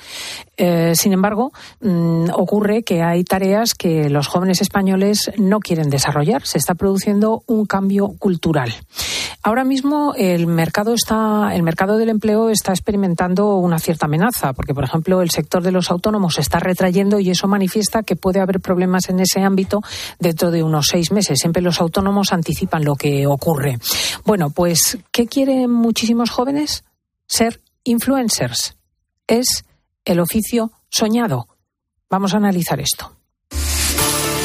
sin 0.57 1.13
embargo, 1.13 1.53
mm, 1.81 2.36
ocurre 2.37 2.83
que 2.83 3.03
hay 3.03 3.25
tareas 3.25 3.75
que 3.75 4.11
los 4.11 4.29
jóvenes 4.29 4.61
españoles 4.61 5.31
no 5.39 5.61
quieren 5.61 5.89
desarrollar. 5.89 6.47
Se 6.47 6.59
está 6.59 6.75
produciendo 6.75 7.43
un 7.47 7.65
cambio 7.65 8.09
cultural. 8.19 8.75
Ahora 9.43 9.65
mismo 9.65 10.13
el 10.17 10.47
mercado 10.47 10.93
está, 10.93 11.55
el 11.55 11.63
mercado 11.63 11.97
del 11.97 12.11
empleo 12.11 12.51
está 12.51 12.73
experimentando 12.73 13.57
una 13.57 13.79
cierta 13.79 14.07
amenaza, 14.07 14.53
porque 14.53 14.75
por 14.75 14.85
ejemplo 14.85 15.23
el 15.23 15.31
sector 15.31 15.63
de 15.63 15.73
los 15.73 15.91
autónomos 15.91 16.35
se 16.35 16.41
está 16.43 16.59
retrayendo 16.59 17.21
y 17.21 17.31
eso 17.31 17.49
manifiesta 17.49 18.03
que 18.03 18.17
puede 18.17 18.41
haber 18.41 18.61
problemas 18.61 19.09
en 19.09 19.21
ese 19.21 19.41
ámbito 19.41 19.81
dentro 20.19 20.51
de 20.51 20.63
unos 20.63 20.87
seis 20.91 21.13
meses. 21.13 21.39
Siempre 21.39 21.63
los 21.63 21.81
autónomos 21.81 22.33
anticipan 22.33 22.85
lo 22.85 22.97
que 22.97 23.27
ocurre. 23.27 23.79
Bueno, 24.25 24.51
pues 24.51 24.99
¿qué 25.11 25.27
quieren 25.27 25.71
muchísimos 25.71 26.31
jóvenes? 26.31 26.85
Ser 27.27 27.61
influencers. 27.85 28.77
Es 29.27 29.65
el 30.05 30.21
oficio 30.21 30.73
soñado 30.89 31.49
Vamos 32.09 32.35
a 32.35 32.37
analizar 32.37 32.81
esto. 32.81 33.17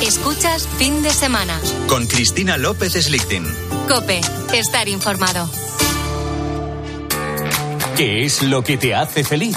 Escuchas 0.02 0.68
fin 0.78 1.04
de 1.04 1.12
semana. 1.12 1.60
Con 1.88 2.08
Cristina 2.08 2.58
López 2.58 2.94
Slichting. 2.94 3.46
Cope, 3.88 4.20
estar 4.52 4.90
informado. 4.90 5.48
¿Qué 7.96 8.26
es 8.26 8.42
lo 8.42 8.64
que 8.64 8.78
te 8.78 8.96
hace 8.96 9.24
feliz? 9.24 9.56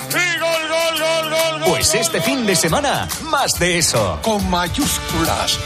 Pues 1.67 1.95
este 1.95 2.21
fin 2.21 2.45
de 2.45 2.55
semana, 2.57 3.09
más 3.31 3.59
de 3.59 3.79
eso. 3.79 4.19
Con 4.23 4.51
mayúsculas. 4.51 5.59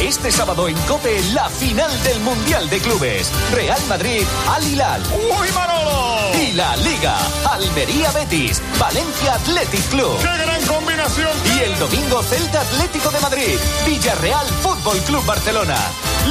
Este 0.00 0.30
sábado 0.30 0.68
en 0.68 0.76
Cope, 0.82 1.22
la 1.32 1.48
final 1.48 1.90
del 2.02 2.20
Mundial 2.20 2.68
de 2.68 2.78
Clubes. 2.78 3.32
Real 3.52 3.80
Madrid, 3.88 4.22
Al 4.48 4.66
Hilal. 4.66 5.02
¡Uy, 5.12 5.48
Manolo! 5.52 6.34
Y 6.34 6.52
la 6.52 6.76
Liga, 6.76 7.16
Almería 7.50 8.10
Betis, 8.12 8.60
Valencia 8.78 9.34
Athletic 9.34 9.82
Club. 9.88 10.18
¡Qué 10.18 10.42
gran 10.42 10.62
combinación! 10.66 11.30
Y 11.56 11.60
el 11.60 11.78
domingo 11.78 12.22
Celta 12.22 12.60
Atlético 12.60 13.10
de 13.10 13.20
Madrid, 13.20 13.58
Villarreal 13.86 14.46
Fútbol 14.62 14.98
Club 14.98 15.24
Barcelona. 15.24 15.76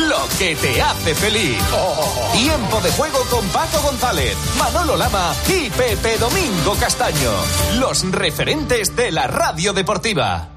Lo 0.08 0.28
que 0.38 0.56
te 0.56 0.82
hace 0.82 1.16
feliz. 1.16 1.58
Oh. 1.74 2.32
Tiempo 2.34 2.82
de 2.82 2.92
juego 2.92 3.20
con 3.30 3.48
Paco 3.50 3.82
González, 3.82 4.36
Manolo 4.60 4.98
Lama 4.98 5.34
y 5.48 5.70
Pepe 5.70 6.18
Domingo 6.18 6.76
Castaño. 6.80 7.32
Los 7.80 8.04
referentes 8.12 8.96
de 8.96 9.12
la 9.12 9.28
radio 9.28 9.74
deportiva. 9.74 10.50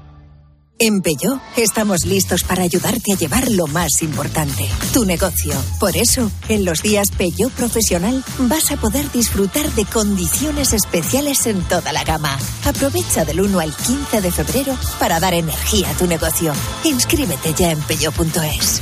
En 0.79 1.01
Peugeot 1.01 1.41
estamos 1.55 2.05
listos 2.05 2.43
para 2.43 2.61
ayudarte 2.61 3.13
a 3.13 3.17
llevar 3.17 3.49
lo 3.49 3.65
más 3.65 4.03
importante, 4.03 4.69
tu 4.93 5.05
negocio. 5.05 5.53
Por 5.79 5.97
eso, 5.97 6.31
en 6.49 6.65
los 6.65 6.83
días 6.83 7.09
Peugeot 7.17 7.51
Profesional 7.51 8.23
vas 8.41 8.71
a 8.71 8.77
poder 8.77 9.11
disfrutar 9.11 9.71
de 9.71 9.85
condiciones 9.85 10.73
especiales 10.73 11.47
en 11.47 11.61
toda 11.63 11.91
la 11.93 12.03
gama. 12.03 12.37
Aprovecha 12.63 13.25
del 13.25 13.41
1 13.41 13.59
al 13.59 13.75
15 13.75 14.21
de 14.21 14.31
febrero 14.31 14.77
para 14.99 15.19
dar 15.19 15.33
energía 15.33 15.89
a 15.89 15.93
tu 15.93 16.05
negocio. 16.05 16.53
Inscríbete 16.83 17.55
ya 17.55 17.71
en 17.71 17.79
peugeot.es. 17.81 18.81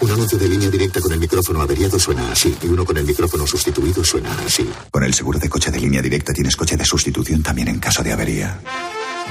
Un 0.00 0.10
anuncio 0.10 0.38
de 0.38 0.48
línea 0.48 0.70
directa 0.70 0.98
con 1.00 1.12
el 1.12 1.20
micrófono 1.20 1.60
averiado 1.60 1.98
suena 1.98 2.32
así 2.32 2.56
y 2.62 2.66
uno 2.68 2.86
con 2.86 2.96
el 2.96 3.04
micrófono 3.04 3.46
sustituido 3.46 4.02
suena 4.02 4.34
así. 4.46 4.66
Con 4.90 5.04
el 5.04 5.12
seguro 5.12 5.38
de 5.38 5.50
coche 5.50 5.70
de 5.70 5.78
línea 5.78 6.00
directa 6.00 6.32
tienes 6.32 6.56
coche 6.56 6.78
de 6.78 6.86
sustitución 6.86 7.42
también 7.42 7.68
en 7.68 7.78
caso 7.78 8.02
de 8.02 8.12
avería. 8.12 8.60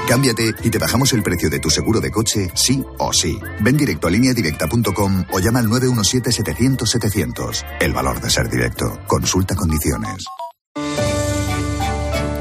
Cámbiate 0.08 0.56
y 0.64 0.70
te 0.70 0.78
bajamos 0.78 1.14
el 1.14 1.22
precio 1.24 1.50
de 1.50 1.60
tu 1.60 1.70
seguro 1.70 2.00
de 2.00 2.12
coche, 2.12 2.50
sí 2.56 2.84
o 2.98 3.14
sí. 3.14 3.40
Ven 3.62 3.78
directo 3.78 4.08
a 4.08 4.12
lineadirecta.com 4.12 5.26
o 5.32 5.40
llama 5.40 5.60
al 5.60 5.68
917-700-700. 5.68 7.66
El 7.80 7.94
valor 7.94 8.20
de 8.22 8.30
ser 8.30 8.50
directo. 8.50 9.00
Consulta 9.08 9.56
condiciones. 9.56 10.26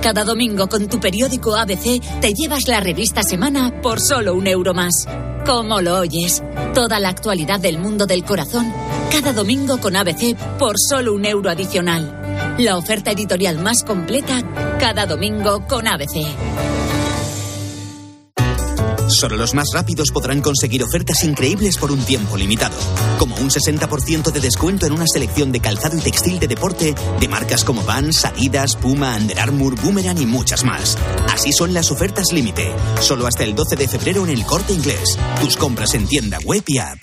Cada 0.02 0.24
domingo 0.24 0.68
con 0.68 0.88
tu 0.88 1.00
periódico 1.00 1.54
ABC 1.56 2.00
te 2.20 2.32
llevas 2.32 2.66
la 2.68 2.80
revista 2.80 3.22
Semana 3.22 3.82
por 3.82 4.00
solo 4.00 4.34
un 4.34 4.46
euro 4.46 4.72
más. 4.72 5.06
¿Cómo 5.44 5.80
lo 5.80 5.98
oyes? 5.98 6.42
Toda 6.72 7.00
la 7.00 7.08
actualidad 7.10 7.60
del 7.60 7.78
mundo 7.78 8.06
del 8.06 8.24
corazón, 8.24 8.72
cada 9.10 9.32
domingo 9.32 9.78
con 9.78 9.96
ABC 9.96 10.36
por 10.58 10.76
solo 10.78 11.14
un 11.14 11.24
euro 11.24 11.50
adicional. 11.50 12.56
La 12.58 12.76
oferta 12.76 13.10
editorial 13.10 13.58
más 13.58 13.82
completa, 13.82 14.40
cada 14.78 15.04
domingo 15.04 15.66
con 15.66 15.86
ABC. 15.88 16.26
Solo 19.08 19.36
los 19.36 19.54
más 19.54 19.68
rápidos 19.72 20.10
podrán 20.12 20.40
conseguir 20.40 20.82
ofertas 20.82 21.24
increíbles 21.24 21.78
por 21.78 21.90
un 21.90 22.00
tiempo 22.04 22.36
limitado, 22.36 22.76
como 23.18 23.36
un 23.36 23.50
60% 23.50 24.30
de 24.30 24.40
descuento 24.40 24.86
en 24.86 24.92
una 24.92 25.06
selección 25.06 25.50
de 25.50 25.60
calzado 25.60 25.96
y 25.96 26.00
textil 26.00 26.38
de 26.38 26.46
deporte 26.46 26.94
de 27.18 27.28
marcas 27.28 27.64
como 27.64 27.82
Vans, 27.82 28.24
Adidas, 28.24 28.76
Puma, 28.76 29.16
Under 29.16 29.40
Armour, 29.40 29.80
Boomerang 29.80 30.20
y 30.20 30.26
muchas 30.26 30.64
más. 30.64 30.98
Así 31.32 31.52
son 31.52 31.72
las 31.72 31.90
ofertas 31.90 32.32
límite, 32.32 32.72
solo 33.00 33.26
hasta 33.26 33.44
el 33.44 33.54
12 33.54 33.76
de 33.76 33.88
febrero 33.88 34.24
en 34.24 34.30
el 34.30 34.44
Corte 34.44 34.72
Inglés. 34.72 35.18
Tus 35.40 35.56
compras 35.56 35.94
en 35.94 36.06
tienda 36.06 36.38
web 36.44 36.62
y 36.66 36.78
app. 36.78 37.02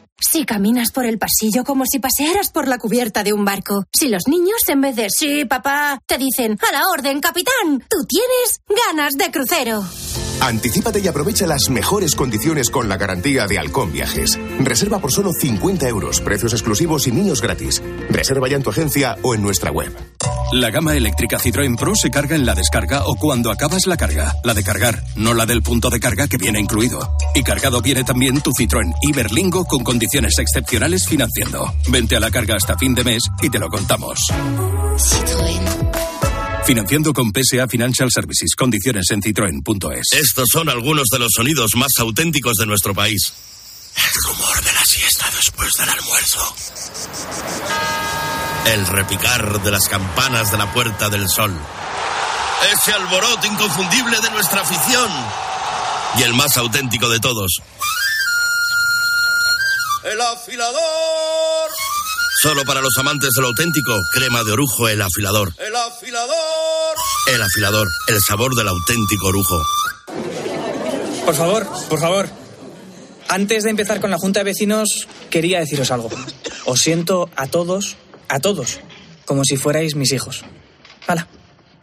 Si 0.21 0.45
caminas 0.45 0.91
por 0.91 1.05
el 1.05 1.17
pasillo 1.17 1.63
como 1.63 1.83
si 1.85 1.99
pasearas 1.99 2.51
por 2.51 2.67
la 2.67 2.77
cubierta 2.77 3.23
de 3.23 3.33
un 3.33 3.43
barco. 3.43 3.85
Si 3.91 4.07
los 4.07 4.27
niños, 4.27 4.61
en 4.67 4.81
vez 4.81 4.95
de 4.95 5.09
sí, 5.09 5.45
papá, 5.45 5.99
te 6.05 6.17
dicen 6.17 6.57
a 6.67 6.71
la 6.71 6.83
orden, 6.89 7.19
capitán, 7.19 7.83
tú 7.89 7.97
tienes 8.07 8.61
ganas 8.87 9.13
de 9.13 9.31
crucero. 9.31 9.83
Anticípate 10.41 10.99
y 10.99 11.07
aprovecha 11.07 11.45
las 11.45 11.69
mejores 11.69 12.15
condiciones 12.15 12.71
con 12.71 12.89
la 12.89 12.97
garantía 12.97 13.45
de 13.45 13.59
Halcón 13.59 13.93
Viajes. 13.93 14.39
Reserva 14.59 14.97
por 14.97 15.11
solo 15.11 15.31
50 15.33 15.87
euros, 15.87 16.19
precios 16.19 16.53
exclusivos 16.53 17.05
y 17.05 17.11
niños 17.11 17.43
gratis. 17.43 17.81
Reserva 18.09 18.49
ya 18.49 18.57
en 18.57 18.63
tu 18.63 18.71
agencia 18.71 19.17
o 19.21 19.35
en 19.35 19.43
nuestra 19.43 19.71
web. 19.71 19.95
La 20.51 20.71
gama 20.71 20.95
eléctrica 20.95 21.37
Citroën 21.37 21.77
Pro 21.77 21.95
se 21.95 22.09
carga 22.09 22.35
en 22.35 22.45
la 22.45 22.55
descarga 22.55 23.05
o 23.05 23.15
cuando 23.15 23.51
acabas 23.51 23.85
la 23.85 23.97
carga. 23.97 24.35
La 24.43 24.55
de 24.55 24.63
cargar, 24.63 25.03
no 25.15 25.35
la 25.35 25.45
del 25.45 25.61
punto 25.61 25.91
de 25.91 25.99
carga 25.99 26.27
que 26.27 26.37
viene 26.37 26.59
incluido. 26.59 27.15
Y 27.35 27.43
cargado 27.43 27.81
viene 27.81 28.03
también 28.03 28.41
tu 28.41 28.51
Citroën 28.51 28.93
Iberlingo 29.03 29.65
con 29.65 29.83
condiciones 29.83 30.39
excepcionales 30.39 31.07
financiando. 31.07 31.71
Vente 31.87 32.15
a 32.15 32.19
la 32.19 32.31
carga 32.31 32.55
hasta 32.55 32.77
fin 32.77 32.95
de 32.95 33.03
mes 33.03 33.21
y 33.43 33.49
te 33.49 33.59
lo 33.59 33.69
contamos. 33.69 34.19
Citroën. 34.97 35.90
Financiando 36.65 37.11
con 37.11 37.31
PSA 37.31 37.67
Financial 37.67 38.09
Services. 38.11 38.55
Condiciones 38.55 39.09
en 39.11 39.21
citroen.es. 39.21 40.13
Estos 40.13 40.47
son 40.51 40.69
algunos 40.69 41.07
de 41.11 41.19
los 41.19 41.29
sonidos 41.35 41.71
más 41.75 41.91
auténticos 41.99 42.53
de 42.53 42.65
nuestro 42.65 42.93
país. 42.93 43.33
El 43.95 44.23
rumor 44.23 44.63
de 44.63 44.71
la 44.71 44.85
siesta 44.85 45.29
después 45.35 45.73
del 45.73 45.89
almuerzo. 45.89 46.55
El 48.67 48.87
repicar 48.87 49.61
de 49.63 49.71
las 49.71 49.89
campanas 49.89 50.51
de 50.51 50.57
la 50.59 50.71
Puerta 50.71 51.09
del 51.09 51.27
Sol. 51.27 51.53
Ese 52.71 52.93
alboroto 52.93 53.47
inconfundible 53.47 54.21
de 54.21 54.29
nuestra 54.29 54.61
afición. 54.61 55.09
Y 56.19 56.23
el 56.23 56.33
más 56.35 56.57
auténtico 56.57 57.09
de 57.09 57.19
todos. 57.19 57.61
El 60.03 60.21
afilador. 60.21 61.69
Solo 62.41 62.65
para 62.65 62.81
los 62.81 62.97
amantes 62.97 63.29
de 63.35 63.41
lo 63.43 63.49
auténtico, 63.49 63.93
crema 64.11 64.43
de 64.43 64.53
orujo, 64.53 64.89
el 64.89 64.99
afilador. 64.99 65.53
El 65.59 65.75
afilador. 65.75 66.95
El 67.27 67.39
afilador, 67.39 67.87
el 68.07 68.19
sabor 68.19 68.55
del 68.55 68.67
auténtico 68.67 69.27
orujo. 69.27 69.63
Por 71.23 71.35
favor, 71.35 71.67
por 71.87 71.99
favor. 71.99 72.27
Antes 73.27 73.63
de 73.63 73.69
empezar 73.69 74.01
con 74.01 74.09
la 74.09 74.17
Junta 74.17 74.39
de 74.39 74.45
Vecinos, 74.45 75.07
quería 75.29 75.59
deciros 75.59 75.91
algo. 75.91 76.09
Os 76.65 76.79
siento 76.79 77.29
a 77.35 77.45
todos, 77.45 77.95
a 78.27 78.39
todos, 78.39 78.79
como 79.25 79.43
si 79.45 79.55
fuerais 79.55 79.93
mis 79.93 80.11
hijos. 80.11 80.43
Hala, 81.05 81.27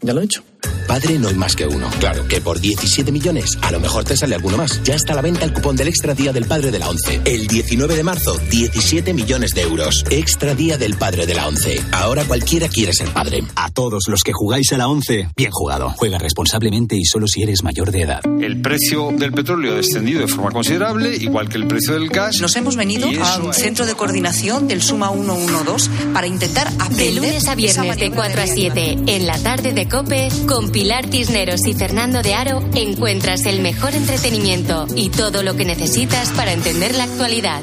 ya 0.01 0.13
lo 0.13 0.23
he 0.23 0.25
hecho. 0.25 0.43
Padre 0.89 1.19
no 1.19 1.29
hay 1.29 1.35
más 1.35 1.55
que 1.55 1.67
uno. 1.67 1.91
Claro, 2.01 2.27
que 2.27 2.41
por 2.41 2.61
17 2.61 3.13
millones 3.13 3.59
a 3.61 3.71
lo 3.71 3.79
mejor 3.79 4.05
te 4.05 4.17
sale 4.17 4.35
alguno 4.35 4.57
más. 4.57 4.83
Ya 4.83 4.95
está 4.95 5.13
a 5.13 5.17
la 5.17 5.23
venta 5.23 5.45
el 5.45 5.53
cupón 5.53 5.77
del 5.77 5.89
Extra 5.89 6.15
Día 6.15 6.33
del 6.33 6.47
Padre 6.47 6.71
de 6.71 6.79
la 6.79 6.89
ONCE. 6.89 7.21
El 7.27 7.47
19 7.47 7.95
de 7.95 8.03
marzo, 8.03 8.39
17 8.51 9.13
millones 9.13 9.55
de 9.55 9.63
euros. 9.63 10.03
Extra 10.11 10.55
Día 10.55 10.79
del 10.79 10.97
Padre 10.97 11.27
de 11.27 11.35
la 11.35 11.47
ONCE. 11.47 11.83
Ahora 11.93 12.25
cualquiera 12.25 12.69
quiere 12.69 12.95
ser 12.95 13.09
padre. 13.11 13.45
A 13.55 13.71
todos 13.71 14.05
los 14.09 14.23
que 14.23 14.33
jugáis 14.33 14.73
a 14.73 14.79
la 14.79 14.89
ONCE, 14.89 15.29
bien 15.37 15.51
jugado. 15.51 15.91
Juega 15.91 16.17
responsablemente 16.19 16.97
y 16.97 17.05
solo 17.05 17.27
si 17.27 17.43
eres 17.43 17.63
mayor 17.63 17.91
de 17.91 18.03
edad. 18.03 18.21
El 18.41 18.63
precio 18.63 19.11
del 19.13 19.33
petróleo 19.33 19.75
ha 19.75 19.77
descendido 19.77 20.21
de 20.23 20.29
forma 20.29 20.51
considerable, 20.53 21.15
igual 21.17 21.51
que 21.51 21.59
el 21.59 21.67
precio 21.67 21.93
del 21.93 22.09
gas. 22.09 22.41
Nos 22.41 22.57
hemos 22.57 22.77
venido 22.77 23.09
a 23.23 23.39
un 23.39 23.53
centro 23.53 23.85
de 23.85 23.95
coordinación 23.95 24.69
del 24.69 24.83
Suma 24.83 25.13
112 25.13 25.91
para 26.15 26.27
intentar 26.27 26.67
aprender... 26.69 27.09
De 27.09 27.13
lunes 27.13 27.47
a 27.47 27.55
viernes 27.55 27.97
de 27.99 28.11
4 28.11 28.43
a 28.43 28.47
7, 28.47 28.99
en 29.07 29.27
la 29.27 29.39
tarde 29.39 29.75
de 29.75 29.87
COPE, 29.87 30.29
con 30.47 30.71
Pilar 30.79 31.11
Tisneros 31.11 31.67
y 31.67 31.75
Fernando 31.75 32.23
de 32.23 32.35
Aro 32.35 32.63
encuentras 32.73 33.47
el 33.47 33.59
mejor 33.59 33.97
entretenimiento 33.97 34.87
y 34.95 35.09
todo 35.09 35.43
lo 35.43 35.57
que 35.57 35.65
necesitas 35.65 36.31
para 36.31 36.53
entender 36.53 36.95
la 36.95 37.03
actualidad. 37.03 37.63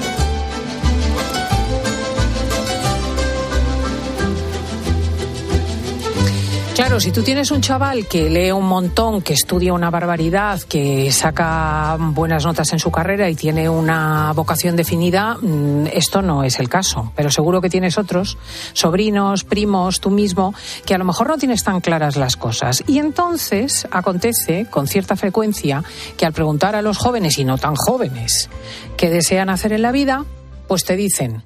Claro, 6.81 6.99
si 6.99 7.11
tú 7.11 7.21
tienes 7.21 7.51
un 7.51 7.61
chaval 7.61 8.07
que 8.07 8.27
lee 8.27 8.51
un 8.51 8.65
montón, 8.65 9.21
que 9.21 9.33
estudia 9.33 9.71
una 9.71 9.91
barbaridad, 9.91 10.59
que 10.63 11.11
saca 11.11 11.95
buenas 11.99 12.43
notas 12.43 12.73
en 12.73 12.79
su 12.79 12.89
carrera 12.89 13.29
y 13.29 13.35
tiene 13.35 13.69
una 13.69 14.33
vocación 14.33 14.75
definida, 14.75 15.37
mm, 15.39 15.89
esto 15.93 16.23
no 16.23 16.43
es 16.43 16.59
el 16.59 16.69
caso. 16.69 17.13
Pero 17.15 17.29
seguro 17.29 17.61
que 17.61 17.69
tienes 17.69 17.99
otros, 17.99 18.35
sobrinos, 18.73 19.43
primos, 19.43 19.99
tú 19.99 20.09
mismo, 20.09 20.55
que 20.83 20.95
a 20.95 20.97
lo 20.97 21.05
mejor 21.05 21.27
no 21.27 21.37
tienes 21.37 21.63
tan 21.63 21.81
claras 21.81 22.15
las 22.15 22.35
cosas. 22.35 22.83
Y 22.87 22.97
entonces 22.97 23.87
acontece 23.91 24.65
con 24.65 24.87
cierta 24.87 25.15
frecuencia 25.15 25.83
que 26.17 26.25
al 26.25 26.33
preguntar 26.33 26.75
a 26.75 26.81
los 26.81 26.97
jóvenes 26.97 27.37
y 27.37 27.45
no 27.45 27.59
tan 27.59 27.75
jóvenes 27.75 28.49
qué 28.97 29.11
desean 29.11 29.51
hacer 29.51 29.71
en 29.71 29.83
la 29.83 29.91
vida, 29.91 30.25
pues 30.67 30.83
te 30.83 30.95
dicen 30.95 31.43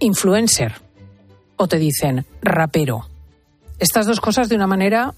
influencer 0.00 0.82
o 1.56 1.68
te 1.68 1.78
dicen 1.78 2.26
rapero 2.42 3.06
estas 3.78 4.06
dos 4.06 4.20
cosas 4.20 4.48
de 4.48 4.56
una 4.56 4.66
manera 4.66 5.14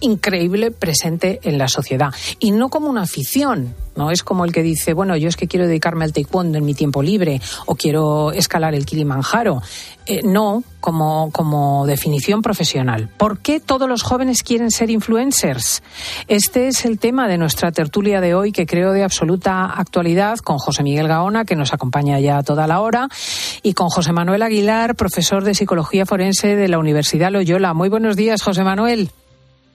increíble 0.00 0.70
presente 0.70 1.40
en 1.42 1.58
la 1.58 1.68
sociedad. 1.68 2.12
Y 2.38 2.52
no 2.52 2.68
como 2.68 2.88
una 2.88 3.02
afición 3.02 3.74
no 3.96 4.10
es 4.10 4.22
como 4.22 4.44
el 4.44 4.52
que 4.52 4.62
dice 4.62 4.94
bueno 4.94 5.16
yo 5.16 5.28
es 5.28 5.36
que 5.36 5.46
quiero 5.46 5.66
dedicarme 5.66 6.04
al 6.04 6.12
taekwondo 6.12 6.58
en 6.58 6.64
mi 6.64 6.74
tiempo 6.74 7.02
libre 7.02 7.40
o 7.66 7.74
quiero 7.74 8.32
escalar 8.32 8.74
el 8.74 8.86
Kilimanjaro 8.86 9.62
eh, 10.06 10.20
no 10.24 10.62
como 10.80 11.30
como 11.32 11.86
definición 11.86 12.40
profesional. 12.40 13.10
¿por 13.18 13.38
qué 13.38 13.60
todos 13.60 13.88
los 13.88 14.02
jóvenes 14.02 14.42
quieren 14.42 14.70
ser 14.70 14.90
influencers? 14.90 15.82
este 16.28 16.68
es 16.68 16.84
el 16.84 16.98
tema 16.98 17.28
de 17.28 17.36
nuestra 17.36 17.72
tertulia 17.72 18.20
de 18.20 18.34
hoy 18.34 18.52
que 18.52 18.64
creo 18.64 18.92
de 18.92 19.04
absoluta 19.04 19.66
actualidad 19.66 20.38
con 20.38 20.58
José 20.58 20.82
Miguel 20.82 21.08
Gaona 21.08 21.44
que 21.44 21.56
nos 21.56 21.74
acompaña 21.74 22.18
ya 22.20 22.42
toda 22.42 22.66
la 22.66 22.80
hora 22.80 23.08
y 23.62 23.74
con 23.74 23.88
José 23.88 24.12
Manuel 24.12 24.42
Aguilar 24.42 24.94
profesor 24.94 25.44
de 25.44 25.54
psicología 25.54 26.06
forense 26.06 26.56
de 26.56 26.68
la 26.68 26.78
Universidad 26.78 27.30
Loyola. 27.30 27.74
Muy 27.74 27.88
buenos 27.88 28.16
días 28.16 28.42
José 28.42 28.64
Manuel 28.64 29.10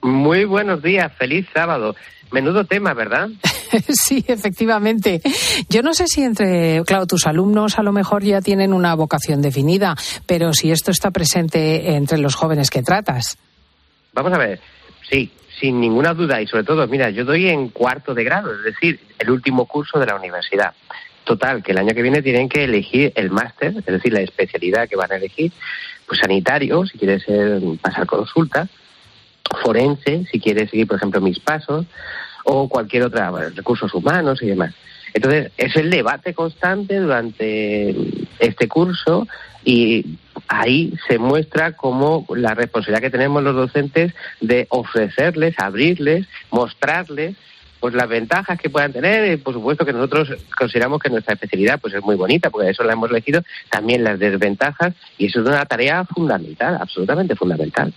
muy 0.02 0.44
buenos 0.44 0.82
días, 0.82 1.12
feliz 1.18 1.46
sábado. 1.54 1.94
Menudo 2.32 2.64
tema, 2.64 2.92
¿verdad? 2.92 3.28
sí, 3.88 4.24
efectivamente. 4.26 5.20
Yo 5.68 5.82
no 5.82 5.94
sé 5.94 6.06
si 6.08 6.22
entre, 6.22 6.82
claro, 6.84 7.06
tus 7.06 7.26
alumnos 7.26 7.78
a 7.78 7.82
lo 7.82 7.92
mejor 7.92 8.24
ya 8.24 8.40
tienen 8.40 8.72
una 8.72 8.94
vocación 8.94 9.42
definida, 9.42 9.94
pero 10.26 10.52
si 10.52 10.72
esto 10.72 10.90
está 10.90 11.10
presente 11.10 11.94
entre 11.94 12.18
los 12.18 12.34
jóvenes 12.34 12.70
que 12.70 12.82
tratas. 12.82 13.38
Vamos 14.12 14.32
a 14.32 14.38
ver, 14.38 14.60
sí, 15.08 15.30
sin 15.60 15.80
ninguna 15.80 16.14
duda 16.14 16.40
y 16.40 16.46
sobre 16.46 16.64
todo, 16.64 16.86
mira, 16.88 17.10
yo 17.10 17.24
doy 17.24 17.48
en 17.48 17.68
cuarto 17.68 18.14
de 18.14 18.24
grado, 18.24 18.52
es 18.54 18.64
decir, 18.64 19.00
el 19.18 19.30
último 19.30 19.66
curso 19.66 19.98
de 19.98 20.06
la 20.06 20.16
universidad. 20.16 20.74
Total, 21.24 21.62
que 21.62 21.72
el 21.72 21.78
año 21.78 21.92
que 21.92 22.02
viene 22.02 22.22
tienen 22.22 22.48
que 22.48 22.64
elegir 22.64 23.12
el 23.16 23.30
máster, 23.30 23.74
es 23.78 23.84
decir, 23.84 24.12
la 24.12 24.20
especialidad 24.20 24.88
que 24.88 24.96
van 24.96 25.10
a 25.12 25.16
elegir, 25.16 25.52
pues 26.06 26.20
sanitario, 26.20 26.86
si 26.86 26.98
quieres 26.98 27.24
pasar 27.80 28.06
consulta, 28.06 28.68
forense, 29.62 30.24
si 30.30 30.40
quiere 30.40 30.68
seguir, 30.68 30.86
por 30.86 30.96
ejemplo, 30.96 31.20
mis 31.20 31.38
pasos, 31.40 31.86
o 32.44 32.68
cualquier 32.68 33.04
otra, 33.04 33.30
recursos 33.54 33.92
humanos 33.94 34.42
y 34.42 34.46
demás. 34.46 34.74
Entonces, 35.12 35.50
es 35.56 35.74
el 35.76 35.90
debate 35.90 36.34
constante 36.34 36.98
durante 36.98 37.94
este 38.38 38.68
curso 38.68 39.26
y 39.64 40.18
ahí 40.46 40.92
se 41.08 41.18
muestra 41.18 41.72
como 41.72 42.26
la 42.36 42.54
responsabilidad 42.54 43.00
que 43.00 43.10
tenemos 43.10 43.42
los 43.42 43.54
docentes 43.54 44.12
de 44.40 44.66
ofrecerles, 44.68 45.54
abrirles, 45.58 46.26
mostrarles 46.50 47.34
pues 47.80 47.94
las 47.94 48.08
ventajas 48.08 48.58
que 48.58 48.70
puedan 48.70 48.92
tener, 48.92 49.32
y 49.32 49.36
por 49.36 49.54
supuesto 49.54 49.84
que 49.84 49.92
nosotros 49.92 50.30
consideramos 50.56 51.00
que 51.00 51.10
nuestra 51.10 51.34
especialidad 51.34 51.78
pues 51.80 51.94
es 51.94 52.02
muy 52.02 52.16
bonita, 52.16 52.50
porque 52.50 52.70
eso 52.70 52.82
la 52.84 52.94
hemos 52.94 53.10
elegido, 53.10 53.42
también 53.70 54.02
las 54.02 54.18
desventajas, 54.18 54.94
y 55.18 55.26
eso 55.26 55.40
es 55.40 55.46
una 55.46 55.64
tarea 55.66 56.04
fundamental, 56.04 56.78
absolutamente 56.80 57.36
fundamental. 57.36 57.92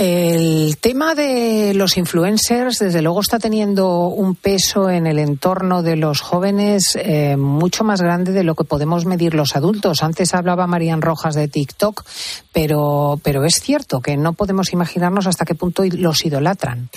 El 0.00 0.76
tema 0.76 1.16
de 1.16 1.74
los 1.74 1.96
influencers, 1.96 2.78
desde 2.78 3.02
luego, 3.02 3.20
está 3.20 3.40
teniendo 3.40 4.06
un 4.06 4.36
peso 4.36 4.88
en 4.90 5.08
el 5.08 5.18
entorno 5.18 5.82
de 5.82 5.96
los 5.96 6.20
jóvenes 6.20 6.96
eh, 6.96 7.36
mucho 7.36 7.82
más 7.82 8.00
grande 8.00 8.30
de 8.30 8.44
lo 8.44 8.54
que 8.54 8.62
podemos 8.62 9.06
medir 9.06 9.34
los 9.34 9.56
adultos. 9.56 10.04
Antes 10.04 10.34
hablaba 10.34 10.68
Marían 10.68 11.02
Rojas 11.02 11.34
de 11.34 11.48
TikTok, 11.48 12.04
pero, 12.52 13.18
pero 13.24 13.44
es 13.44 13.54
cierto 13.54 13.98
que 13.98 14.16
no 14.16 14.34
podemos 14.34 14.72
imaginarnos 14.72 15.26
hasta 15.26 15.44
qué 15.44 15.56
punto 15.56 15.82
los 15.90 16.24
idolatran. 16.24 16.90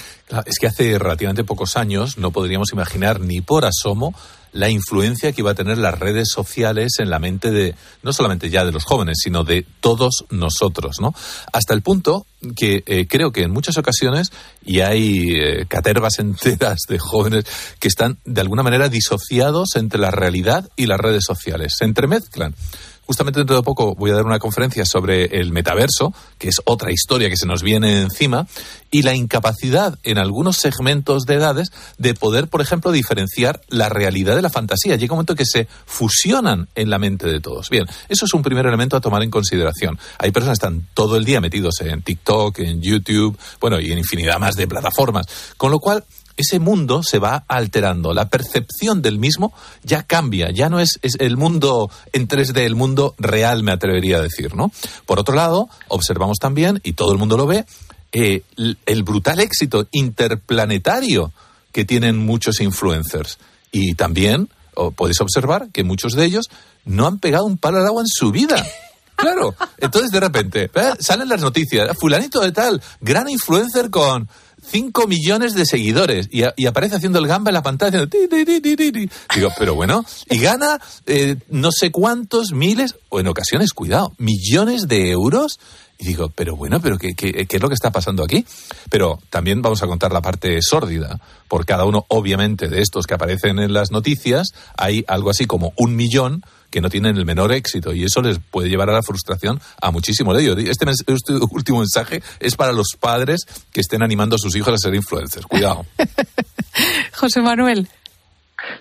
es 0.46 0.60
que 0.60 0.68
hace 0.68 1.00
relativamente 1.00 1.44
pocos 1.44 1.78
años 1.78 2.20
no 2.20 2.30
podríamos 2.30 2.72
imaginar 2.72 3.20
ni 3.20 3.42
por 3.42 3.66
asomo 3.66 4.14
la 4.54 4.70
influencia 4.70 5.32
que 5.32 5.42
iba 5.42 5.52
a 5.52 5.56
tener 5.56 5.78
las 5.78 5.98
redes 5.98 6.30
sociales 6.30 6.94
en 7.00 7.10
la 7.10 7.20
mente 7.20 7.52
de 7.52 7.76
no 8.04 8.14
solamente 8.14 8.50
ya 8.50 8.66
de 8.66 8.72
los 8.72 8.84
jóvenes, 8.84 9.20
sino 9.24 9.44
de 9.44 9.66
todos 9.80 10.26
nosotros, 10.30 10.98
¿no? 11.00 11.14
Hasta 11.54 11.74
el 11.74 11.82
punto 11.82 12.26
que 12.56 12.84
eh, 12.86 13.08
creo 13.08 13.32
que 13.32 13.44
en 13.44 13.52
muchas 13.52 13.78
ocasiones 13.78 14.32
y 14.66 14.80
hay 14.82 15.30
eh, 15.32 15.66
catervas 15.68 16.14
enteras 16.20 16.80
de 16.88 17.00
jóvenes 17.00 17.46
que 17.80 17.88
están 17.88 18.18
de 18.26 18.42
alguna 18.42 18.64
manera 18.64 18.90
disociados 18.90 19.76
entre 19.76 20.00
la 20.00 20.12
realidad 20.12 20.70
y 20.76 20.88
las 20.88 21.00
redes 21.00 21.24
sociales, 21.26 21.76
se 21.78 21.86
entremezclan. 21.86 22.56
Justamente 23.12 23.42
dentro 23.42 23.58
de 23.58 23.62
poco 23.62 23.94
voy 23.94 24.10
a 24.12 24.14
dar 24.14 24.26
una 24.26 24.40
conferencia 24.40 24.86
sobre 24.86 25.26
el 25.42 25.52
metaverso, 25.52 26.14
que 26.38 26.48
es 26.48 26.62
otra 26.64 26.94
historia 26.94 27.30
que 27.30 27.36
se 27.36 27.46
nos 27.46 27.62
viene 27.62 28.00
encima, 28.00 28.48
y 28.90 29.02
la 29.02 29.14
incapacidad 29.14 30.00
en 30.04 30.18
algunos 30.18 30.56
segmentos 30.56 31.26
de 31.26 31.34
edades 31.34 31.74
de 31.98 32.14
poder, 32.14 32.48
por 32.48 32.62
ejemplo, 32.62 32.94
diferenciar 32.94 33.60
la 33.68 33.90
realidad 33.90 34.38
de 34.38 34.42
la 34.42 34.50
fantasía. 34.50 34.96
Llega 34.96 35.14
un 35.14 35.18
momento 35.18 35.36
que 35.36 35.46
se 35.46 35.68
fusionan 35.86 36.70
en 36.74 36.90
la 36.90 37.00
mente 37.00 37.28
de 37.28 37.42
todos. 37.42 37.70
Bien, 37.70 37.86
eso 38.08 38.24
es 38.24 38.34
un 38.34 38.44
primer 38.44 38.66
elemento 38.66 38.96
a 38.96 39.02
tomar 39.02 39.24
en 39.24 39.30
consideración. 39.30 40.00
Hay 40.18 40.32
personas 40.32 40.58
que 40.58 40.66
están 40.66 40.88
todo 40.94 41.18
el 41.18 41.26
día 41.26 41.42
metidos 41.42 41.82
en 41.82 42.02
TikTok, 42.04 42.60
en 42.60 42.82
YouTube, 42.82 43.38
bueno, 43.60 43.82
y 43.82 43.92
en 43.92 43.98
infinidad 43.98 44.40
más 44.40 44.56
de 44.56 44.70
plataformas, 44.70 45.26
con 45.58 45.70
lo 45.70 45.80
cual 45.80 46.06
ese 46.38 46.60
mundo 46.60 47.04
se 47.04 47.20
va 47.20 47.44
alterando. 47.48 48.14
La 48.14 48.30
percepción 48.30 49.02
del 49.02 49.20
mismo 49.20 49.54
ya 49.84 50.04
cambia, 50.04 50.52
ya 50.52 50.70
no 50.70 50.80
es, 50.80 51.00
el 51.20 51.38
mundo 51.38 51.90
en 52.14 52.28
3D, 52.28 52.60
el 52.60 52.76
mundo 52.76 53.16
real, 53.18 53.64
me 53.64 53.72
atrevería 53.72 54.18
a 54.18 54.22
decir, 54.22 54.56
¿no? 54.56 54.72
Por 55.06 55.20
otro 55.20 55.36
lado, 55.36 55.70
observamos 55.88 56.38
también, 56.40 56.80
y 56.84 56.94
todo 56.94 57.12
el 57.12 57.18
mundo 57.18 57.38
lo 57.38 57.48
ve, 57.48 57.66
eh, 58.12 58.44
el 58.86 59.04
brutal 59.04 59.40
éxito 59.40 59.88
interplanetario 59.92 61.32
que 61.72 61.86
tienen 61.86 62.18
muchos 62.18 62.60
influencers. 62.60 63.38
Y 63.72 63.96
también 63.96 64.50
podéis 64.96 65.22
observar 65.22 65.70
que 65.72 65.84
muchos 65.84 66.14
de 66.14 66.26
ellos 66.26 66.50
no 66.86 67.08
han 67.08 67.20
pegado 67.20 67.46
un 67.46 67.58
palo 67.58 67.78
al 67.80 67.88
agua 67.88 68.02
en 68.02 68.08
su 68.08 68.32
vida. 68.32 68.64
Claro, 69.14 69.54
entonces 69.78 70.10
de 70.10 70.20
repente 70.20 70.72
¿eh? 70.74 70.94
salen 71.00 71.30
las 71.30 71.42
noticias, 71.42 71.96
fulanito 72.00 72.40
de 72.40 72.52
tal, 72.52 72.82
gran 73.02 73.30
influencer 73.30 73.92
con 73.92 74.28
5 74.64 75.08
millones 75.08 75.54
de 75.54 75.66
seguidores 75.66 76.30
y, 76.32 76.44
aparece 76.66 76.96
haciendo 76.96 77.20
el 77.20 77.28
gamba 77.28 77.50
en 77.50 77.56
la 77.56 77.64
pantalla 77.64 78.06
Digo, 79.36 79.50
pero 79.58 79.76
bueno, 79.76 80.06
y 80.30 80.40
gana 80.40 80.80
eh, 81.06 81.36
no 81.50 81.72
sé 81.72 81.92
cuántos 81.92 82.52
miles, 82.54 82.96
o 83.10 83.20
en 83.20 83.28
ocasiones, 83.28 83.74
cuidado, 83.74 84.14
millones 84.18 84.88
de 84.88 85.12
euros. 85.12 85.60
Y 85.98 86.06
digo, 86.06 86.30
pero 86.34 86.56
bueno, 86.56 86.80
pero 86.82 86.98
¿qué, 86.98 87.14
qué, 87.14 87.46
qué 87.46 87.58
es 87.58 87.62
lo 87.62 87.68
que 87.68 87.76
está 87.76 87.92
pasando 87.92 88.24
aquí? 88.24 88.46
Pero 88.90 89.20
también 89.30 89.62
vamos 89.62 89.84
a 89.84 89.88
contar 89.88 90.12
la 90.12 90.22
parte 90.22 90.60
sórdida. 90.62 91.20
Por 91.48 91.66
cada 91.66 91.86
uno, 91.86 92.06
obviamente, 92.08 92.70
de 92.70 92.82
estos 92.82 93.06
que 93.06 93.14
aparecen 93.14 93.60
en 93.60 93.74
las 93.74 93.92
noticias, 93.92 94.50
hay 94.78 95.04
algo 95.08 95.30
así 95.30 95.46
como 95.46 95.74
un 95.78 95.96
millón 95.96 96.44
que 96.72 96.82
no 96.82 96.90
tienen 96.90 97.18
el 97.18 97.26
menor 97.26 97.52
éxito 97.52 97.94
y 97.94 98.04
eso 98.04 98.22
les 98.22 98.40
puede 98.40 98.70
llevar 98.70 98.90
a 98.90 98.94
la 98.94 99.04
frustración 99.04 99.60
a 99.82 99.92
muchísimos 99.92 100.36
de 100.36 100.44
ellos. 100.44 100.58
Este, 100.58 100.86
este 100.90 101.34
último 101.52 101.80
mensaje 101.80 102.24
es 102.40 102.56
para 102.56 102.72
los 102.72 102.96
padres 103.00 103.46
que 103.72 103.82
estén 103.82 104.02
animando 104.02 104.36
a 104.36 104.40
sus 104.40 104.56
hijos 104.56 104.74
a 104.74 104.78
ser 104.78 104.96
influencers. 104.96 105.46
Cuidado. 105.46 105.86
José 107.14 107.42
Manuel. 107.42 107.88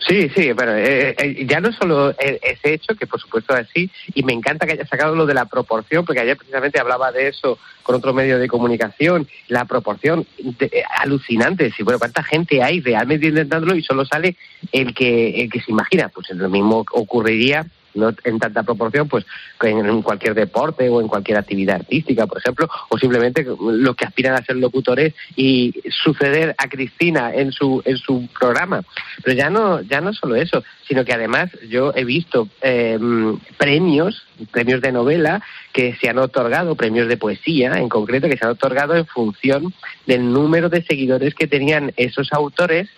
Sí, 0.06 0.28
sí, 0.36 0.52
bueno, 0.52 0.72
eh, 0.76 1.14
eh, 1.18 1.46
ya 1.46 1.60
no 1.60 1.72
solo 1.72 2.10
e, 2.10 2.38
ese 2.42 2.74
hecho, 2.74 2.94
que 2.94 3.06
por 3.06 3.20
supuesto 3.20 3.54
es 3.54 3.66
así, 3.66 3.90
y 4.14 4.22
me 4.22 4.32
encanta 4.32 4.66
que 4.66 4.72
haya 4.72 4.86
sacado 4.86 5.14
lo 5.14 5.26
de 5.26 5.34
la 5.34 5.46
proporción, 5.46 6.04
porque 6.04 6.20
ayer 6.20 6.36
precisamente 6.36 6.78
hablaba 6.78 7.12
de 7.12 7.28
eso 7.28 7.58
con 7.82 7.96
otro 7.96 8.12
medio 8.12 8.38
de 8.38 8.46
comunicación, 8.46 9.26
la 9.48 9.64
proporción 9.64 10.26
eh, 10.38 10.82
alucinante, 10.98 11.72
si 11.72 11.82
bueno, 11.82 11.98
cuánta 11.98 12.22
gente 12.22 12.62
hay 12.62 12.80
realmente 12.80 13.28
intentándolo 13.28 13.74
y 13.74 13.82
solo 13.82 14.04
sale 14.04 14.36
el 14.70 14.94
que, 14.94 15.42
el 15.42 15.50
que 15.50 15.60
se 15.60 15.70
imagina, 15.70 16.08
pues 16.08 16.28
lo 16.30 16.50
mismo 16.50 16.84
ocurriría 16.92 17.66
no 17.94 18.14
en 18.24 18.38
tanta 18.38 18.62
proporción, 18.62 19.08
pues 19.08 19.24
en 19.62 20.02
cualquier 20.02 20.34
deporte 20.34 20.88
o 20.88 21.00
en 21.00 21.08
cualquier 21.08 21.38
actividad 21.38 21.76
artística, 21.76 22.26
por 22.26 22.38
ejemplo, 22.38 22.68
o 22.88 22.98
simplemente 22.98 23.44
lo 23.44 23.94
que 23.94 24.04
aspiran 24.04 24.34
a 24.34 24.44
ser 24.44 24.56
locutores 24.56 25.14
y 25.36 25.74
suceder 25.90 26.54
a 26.58 26.68
Cristina 26.68 27.32
en 27.34 27.52
su 27.52 27.82
en 27.84 27.96
su 27.96 28.28
programa. 28.38 28.82
Pero 29.24 29.36
ya 29.36 29.50
no 29.50 29.80
ya 29.82 30.00
no 30.00 30.12
solo 30.12 30.36
eso, 30.36 30.62
sino 30.86 31.04
que 31.04 31.12
además 31.12 31.50
yo 31.68 31.92
he 31.94 32.04
visto 32.04 32.48
em, 32.60 33.38
premios, 33.58 34.26
premios 34.50 34.80
de 34.80 34.92
novela 34.92 35.42
que 35.72 35.94
se 35.96 36.08
han 36.08 36.18
otorgado, 36.18 36.74
premios 36.74 37.08
de 37.08 37.16
poesía 37.16 37.72
en 37.74 37.88
concreto, 37.88 38.28
que 38.28 38.36
se 38.36 38.44
han 38.44 38.52
otorgado 38.52 38.94
en 38.94 39.06
función 39.06 39.72
del 40.06 40.32
número 40.32 40.68
de 40.68 40.82
seguidores 40.82 41.34
que 41.34 41.46
tenían 41.46 41.92
esos 41.96 42.32
autores 42.32 42.88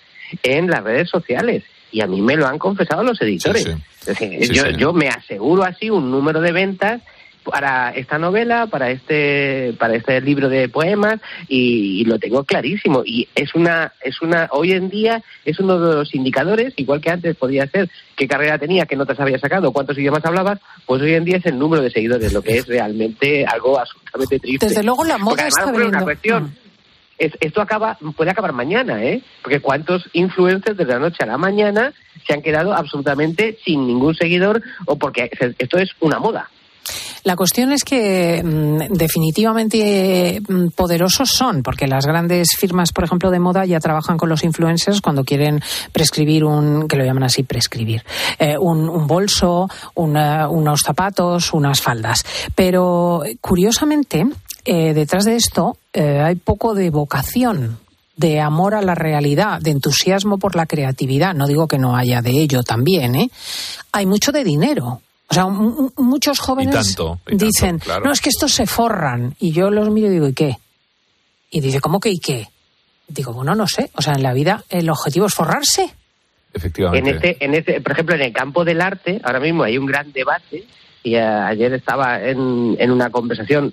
en 0.42 0.68
las 0.68 0.82
redes 0.82 1.10
sociales 1.10 1.64
y 1.92 2.00
a 2.00 2.06
mí 2.06 2.20
me 2.20 2.36
lo 2.36 2.46
han 2.46 2.58
confesado 2.58 3.04
los 3.04 3.20
editores. 3.20 3.68
yo, 4.50 4.70
yo 4.70 4.92
me 4.92 5.08
aseguro 5.08 5.62
así 5.62 5.90
un 5.90 6.10
número 6.10 6.40
de 6.40 6.52
ventas 6.52 7.02
para 7.42 7.90
esta 7.90 8.18
novela, 8.18 8.66
para 8.66 8.90
este, 8.90 9.74
para 9.78 9.94
este 9.94 10.20
libro 10.20 10.48
de 10.48 10.68
poemas 10.68 11.20
y, 11.48 12.04
lo 12.04 12.18
tengo 12.18 12.44
clarísimo. 12.44 13.02
Y 13.04 13.28
es 13.34 13.54
una, 13.54 13.92
es 14.02 14.20
una, 14.22 14.48
hoy 14.52 14.72
en 14.72 14.88
día 14.88 15.22
es 15.44 15.58
uno 15.60 15.78
de 15.78 15.94
los 15.96 16.14
indicadores, 16.14 16.74
igual 16.76 17.00
que 17.00 17.10
antes 17.10 17.36
podía 17.36 17.66
ser 17.66 17.88
qué 18.16 18.26
carrera 18.26 18.58
tenía, 18.58 18.86
qué 18.86 18.96
notas 18.96 19.18
había 19.20 19.38
sacado, 19.38 19.72
cuántos 19.72 19.96
idiomas 19.98 20.24
hablabas, 20.24 20.58
pues 20.86 21.02
hoy 21.02 21.14
en 21.14 21.24
día 21.24 21.36
es 21.36 21.46
el 21.46 21.58
número 21.58 21.82
de 21.82 21.90
seguidores, 21.90 22.32
lo 22.32 22.42
que 22.42 22.58
es 22.58 22.66
realmente 22.66 23.44
algo 23.44 23.78
absolutamente 23.78 24.38
triste. 24.38 24.66
Desde 24.66 24.82
luego 24.82 25.04
la 25.04 25.18
moda 25.18 25.46
está 25.46 25.66
una 25.66 26.02
cuestión. 26.02 26.61
Esto 27.18 27.60
acaba 27.60 27.98
puede 28.16 28.30
acabar 28.30 28.52
mañana, 28.52 29.02
¿eh? 29.04 29.22
Porque 29.42 29.60
cuántos 29.60 30.08
influencers 30.12 30.76
de 30.76 30.84
la 30.84 30.98
noche 30.98 31.18
a 31.22 31.26
la 31.26 31.38
mañana 31.38 31.92
se 32.26 32.34
han 32.34 32.42
quedado 32.42 32.74
absolutamente 32.74 33.58
sin 33.64 33.86
ningún 33.86 34.14
seguidor 34.14 34.62
o 34.86 34.96
porque 34.96 35.30
esto 35.58 35.78
es 35.78 35.90
una 36.00 36.18
moda. 36.18 36.50
La 37.24 37.36
cuestión 37.36 37.70
es 37.70 37.84
que 37.84 38.42
mm, 38.42 38.92
definitivamente 38.94 40.40
mm, 40.46 40.68
poderosos 40.70 41.30
son, 41.30 41.62
porque 41.62 41.86
las 41.86 42.04
grandes 42.04 42.56
firmas, 42.58 42.92
por 42.92 43.04
ejemplo, 43.04 43.30
de 43.30 43.38
moda 43.38 43.64
ya 43.64 43.78
trabajan 43.78 44.16
con 44.16 44.28
los 44.28 44.42
influencers 44.42 45.00
cuando 45.00 45.22
quieren 45.24 45.62
prescribir 45.92 46.44
un, 46.44 46.88
que 46.88 46.96
lo 46.96 47.04
llaman 47.04 47.22
así, 47.22 47.44
prescribir, 47.44 48.02
eh, 48.38 48.56
un, 48.58 49.06
bolso, 49.06 49.68
unos 49.94 50.80
zapatos, 50.80 51.52
unas 51.52 51.80
faldas. 51.80 52.24
Pero 52.56 53.22
curiosamente, 53.40 54.26
eh, 54.64 54.92
detrás 54.92 55.24
de 55.24 55.36
esto 55.36 55.76
eh, 55.92 56.20
hay 56.20 56.36
poco 56.36 56.74
de 56.74 56.90
vocación 56.90 57.78
de 58.16 58.40
amor 58.40 58.74
a 58.74 58.82
la 58.82 58.94
realidad, 58.94 59.60
de 59.60 59.70
entusiasmo 59.70 60.38
por 60.38 60.54
la 60.54 60.66
creatividad. 60.66 61.34
No 61.34 61.46
digo 61.46 61.66
que 61.66 61.78
no 61.78 61.96
haya 61.96 62.20
de 62.20 62.30
ello 62.30 62.62
también, 62.62 63.14
¿eh? 63.16 63.30
Hay 63.92 64.06
mucho 64.06 64.32
de 64.32 64.44
dinero. 64.44 65.00
O 65.28 65.34
sea, 65.34 65.46
muchos 65.46 66.38
jóvenes 66.40 66.94
dicen, 67.26 67.80
no, 68.04 68.12
es 68.12 68.20
que 68.20 68.28
estos 68.28 68.52
se 68.52 68.66
forran. 68.66 69.34
Y 69.40 69.52
yo 69.52 69.70
los 69.70 69.88
miro 69.90 70.08
y 70.08 70.10
digo, 70.10 70.28
¿y 70.28 70.34
qué? 70.34 70.58
Y 71.50 71.60
dice, 71.60 71.80
¿cómo 71.80 72.00
que 72.00 72.10
y 72.10 72.18
qué? 72.18 72.48
Digo, 73.08 73.32
bueno, 73.32 73.54
no 73.54 73.66
sé. 73.66 73.90
O 73.94 74.02
sea, 74.02 74.12
en 74.12 74.22
la 74.22 74.34
vida 74.34 74.62
el 74.68 74.90
objetivo 74.90 75.26
es 75.26 75.34
forrarse. 75.34 75.90
Efectivamente. 76.52 77.10
En 77.10 77.16
este, 77.16 77.44
en 77.44 77.54
este, 77.54 77.80
por 77.80 77.92
ejemplo, 77.92 78.14
en 78.14 78.22
el 78.22 78.32
campo 78.32 78.62
del 78.62 78.82
arte, 78.82 79.22
ahora 79.24 79.40
mismo 79.40 79.62
hay 79.62 79.78
un 79.78 79.86
gran 79.86 80.12
debate. 80.12 80.66
Y 81.02 81.14
eh, 81.14 81.22
ayer 81.22 81.72
estaba 81.72 82.22
en, 82.22 82.76
en 82.78 82.90
una 82.90 83.08
conversación 83.08 83.72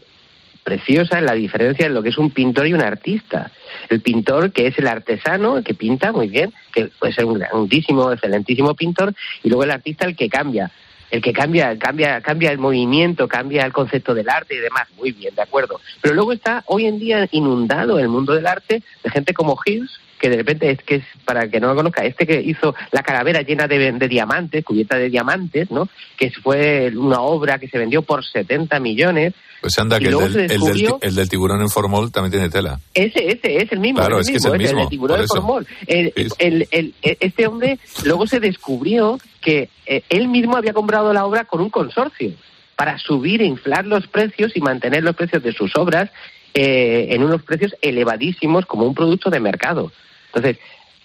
preciosa 0.70 1.20
la 1.20 1.34
diferencia 1.34 1.88
en 1.88 1.96
lo 1.96 2.04
que 2.04 2.10
es 2.10 2.18
un 2.20 2.30
pintor 2.30 2.68
y 2.68 2.74
un 2.74 2.82
artista. 2.82 3.52
El 3.90 4.02
pintor, 4.02 4.52
que 4.52 4.68
es 4.68 4.78
el 4.78 4.88
artesano, 4.88 5.64
que 5.64 5.74
pinta 5.74 6.12
muy 6.12 6.28
bien, 6.28 6.54
que 6.72 6.92
puede 7.00 7.12
ser 7.12 7.26
un 7.26 7.40
grandísimo, 7.40 8.12
excelentísimo 8.12 8.76
pintor, 8.76 9.16
y 9.44 9.50
luego 9.50 9.64
el 9.64 9.72
artista, 9.72 10.06
el 10.06 10.16
que 10.16 10.30
cambia. 10.30 10.70
El 11.10 11.24
que 11.24 11.34
cambia, 11.34 11.76
cambia, 11.80 12.22
cambia 12.22 12.52
el 12.52 12.60
movimiento, 12.60 13.28
cambia 13.28 13.66
el 13.66 13.74
concepto 13.74 14.14
del 14.14 14.30
arte 14.30 14.54
y 14.54 14.60
demás. 14.60 14.88
Muy 14.96 15.12
bien, 15.12 15.34
de 15.34 15.42
acuerdo. 15.42 15.82
Pero 16.02 16.14
luego 16.14 16.34
está 16.34 16.64
hoy 16.68 16.86
en 16.86 17.00
día 17.00 17.28
inundado 17.32 17.98
el 17.98 18.08
mundo 18.08 18.34
del 18.34 18.46
arte 18.46 18.84
de 19.04 19.10
gente 19.10 19.34
como 19.34 19.58
Hills, 19.66 20.00
que 20.20 20.30
de 20.30 20.38
repente 20.38 20.70
es 20.70 20.80
que 20.84 20.96
es, 20.96 21.04
para 21.26 21.50
que 21.50 21.60
no 21.60 21.68
lo 21.68 21.76
conozca, 21.76 22.06
este 22.06 22.28
que 22.28 22.42
hizo 22.42 22.76
la 22.92 23.02
calavera 23.04 23.42
llena 23.42 23.68
de, 23.68 23.92
de, 23.92 24.08
diamantes, 24.08 24.64
cubierta 24.64 24.98
de 24.98 25.10
diamantes, 25.10 25.72
¿no? 25.72 25.90
Que 26.18 26.32
fue 26.32 26.92
una 26.96 27.22
obra 27.22 27.58
que 27.58 27.68
se 27.68 27.78
vendió 27.78 28.02
por 28.02 28.26
70 28.26 28.80
millones, 28.80 29.34
pues 29.62 29.78
anda, 29.78 30.00
que 30.00 30.08
el 30.08 31.16
del, 31.16 31.30
tiburón 31.30 31.62
en 31.62 31.70
formol 31.70 32.12
también 32.12 32.32
tiene 32.32 32.50
tela. 32.50 32.80
Ese, 32.94 33.28
ese, 33.28 33.58
es 33.58 33.72
el 33.74 33.80
mismo. 33.80 34.00
Claro, 34.00 34.20
es, 34.20 34.30
que 34.30 34.38
es 34.38 34.46
el 34.46 34.58
mismo. 34.58 34.84
El 34.84 34.90
tiburón 34.90 35.20
en 35.20 35.28
formol. 35.28 35.68
este 35.86 37.48
hombre 37.48 37.78
luego 38.06 38.26
se 38.26 38.40
descubrió 38.40 39.20
que 39.42 39.70
eh, 39.86 40.04
él 40.10 40.30
mismo 40.30 40.56
había 40.56 40.74
comprado 40.74 41.12
la 41.12 41.26
obra 41.26 41.44
con 41.44 41.60
un 41.60 41.70
consorcio 41.70 42.32
para 42.78 42.98
subir 42.98 43.42
e 43.42 43.46
inflar 43.46 43.86
los 43.86 44.08
precios 44.08 44.56
y 44.56 44.62
mantener 44.62 45.04
los 45.04 45.16
precios 45.16 45.44
de 45.44 45.52
sus 45.52 45.76
obras 45.76 46.10
eh, 46.54 47.08
en 47.12 47.24
unos 47.24 47.44
precios 47.44 47.76
elevadísimos 47.82 48.66
como 48.66 48.86
un 48.86 48.96
producto 48.96 49.30
de 49.30 49.42
mercado. 49.42 49.92
Entonces, 50.34 50.58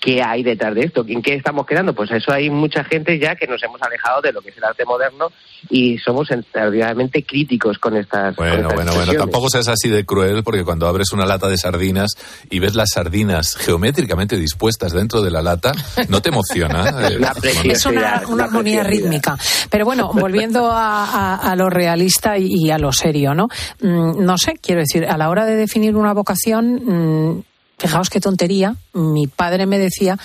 ¿Qué 0.04 0.22
hay 0.22 0.42
detrás 0.42 0.74
de 0.74 0.82
esto? 0.82 1.02
¿En 1.08 1.22
qué 1.22 1.34
estamos 1.34 1.64
quedando? 1.64 1.94
Pues 1.94 2.10
eso 2.10 2.30
hay 2.30 2.50
mucha 2.50 2.84
gente 2.84 3.18
ya 3.18 3.36
que 3.36 3.46
nos 3.46 3.62
hemos 3.62 3.80
alejado 3.80 4.20
de 4.20 4.32
lo 4.32 4.42
que 4.42 4.50
es 4.50 4.56
el 4.58 4.64
arte 4.64 4.84
moderno 4.84 5.28
y 5.70 5.96
somos 5.96 6.30
extraordinariamente 6.30 7.24
críticos 7.24 7.78
con 7.78 7.96
estas. 7.96 8.36
Bueno, 8.36 8.68
bueno, 8.74 8.92
bueno, 8.92 9.14
tampoco 9.14 9.48
seas 9.48 9.68
así 9.68 9.88
de 9.88 10.04
cruel 10.04 10.44
porque 10.44 10.62
cuando 10.62 10.88
abres 10.88 11.12
una 11.12 11.24
lata 11.24 11.48
de 11.48 11.56
sardinas 11.56 12.10
y 12.50 12.58
ves 12.58 12.74
las 12.74 12.90
sardinas 12.90 13.56
geométricamente 13.56 14.36
dispuestas 14.36 14.92
dentro 14.92 15.22
de 15.22 15.30
la 15.30 15.40
lata, 15.40 15.72
no 16.10 16.20
te 16.20 16.28
emociona. 16.28 16.84
es 17.64 17.86
una, 17.86 18.16
armonía 18.16 18.82
rítmica. 18.82 19.38
Pero 19.70 19.86
bueno, 19.86 20.10
volviendo 20.12 20.68
a, 20.70 21.54
lo 21.56 21.70
realista 21.70 22.36
y, 22.36 22.70
a 22.70 22.76
lo 22.76 22.92
serio, 22.92 23.32
¿no? 23.32 23.48
Mm, 23.80 24.22
no 24.22 24.36
sé, 24.36 24.58
quiero 24.60 24.82
decir, 24.82 25.06
a 25.06 25.16
la 25.16 25.30
hora 25.30 25.46
de 25.46 25.56
definir 25.56 25.96
una 25.96 26.12
vocación. 26.12 27.42
Fijaos 27.78 28.10
qué 28.10 28.20
tontería. 28.20 28.74
Mi 28.92 29.26
padre 29.26 29.66
me 29.66 29.78
decía 29.78 30.18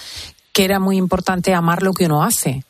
que 0.53 0.65
era 0.65 0.79
muy 0.79 0.97
importante 0.97 1.53
amar 1.53 1.83
lo 1.83 1.93
que 1.93 2.05
uno 2.05 2.23
hace. 2.23 2.63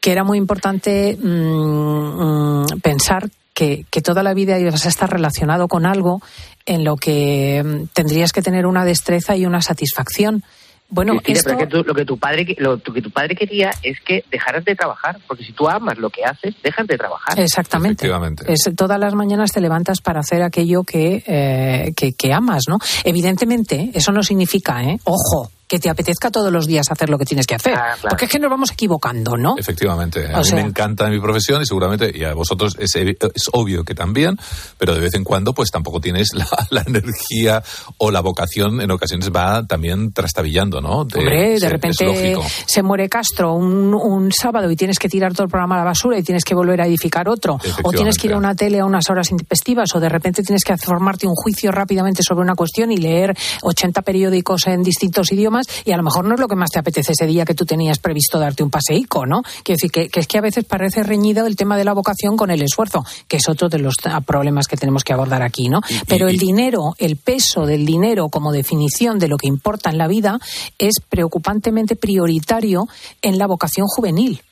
que 0.00 0.12
era 0.12 0.24
muy 0.24 0.38
importante 0.38 1.16
mm, 1.16 1.28
mm, 1.28 2.66
pensar 2.82 3.28
que, 3.54 3.86
que, 3.90 4.02
toda 4.02 4.22
la 4.22 4.34
vida 4.34 4.58
ibas 4.58 4.84
a 4.84 4.88
estar 4.88 5.10
relacionado 5.10 5.68
con 5.68 5.86
algo 5.86 6.20
en 6.64 6.84
lo 6.84 6.96
que 6.96 7.62
mm, 7.64 7.86
tendrías 7.92 8.32
que 8.32 8.42
tener 8.42 8.66
una 8.66 8.84
destreza 8.84 9.36
y 9.36 9.46
una 9.46 9.62
satisfacción. 9.62 10.44
Bueno, 10.88 11.14
esto... 11.24 11.56
que 11.56 11.66
lo 11.66 11.94
que 11.94 12.04
tu 12.04 12.18
padre 12.18 12.54
lo 12.58 12.80
que 12.80 13.02
tu 13.02 13.10
padre 13.10 13.34
quería 13.34 13.70
es 13.82 13.98
que 14.00 14.24
dejaras 14.30 14.64
de 14.64 14.74
trabajar, 14.74 15.18
porque 15.26 15.44
si 15.44 15.52
tú 15.52 15.68
amas 15.68 15.98
lo 15.98 16.10
que 16.10 16.24
haces, 16.24 16.54
dejas 16.62 16.86
de 16.86 16.96
trabajar. 16.96 17.38
Exactamente. 17.38 18.08
Es, 18.46 18.70
todas 18.76 18.98
las 18.98 19.14
mañanas 19.14 19.52
te 19.52 19.60
levantas 19.60 20.00
para 20.00 20.20
hacer 20.20 20.42
aquello 20.42 20.84
que, 20.84 21.24
eh, 21.26 21.92
que, 21.96 22.12
que 22.12 22.32
amas, 22.32 22.64
¿no? 22.68 22.78
Evidentemente, 23.04 23.90
eso 23.94 24.12
no 24.12 24.22
significa, 24.22 24.82
¿eh? 24.82 24.98
Ojo, 25.04 25.50
que 25.68 25.80
te 25.80 25.90
apetezca 25.90 26.30
todos 26.30 26.52
los 26.52 26.66
días 26.66 26.90
hacer 26.90 27.10
lo 27.10 27.18
que 27.18 27.24
tienes 27.24 27.46
que 27.46 27.56
hacer. 27.56 27.74
Ah, 27.74 27.96
Porque 28.00 28.26
es 28.26 28.30
que 28.30 28.38
nos 28.38 28.50
vamos 28.50 28.70
equivocando, 28.70 29.36
¿no? 29.36 29.56
Efectivamente. 29.58 30.28
A 30.32 30.40
mí 30.40 30.52
me 30.52 30.60
encanta 30.60 31.08
mi 31.08 31.18
profesión 31.18 31.62
y 31.62 31.66
seguramente, 31.66 32.12
y 32.14 32.24
a 32.24 32.34
vosotros 32.34 32.76
es, 32.78 32.94
es, 32.94 33.16
obvio 33.52 33.84
que 33.84 33.94
también, 33.94 34.36
pero 34.78 34.94
de 34.94 35.00
vez 35.00 35.14
en 35.14 35.24
cuando 35.24 35.52
pues 35.54 35.70
tampoco 35.70 36.00
tienes 36.00 36.28
la, 36.34 36.82
energía 36.86 37.62
o 37.98 38.10
la 38.10 38.20
vocación, 38.20 38.80
en 38.80 38.90
ocasiones 38.90 39.30
va 39.34 39.66
también 39.66 40.12
trastabillando, 40.12 40.80
¿no? 40.80 41.04
De, 41.04 41.18
Hombre, 41.18 41.58
de 41.58 41.68
repente 41.68 42.36
se 42.66 42.82
muere 42.82 43.08
Castro 43.08 43.54
un, 43.54 43.94
un, 43.94 44.30
sábado 44.32 44.70
y 44.70 44.76
tienes 44.76 44.98
que 44.98 45.08
tirar 45.08 45.32
todo 45.32 45.44
el 45.44 45.50
programa 45.50 45.76
a 45.76 45.78
la 45.78 45.84
basura 45.84 46.18
y 46.18 46.22
tienes 46.22 46.44
que 46.44 46.54
volver 46.54 46.80
a 46.80 46.86
edificar 46.86 47.28
otro. 47.28 47.58
O 47.82 47.90
tienes 47.90 48.18
que 48.18 48.28
ir 48.28 48.34
a 48.34 48.36
una 48.36 48.54
tele 48.54 48.80
a 48.80 48.84
unas 48.84 49.08
horas 49.10 49.30
intempestivas 49.30 49.94
o 49.94 50.00
de 50.00 50.08
repente 50.08 50.42
tienes 50.42 50.62
que 50.62 50.76
formarte 50.76 51.26
un 51.26 51.34
juicio 51.34 51.72
rápidamente 51.72 52.22
sobre 52.22 52.42
una 52.42 52.54
cuestión 52.54 52.92
y 52.92 52.98
leer 52.98 53.36
80 53.62 54.02
periódicos 54.02 54.66
en 54.66 54.82
distintos 54.82 55.32
idiomas 55.32 55.55
y 55.84 55.92
a 55.92 55.96
lo 55.96 56.02
mejor 56.02 56.24
no 56.24 56.34
es 56.34 56.40
lo 56.40 56.48
que 56.48 56.56
más 56.56 56.70
te 56.70 56.78
apetece 56.78 57.12
ese 57.12 57.26
día 57.26 57.44
que 57.44 57.54
tú 57.54 57.64
tenías 57.64 57.98
previsto 57.98 58.38
darte 58.38 58.62
un 58.62 58.70
paseico, 58.70 59.26
¿no? 59.26 59.42
Quiero 59.62 59.76
decir 59.76 59.90
que, 59.90 60.10
es 60.12 60.26
que 60.26 60.38
a 60.38 60.42
veces 60.42 60.64
parece 60.64 61.02
reñido 61.02 61.46
el 61.46 61.56
tema 61.56 61.76
de 61.76 61.84
la 61.84 61.92
vocación 61.92 62.36
con 62.36 62.50
el 62.50 62.62
esfuerzo, 62.62 63.04
que 63.28 63.38
es 63.38 63.48
otro 63.48 63.68
de 63.68 63.78
los 63.78 63.96
problemas 64.26 64.66
que 64.66 64.76
tenemos 64.76 65.04
que 65.04 65.12
abordar 65.12 65.42
aquí, 65.42 65.68
¿no? 65.68 65.80
Pero 66.08 66.28
el 66.28 66.38
dinero, 66.38 66.94
el 66.98 67.16
peso 67.16 67.66
del 67.66 67.86
dinero 67.86 68.28
como 68.28 68.52
definición 68.52 69.18
de 69.18 69.28
lo 69.28 69.36
que 69.36 69.48
importa 69.48 69.90
en 69.90 69.98
la 69.98 70.08
vida 70.08 70.38
es 70.78 70.94
preocupantemente 71.08 71.96
prioritario 71.96 72.86
en 73.22 73.38
la 73.38 73.46
vocación 73.46 73.86
juvenil. 73.86 74.42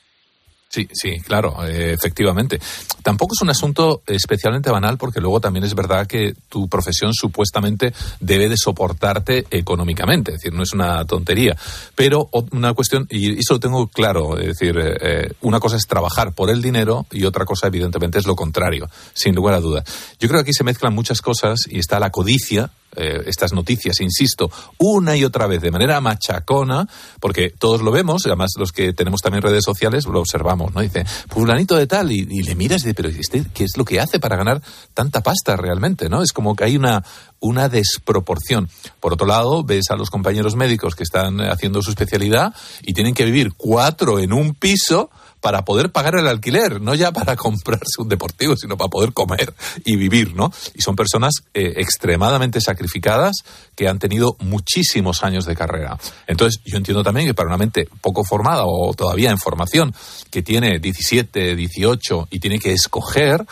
Sí, 0.74 0.88
sí, 0.92 1.20
claro, 1.20 1.64
eh, 1.64 1.92
efectivamente. 1.92 2.58
Tampoco 3.00 3.34
es 3.36 3.42
un 3.42 3.50
asunto 3.50 4.02
especialmente 4.08 4.72
banal 4.72 4.98
porque 4.98 5.20
luego 5.20 5.38
también 5.38 5.64
es 5.64 5.72
verdad 5.72 6.04
que 6.04 6.34
tu 6.48 6.68
profesión 6.68 7.14
supuestamente 7.14 7.94
debe 8.18 8.48
de 8.48 8.56
soportarte 8.56 9.46
económicamente, 9.52 10.32
es 10.32 10.38
decir, 10.40 10.52
no 10.52 10.64
es 10.64 10.72
una 10.72 11.04
tontería. 11.04 11.56
Pero 11.94 12.28
una 12.50 12.74
cuestión, 12.74 13.06
y 13.08 13.38
eso 13.38 13.54
lo 13.54 13.60
tengo 13.60 13.86
claro, 13.86 14.36
es 14.36 14.48
decir, 14.48 14.76
eh, 14.76 14.96
eh, 15.00 15.32
una 15.42 15.60
cosa 15.60 15.76
es 15.76 15.86
trabajar 15.86 16.32
por 16.32 16.50
el 16.50 16.60
dinero 16.60 17.06
y 17.12 17.24
otra 17.24 17.44
cosa 17.44 17.68
evidentemente 17.68 18.18
es 18.18 18.26
lo 18.26 18.34
contrario, 18.34 18.90
sin 19.12 19.36
lugar 19.36 19.54
a 19.54 19.60
dudas. 19.60 19.84
Yo 20.18 20.26
creo 20.26 20.40
que 20.40 20.48
aquí 20.48 20.54
se 20.54 20.64
mezclan 20.64 20.92
muchas 20.92 21.20
cosas 21.20 21.68
y 21.68 21.78
está 21.78 22.00
la 22.00 22.10
codicia, 22.10 22.72
eh, 22.96 23.22
estas 23.26 23.52
noticias, 23.52 24.00
insisto, 24.00 24.50
una 24.78 25.16
y 25.16 25.24
otra 25.24 25.46
vez 25.46 25.60
de 25.62 25.70
manera 25.70 26.00
machacona, 26.00 26.88
porque 27.20 27.50
todos 27.50 27.82
lo 27.82 27.90
vemos, 27.90 28.26
además 28.26 28.52
los 28.58 28.72
que 28.72 28.92
tenemos 28.92 29.20
también 29.20 29.42
redes 29.42 29.64
sociales 29.64 30.06
lo 30.06 30.20
observamos, 30.20 30.74
¿no? 30.74 30.80
Dice, 30.80 31.04
fulanito 31.04 31.76
de 31.76 31.86
tal, 31.86 32.10
y, 32.12 32.24
le 32.24 32.54
miras 32.54 32.82
y 32.82 32.88
dices, 32.88 32.94
pero 32.94 33.08
este, 33.08 33.44
¿qué 33.52 33.64
es 33.64 33.76
lo 33.76 33.84
que 33.84 34.00
hace 34.00 34.18
para 34.18 34.36
ganar 34.36 34.62
tanta 34.92 35.22
pasta 35.22 35.56
realmente, 35.56 36.08
no? 36.08 36.22
Es 36.22 36.32
como 36.32 36.54
que 36.54 36.64
hay 36.64 36.76
una, 36.76 37.04
una 37.40 37.68
desproporción. 37.68 38.68
Por 39.00 39.12
otro 39.12 39.26
lado, 39.26 39.64
ves 39.64 39.90
a 39.90 39.96
los 39.96 40.10
compañeros 40.10 40.56
médicos 40.56 40.94
que 40.94 41.02
están 41.02 41.40
haciendo 41.40 41.82
su 41.82 41.90
especialidad 41.90 42.54
y 42.82 42.94
tienen 42.94 43.14
que 43.14 43.24
vivir 43.24 43.52
cuatro 43.56 44.18
en 44.18 44.32
un 44.32 44.54
piso 44.54 45.10
para 45.44 45.62
poder 45.62 45.92
pagar 45.92 46.14
el 46.14 46.26
alquiler, 46.26 46.80
no 46.80 46.94
ya 46.94 47.12
para 47.12 47.36
comprarse 47.44 48.00
un 48.00 48.08
deportivo, 48.08 48.56
sino 48.56 48.78
para 48.78 48.88
poder 48.88 49.12
comer 49.12 49.52
y 49.84 49.96
vivir, 49.96 50.34
¿no? 50.34 50.50
Y 50.74 50.80
son 50.80 50.96
personas 50.96 51.34
eh, 51.52 51.74
extremadamente 51.76 52.62
sacrificadas 52.62 53.44
que 53.76 53.86
han 53.86 53.98
tenido 53.98 54.38
muchísimos 54.40 55.22
años 55.22 55.44
de 55.44 55.54
carrera. 55.54 55.98
Entonces, 56.26 56.62
yo 56.64 56.78
entiendo 56.78 57.02
también 57.02 57.26
que 57.26 57.34
para 57.34 57.48
una 57.48 57.58
mente 57.58 57.86
poco 58.00 58.24
formada 58.24 58.62
o 58.64 58.94
todavía 58.94 59.30
en 59.30 59.36
formación, 59.36 59.94
que 60.30 60.40
tiene 60.40 60.78
17, 60.78 61.54
18 61.56 62.28
y 62.30 62.40
tiene 62.40 62.58
que 62.58 62.72
escoger, 62.72 63.44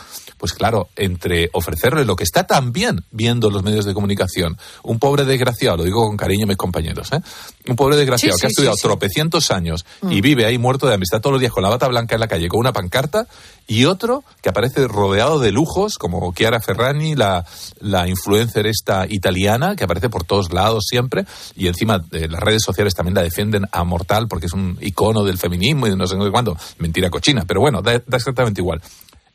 pues 0.42 0.54
claro, 0.54 0.88
entre 0.96 1.50
ofrecerle 1.52 2.04
lo 2.04 2.16
que 2.16 2.24
está 2.24 2.48
también 2.48 3.04
viendo 3.12 3.48
los 3.48 3.62
medios 3.62 3.84
de 3.84 3.94
comunicación, 3.94 4.58
un 4.82 4.98
pobre 4.98 5.24
desgraciado, 5.24 5.76
lo 5.76 5.84
digo 5.84 6.04
con 6.04 6.16
cariño 6.16 6.46
a 6.46 6.48
mis 6.48 6.56
compañeros, 6.56 7.12
¿eh? 7.12 7.20
un 7.68 7.76
pobre 7.76 7.94
desgraciado 7.94 8.36
que 8.40 8.46
ha 8.46 8.48
estudiado 8.48 8.74
tropecientos 8.74 9.52
años 9.52 9.86
y 10.02 10.18
mm. 10.18 10.20
vive 10.20 10.44
ahí 10.44 10.58
muerto 10.58 10.88
de 10.88 10.94
amistad 10.94 11.20
todos 11.20 11.34
los 11.34 11.40
días 11.40 11.52
con 11.52 11.62
la 11.62 11.68
bata 11.68 11.86
blanca 11.86 12.16
en 12.16 12.20
la 12.20 12.26
calle, 12.26 12.48
con 12.48 12.58
una 12.58 12.72
pancarta, 12.72 13.28
y 13.68 13.84
otro 13.84 14.24
que 14.42 14.48
aparece 14.48 14.88
rodeado 14.88 15.38
de 15.38 15.52
lujos, 15.52 15.96
como 15.96 16.34
Chiara 16.34 16.60
Ferrani, 16.60 17.14
la, 17.14 17.46
la 17.78 18.08
influencer 18.08 18.66
esta 18.66 19.06
italiana, 19.08 19.76
que 19.76 19.84
aparece 19.84 20.08
por 20.08 20.24
todos 20.24 20.52
lados 20.52 20.86
siempre, 20.88 21.24
y 21.54 21.68
encima 21.68 22.00
de 22.00 22.26
las 22.26 22.40
redes 22.40 22.62
sociales 22.64 22.94
también 22.94 23.14
la 23.14 23.22
defienden 23.22 23.66
a 23.70 23.84
mortal 23.84 24.26
porque 24.26 24.46
es 24.46 24.54
un 24.54 24.76
icono 24.80 25.22
del 25.22 25.38
feminismo 25.38 25.86
y 25.86 25.90
de 25.90 25.96
no 25.96 26.08
sé 26.08 26.16
cuándo. 26.32 26.58
Mentira 26.78 27.10
cochina, 27.10 27.44
pero 27.46 27.60
bueno, 27.60 27.80
da 27.80 28.02
exactamente 28.10 28.60
igual. 28.60 28.82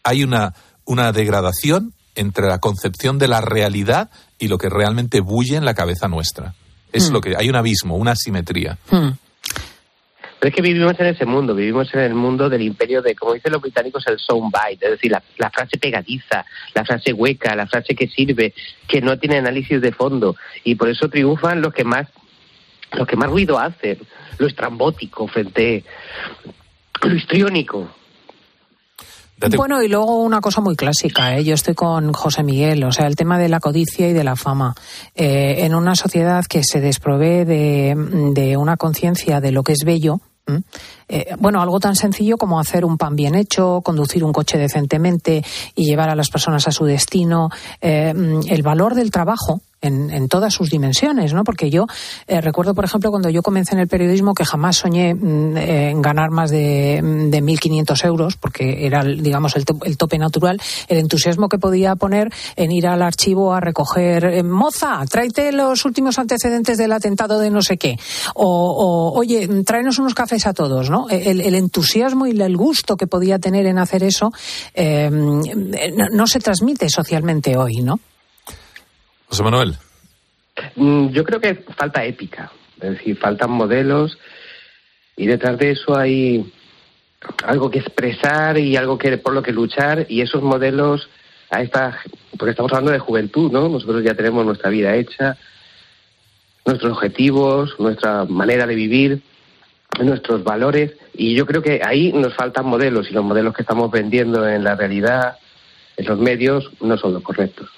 Hay 0.04 0.26
una 0.26 0.54
una 0.88 1.12
degradación 1.12 1.94
entre 2.16 2.48
la 2.48 2.58
concepción 2.58 3.20
de 3.20 3.28
la 3.28 3.42
realidad 3.42 4.10
y 4.40 4.48
lo 4.48 4.58
que 4.58 4.70
realmente 4.70 5.20
bulle 5.20 5.56
en 5.56 5.66
la 5.66 5.76
cabeza 5.76 6.08
nuestra. 6.08 6.56
Es 6.92 7.10
hmm. 7.10 7.14
lo 7.14 7.22
que 7.22 7.36
hay 7.38 7.50
un 7.50 7.56
abismo, 7.56 7.96
una 7.96 8.12
asimetría. 8.12 8.78
Hmm. 8.90 9.12
Pero 10.40 10.50
es 10.50 10.56
que 10.56 10.62
vivimos 10.62 11.00
en 11.00 11.08
ese 11.08 11.26
mundo, 11.26 11.56
vivimos 11.56 11.92
en 11.94 12.02
el 12.02 12.14
mundo 12.14 12.48
del 12.48 12.62
imperio 12.62 13.02
de, 13.02 13.16
como 13.16 13.34
dicen 13.34 13.52
los 13.52 13.62
británicos, 13.62 14.06
el 14.08 14.20
soundbite, 14.20 14.86
es 14.86 14.92
decir, 14.92 15.12
la, 15.12 15.50
frase 15.50 15.78
pegadiza, 15.80 16.46
la 16.76 16.86
frase 16.86 17.12
hueca, 17.12 17.56
la 17.56 17.66
frase 17.66 17.96
que 17.96 18.08
sirve, 18.08 18.54
que 18.88 19.02
no 19.02 19.18
tiene 19.18 19.38
análisis 19.38 19.82
de 19.82 19.92
fondo. 19.92 20.36
Y 20.64 20.76
por 20.76 20.90
eso 20.90 21.10
triunfan 21.10 21.62
los 21.62 21.74
que 21.74 21.84
más, 21.84 22.08
los 22.94 23.08
que 23.08 23.16
más 23.16 23.30
ruido 23.30 23.58
hacen, 23.58 23.98
lo 24.38 24.48
estrambótico 24.48 25.28
frente 25.28 25.84
lo 27.02 27.16
histriónico. 27.16 27.90
Bueno, 29.56 29.84
y 29.84 29.88
luego 29.88 30.24
una 30.24 30.42
cosa 30.42 30.62
muy 30.62 30.76
clásica, 30.76 31.38
¿eh? 31.38 31.44
yo 31.44 31.54
estoy 31.54 31.76
con 31.76 32.12
José 32.12 32.42
Miguel, 32.42 32.84
o 32.84 32.92
sea, 32.92 33.06
el 33.06 33.16
tema 33.16 33.38
de 33.38 33.50
la 33.50 33.60
codicia 33.60 34.10
y 34.10 34.14
de 34.14 34.24
la 34.24 34.36
fama. 34.36 34.74
Eh, 35.14 35.58
en 35.60 35.76
una 35.76 35.96
sociedad 35.96 36.44
que 36.46 36.64
se 36.64 36.82
desprovee 36.82 37.46
de, 37.46 38.58
una 38.58 38.78
conciencia 38.78 39.40
de 39.40 39.52
lo 39.52 39.64
que 39.64 39.74
es 39.74 39.84
bello, 39.86 40.22
eh, 41.10 41.36
bueno, 41.40 41.62
algo 41.62 41.80
tan 41.80 41.96
sencillo 41.96 42.38
como 42.38 42.60
hacer 42.60 42.86
un 42.86 42.98
pan 42.98 43.16
bien 43.16 43.36
hecho, 43.36 43.82
conducir 43.84 44.24
un 44.24 44.32
coche 44.32 44.58
decentemente 44.58 45.44
y 45.76 45.86
llevar 45.86 46.10
a 46.10 46.16
las 46.16 46.30
personas 46.30 46.68
a 46.68 46.72
su 46.72 46.86
destino, 46.86 47.50
eh, 47.82 48.14
el 48.48 48.62
valor 48.64 48.96
del 48.96 49.12
trabajo 49.12 49.62
en, 49.82 50.28
todas 50.28 50.54
sus 50.54 50.70
dimensiones, 50.70 51.34
¿no? 51.34 51.44
Porque 51.44 51.70
yo 51.70 51.86
eh, 52.28 52.42
recuerdo, 52.42 52.74
por 52.74 52.86
ejemplo, 52.86 53.12
cuando 53.12 53.30
yo 53.30 53.42
comencé 53.42 53.76
en 53.76 53.80
el 53.80 53.88
periodismo 53.88 54.34
que 54.34 54.46
jamás 54.46 54.78
soñé 54.78 55.14
mm, 55.14 55.58
eh, 55.58 55.90
en 55.92 56.02
ganar 56.02 56.32
más 56.32 56.50
de, 56.50 57.02
de 57.02 57.44
1.500 57.44 58.06
euros, 58.06 58.38
porque 58.38 58.86
era, 58.86 59.04
digamos, 59.04 59.56
el, 59.56 59.66
tope 59.98 60.18
natural, 60.18 60.60
el 60.88 60.98
entusiasmo 60.98 61.50
que 61.50 61.60
podía 61.60 61.96
poner 61.96 62.32
en 62.56 62.72
ir 62.72 62.88
al 62.88 63.02
archivo 63.02 63.54
a 63.54 63.60
recoger, 63.60 64.26
eh, 64.26 64.44
moza, 64.44 65.04
tráete 65.10 65.52
los 65.52 65.86
últimos 65.86 66.20
antecedentes 66.20 66.78
del 66.78 66.92
atentado 66.92 67.40
de 67.40 67.50
no 67.50 67.62
sé 67.62 67.78
qué, 67.78 67.98
o, 68.34 69.14
oye, 69.16 69.48
tráenos 69.64 70.00
unos 70.00 70.14
cafés 70.14 70.48
a 70.48 70.54
todos, 70.54 70.90
¿no? 70.90 71.08
El, 71.10 71.56
entusiasmo 71.58 72.28
y 72.28 72.40
el 72.40 72.58
gusto 72.58 72.98
que 72.98 73.08
podía 73.08 73.40
tener 73.40 73.66
en 73.66 73.80
hacer 73.80 74.04
eso 74.04 74.32
no 74.76 76.28
se 76.28 76.40
transmite 76.40 76.90
socialmente 76.90 77.58
hoy, 77.58 77.82
¿no? 77.82 78.00
José 79.28 79.44
Manuel. 79.44 79.76
Mm, 80.76 81.10
yo 81.10 81.24
creo 81.24 81.40
que 81.40 81.56
falta 81.56 82.04
épica, 82.04 82.52
es 82.82 82.92
decir, 82.92 83.18
faltan 83.18 83.52
modelos 83.52 84.18
y 85.16 85.28
detrás 85.28 85.58
de 85.58 85.72
eso 85.72 85.96
hay 85.98 86.52
algo 87.46 87.70
que 87.70 87.80
expresar 87.80 88.58
y 88.58 88.76
algo 88.76 88.98
que 88.98 89.18
por 89.18 89.34
lo 89.34 89.42
que 89.42 89.52
luchar 89.52 90.06
y 90.10 90.22
esos 90.22 90.42
modelos 90.42 91.10
a 91.50 91.62
esta 91.62 92.00
porque 92.38 92.52
estamos 92.52 92.72
hablando 92.72 92.92
de 92.92 93.00
juventud, 93.00 93.52
¿no? 93.52 93.70
Nosotros 93.70 94.04
ya 94.04 94.16
tenemos 94.16 94.46
nuestra 94.46 94.70
vida 94.70 94.96
hecha, 94.96 95.38
nuestros 96.66 96.94
objetivos, 96.94 97.76
nuestra 97.80 98.26
manera 98.26 98.66
de 98.68 98.76
vivir, 98.76 99.22
nuestros 100.00 100.44
valores 100.44 100.94
y 101.14 101.36
yo 101.36 101.46
creo 101.46 101.62
que 101.62 101.82
ahí 101.84 102.12
nos 102.14 102.36
faltan 102.36 102.68
modelos 102.68 103.10
y 103.10 103.14
los 103.14 103.24
modelos 103.24 103.54
que 103.54 103.64
estamos 103.64 103.90
vendiendo 103.90 104.48
en 104.48 104.64
la 104.64 104.76
realidad, 104.76 105.38
en 105.98 106.06
los 106.06 106.20
medios, 106.20 106.70
no 106.82 106.98
son 106.98 107.14
los 107.14 107.24
correctos. 107.24 107.70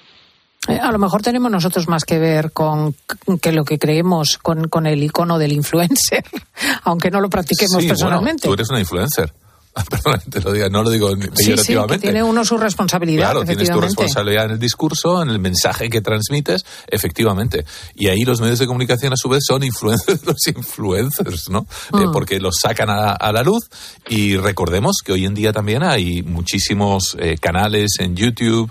Eh, 0.68 0.78
a 0.78 0.92
lo 0.92 0.98
mejor 0.98 1.22
tenemos 1.22 1.50
nosotros 1.50 1.88
más 1.88 2.04
que 2.04 2.18
ver 2.18 2.52
con 2.52 2.94
que 3.40 3.52
lo 3.52 3.64
que 3.64 3.78
creemos 3.78 4.38
con, 4.38 4.68
con 4.68 4.86
el 4.86 5.02
icono 5.02 5.38
del 5.38 5.52
influencer, 5.52 6.24
aunque 6.84 7.10
no 7.10 7.20
lo 7.20 7.30
practiquemos 7.30 7.84
personalmente. 7.84 8.46
tú 8.46 8.54
eres 8.54 8.68
una 8.70 8.80
influencer. 8.80 9.32
perdón, 9.90 10.20
te 10.28 10.40
lo 10.40 10.52
diga, 10.52 10.68
no 10.68 10.82
lo 10.82 10.90
digo 10.90 11.10
peyorativamente. 11.10 11.94
Sí, 11.94 12.00
tiene 12.00 12.22
uno 12.22 12.44
su 12.44 12.58
responsabilidad. 12.58 13.30
Claro, 13.30 13.44
tienes 13.44 13.70
tu 13.70 13.80
responsabilidad 13.80 14.46
en 14.46 14.50
el 14.52 14.58
discurso, 14.58 15.22
en 15.22 15.30
el 15.30 15.38
mensaje 15.38 15.88
que 15.88 16.00
transmites, 16.00 16.64
efectivamente. 16.88 17.64
Y 17.94 18.08
ahí 18.08 18.24
los 18.24 18.40
medios 18.40 18.58
de 18.58 18.66
comunicación, 18.66 19.12
a 19.12 19.16
su 19.16 19.28
vez, 19.28 19.44
son 19.46 19.62
influencers 19.62 20.24
los 20.26 20.46
influencers, 20.48 21.50
¿no? 21.50 21.66
Eh, 21.94 22.06
mm. 22.06 22.12
porque 22.12 22.40
los 22.40 22.56
sacan 22.60 22.90
a, 22.90 23.32
la 23.32 23.42
luz. 23.42 23.70
Y 24.08 24.36
recordemos 24.36 24.96
que 25.04 25.12
hoy 25.12 25.24
en 25.24 25.34
día 25.34 25.52
también 25.52 25.84
hay 25.84 26.22
muchísimos 26.22 27.16
eh, 27.18 27.36
canales 27.40 27.92
en 28.00 28.16
YouTube, 28.16 28.70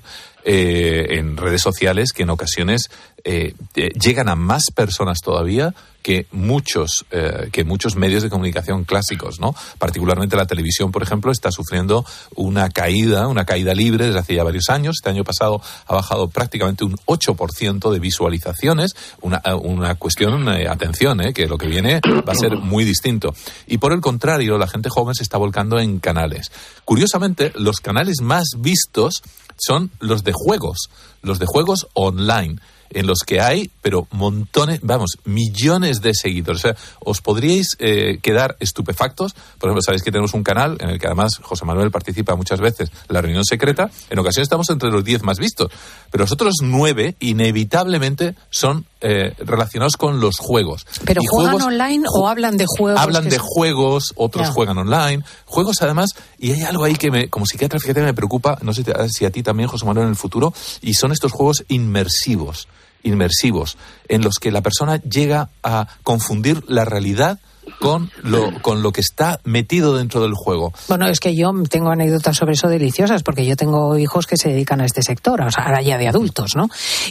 eh, 0.51 1.19
en 1.19 1.37
redes 1.37 1.61
sociales 1.61 2.11
que 2.11 2.23
en 2.23 2.31
ocasiones 2.31 2.89
eh, 3.23 3.53
eh, 3.75 3.89
llegan 3.99 4.29
a 4.29 4.35
más 4.35 4.71
personas 4.73 5.19
todavía 5.21 5.73
que 6.01 6.27
muchos 6.31 7.05
que 7.51 7.65
muchos 7.65 7.97
medios 7.97 8.23
de 8.23 8.29
comunicación 8.29 8.85
clásicos, 8.85 9.41
¿no? 9.41 9.53
Particularmente 9.77 10.37
la 10.37 10.47
televisión, 10.47 10.93
por 10.93 11.03
ejemplo, 11.03 11.29
está 11.29 11.51
sufriendo 11.51 12.05
una 12.35 12.69
caída, 12.69 13.27
una 13.27 13.45
caída 13.45 13.73
libre 13.73 14.05
desde 14.05 14.19
hace 14.19 14.33
ya 14.33 14.45
varios 14.45 14.69
años. 14.69 14.95
Este 14.97 15.09
año 15.09 15.25
pasado 15.25 15.61
ha 15.87 15.93
bajado 15.93 16.29
prácticamente 16.29 16.85
un 16.85 16.95
8% 17.05 17.91
de 17.91 17.99
visualizaciones. 17.99 18.95
Una, 19.21 19.41
una 19.61 19.95
cuestión, 19.95 20.47
atención, 20.47 21.19
que 21.33 21.47
lo 21.47 21.57
que 21.57 21.67
viene 21.67 21.99
va 22.27 22.31
a 22.31 22.35
ser 22.35 22.55
muy 22.55 22.85
distinto. 22.85 23.35
Y 23.67 23.77
por 23.77 23.91
el 23.91 23.99
contrario, 23.99 24.57
la 24.57 24.67
gente 24.67 24.89
joven 24.89 25.15
se 25.15 25.23
está 25.23 25.37
volcando 25.37 25.79
en 25.79 25.99
canales. 25.99 26.49
Curiosamente, 26.85 27.51
los 27.55 27.81
canales 27.81 28.21
más 28.21 28.47
vistos 28.57 29.21
son 29.59 29.91
los 29.99 30.23
de 30.23 30.31
juegos, 30.33 30.89
los 31.21 31.39
de 31.39 31.45
juegos 31.45 31.87
online 31.93 32.59
en 32.91 33.07
los 33.07 33.19
que 33.25 33.41
hay, 33.41 33.69
pero 33.81 34.07
montones, 34.11 34.79
vamos, 34.81 35.17
millones 35.25 36.01
de 36.01 36.13
seguidores. 36.13 36.59
O 36.59 36.67
sea, 36.67 36.75
os 36.99 37.21
podríais 37.21 37.75
eh, 37.79 38.19
quedar 38.21 38.57
estupefactos. 38.59 39.33
Por 39.33 39.69
ejemplo, 39.69 39.81
sabéis 39.81 40.03
que 40.03 40.11
tenemos 40.11 40.33
un 40.33 40.43
canal 40.43 40.77
en 40.79 40.89
el 40.89 40.99
que 40.99 41.07
además 41.07 41.39
José 41.41 41.65
Manuel 41.65 41.91
participa 41.91 42.35
muchas 42.35 42.59
veces, 42.59 42.91
la 43.07 43.21
reunión 43.21 43.45
secreta. 43.45 43.89
En 44.09 44.19
ocasiones 44.19 44.45
estamos 44.45 44.69
entre 44.69 44.89
los 44.89 45.03
diez 45.03 45.23
más 45.23 45.39
vistos, 45.39 45.71
pero 46.11 46.23
los 46.23 46.31
otros 46.31 46.55
nueve 46.61 47.15
inevitablemente 47.19 48.35
son 48.49 48.85
eh, 49.01 49.33
relacionados 49.39 49.95
con 49.97 50.19
los 50.19 50.37
juegos. 50.39 50.85
¿Pero 51.05 51.21
juegan 51.29 51.61
online 51.61 52.05
o 52.13 52.27
hablan 52.27 52.57
de 52.57 52.65
juegos? 52.67 52.99
Hablan 52.99 53.29
de 53.29 53.37
juegos, 53.37 54.13
otros 54.15 54.49
juegan 54.49 54.77
online. 54.77 55.23
Juegos 55.45 55.81
además, 55.81 56.11
y 56.37 56.51
hay 56.51 56.63
algo 56.63 56.83
ahí 56.83 56.95
que 56.95 57.11
me, 57.11 57.29
como 57.29 57.45
psiquiatra, 57.45 57.79
fíjate, 57.79 58.01
me 58.01 58.13
preocupa, 58.13 58.57
no 58.61 58.73
sé 58.73 58.83
si 59.09 59.25
a 59.25 59.31
ti 59.31 59.43
también, 59.43 59.69
José 59.69 59.85
Manuel, 59.85 60.07
en 60.07 60.11
el 60.11 60.17
futuro, 60.17 60.53
y 60.81 60.95
son 60.95 61.11
estos 61.11 61.31
juegos 61.31 61.63
inmersivos 61.69 62.67
inmersivos, 63.03 63.77
en 64.07 64.23
los 64.23 64.35
que 64.35 64.51
la 64.51 64.61
persona 64.61 64.97
llega 64.97 65.49
a 65.63 65.87
confundir 66.03 66.63
la 66.67 66.85
realidad 66.85 67.39
con 67.79 68.11
lo, 68.23 68.51
con 68.61 68.81
lo 68.81 68.91
que 68.91 69.01
está 69.01 69.39
metido 69.43 69.95
dentro 69.95 70.21
del 70.21 70.33
juego. 70.33 70.73
Bueno, 70.87 71.07
es 71.07 71.19
que 71.19 71.35
yo 71.35 71.51
tengo 71.69 71.91
anécdotas 71.91 72.37
sobre 72.37 72.53
eso 72.53 72.67
deliciosas, 72.67 73.23
porque 73.23 73.45
yo 73.45 73.55
tengo 73.55 73.97
hijos 73.97 74.25
que 74.27 74.37
se 74.37 74.49
dedican 74.49 74.81
a 74.81 74.85
este 74.85 75.01
sector, 75.01 75.41
o 75.41 75.51
sea, 75.51 75.65
ahora 75.65 75.81
ya 75.81 75.97
de 75.97 76.07
adultos, 76.07 76.55
¿no? 76.55 76.67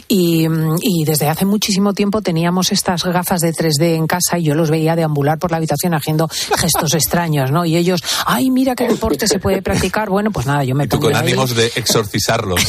Y, 0.07 0.47
y 0.81 1.05
desde 1.05 1.29
hace 1.29 1.45
muchísimo 1.45 1.93
tiempo 1.93 2.21
teníamos 2.21 2.71
estas 2.71 3.03
gafas 3.03 3.41
de 3.41 3.53
3D 3.53 3.95
en 3.95 4.07
casa 4.07 4.37
y 4.37 4.43
yo 4.43 4.55
los 4.55 4.69
veía 4.69 4.95
deambular 4.95 5.37
por 5.37 5.51
la 5.51 5.57
habitación 5.57 5.93
haciendo 5.93 6.27
gestos 6.57 6.93
extraños, 6.93 7.51
¿no? 7.51 7.65
Y 7.65 7.77
ellos, 7.77 8.01
ay, 8.25 8.49
mira 8.49 8.75
qué 8.75 8.87
deporte 8.87 9.27
se 9.27 9.39
puede 9.39 9.61
practicar. 9.61 10.09
Bueno, 10.09 10.31
pues 10.31 10.45
nada, 10.45 10.63
yo 10.63 10.75
me 10.75 10.85
y 10.85 10.87
tú 10.87 10.99
con 10.99 11.15
ánimos 11.15 11.55
de 11.55 11.67
exorcizarlos. 11.75 12.61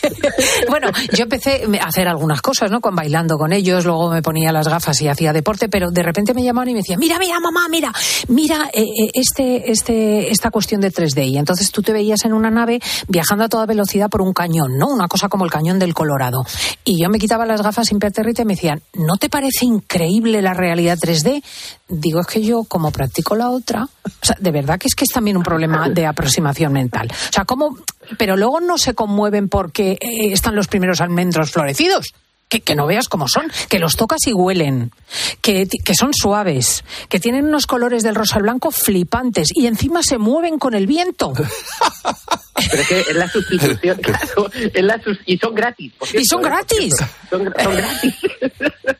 bueno, 0.68 0.88
yo 1.12 1.24
empecé 1.24 1.62
a 1.80 1.86
hacer 1.86 2.08
algunas 2.08 2.42
cosas, 2.42 2.70
¿no? 2.70 2.80
Con 2.80 2.94
bailando 2.94 3.36
con 3.36 3.52
ellos, 3.52 3.84
luego 3.84 4.10
me 4.10 4.22
ponía 4.22 4.52
las 4.52 4.68
gafas 4.68 5.00
y 5.02 5.08
hacía 5.08 5.32
deporte, 5.32 5.68
pero 5.68 5.90
de 5.90 6.02
repente 6.02 6.34
me 6.34 6.42
llamaban 6.42 6.68
y 6.68 6.72
me 6.72 6.80
decían, 6.80 6.98
mira, 6.98 7.18
mira, 7.20 7.38
mamá, 7.38 7.68
mira, 7.68 7.92
mira 8.28 8.70
eh, 8.72 8.82
eh, 8.82 9.10
este, 9.14 9.70
este, 9.70 10.32
esta 10.32 10.50
cuestión 10.50 10.80
de 10.80 10.90
3D. 10.90 11.28
Y 11.28 11.38
entonces 11.38 11.70
tú 11.70 11.82
te 11.82 11.92
veías 11.92 12.24
en 12.24 12.32
una 12.32 12.50
nave 12.50 12.80
viajando 13.06 13.44
a 13.44 13.48
toda 13.48 13.66
velocidad 13.66 14.08
por 14.08 14.22
un 14.22 14.32
cañón, 14.32 14.78
¿no? 14.78 14.88
Una 14.88 15.06
cosa 15.06 15.28
como 15.28 15.44
el 15.44 15.50
cañón 15.50 15.78
del 15.78 15.94
Colorado. 15.94 16.42
Y 16.84 17.00
yo 17.00 17.08
me 17.10 17.18
quitaba 17.18 17.46
las 17.46 17.62
gafas 17.62 17.92
impertérrite 17.92 18.42
y 18.42 18.44
me 18.46 18.54
decían, 18.54 18.82
¿no 18.94 19.16
te 19.16 19.28
parece 19.28 19.66
increíble 19.66 20.42
la 20.42 20.54
realidad 20.54 20.98
3D? 20.98 21.44
Digo, 21.88 22.20
es 22.20 22.26
que 22.26 22.42
yo, 22.42 22.64
como 22.64 22.90
practico 22.90 23.36
la 23.36 23.50
otra, 23.50 23.84
o 23.84 24.10
sea, 24.26 24.36
de 24.40 24.50
verdad 24.50 24.78
que 24.78 24.88
es 24.88 24.94
que 24.94 25.04
es 25.04 25.12
también 25.12 25.36
un 25.36 25.42
problema 25.42 25.88
de 25.88 26.06
aproximación 26.06 26.72
mental. 26.72 27.10
O 27.12 27.32
sea, 27.32 27.44
¿cómo? 27.44 27.76
Pero 28.18 28.36
luego 28.36 28.60
no 28.60 28.78
se 28.78 28.94
conmueven 28.94 29.48
porque 29.48 29.92
eh, 30.00 30.32
están 30.32 30.56
los 30.56 30.68
primeros 30.68 31.00
almendros 31.00 31.50
florecidos 31.50 32.14
que, 32.58 32.74
no 32.74 32.86
veas 32.86 33.08
cómo 33.08 33.28
son, 33.28 33.50
que 33.68 33.78
los 33.78 33.96
tocas 33.96 34.26
y 34.26 34.32
huelen, 34.32 34.92
que, 35.40 35.68
que, 35.68 35.94
son 35.94 36.12
suaves, 36.12 36.84
que 37.08 37.20
tienen 37.20 37.46
unos 37.46 37.66
colores 37.66 38.02
del 38.02 38.16
rosa 38.16 38.36
al 38.36 38.42
blanco 38.42 38.70
flipantes 38.72 39.48
y 39.54 39.66
encima 39.66 40.02
se 40.02 40.18
mueven 40.18 40.58
con 40.58 40.74
el 40.74 40.86
viento. 40.86 41.32
Pero 42.70 42.82
es 42.82 42.88
que 42.88 43.00
es 43.00 43.16
la 43.16 43.28
sustitución, 43.28 43.98
claro, 44.02 44.50
es 44.52 44.82
la 44.82 45.00
y 45.26 45.38
son 45.38 45.54
gratis. 45.54 45.92
y 46.14 46.24
son 46.24 46.40
¿eh? 46.40 46.44
gratis. 46.44 46.94
Son, 47.28 47.44
gratis. 47.44 48.14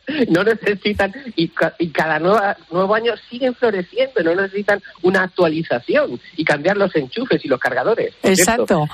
no 0.29 0.43
necesitan, 0.43 1.13
y, 1.35 1.51
y, 1.79 1.89
cada 1.89 2.19
nueva, 2.19 2.57
nuevo 2.71 2.95
año 2.95 3.13
siguen 3.29 3.53
floreciendo, 3.55 4.23
no 4.23 4.35
necesitan 4.35 4.81
una 5.01 5.23
actualización 5.23 6.19
y 6.35 6.43
cambiar 6.43 6.77
los 6.77 6.95
enchufes 6.95 7.43
y 7.43 7.47
los 7.47 7.59
cargadores. 7.59 8.13
Exacto. 8.23 8.87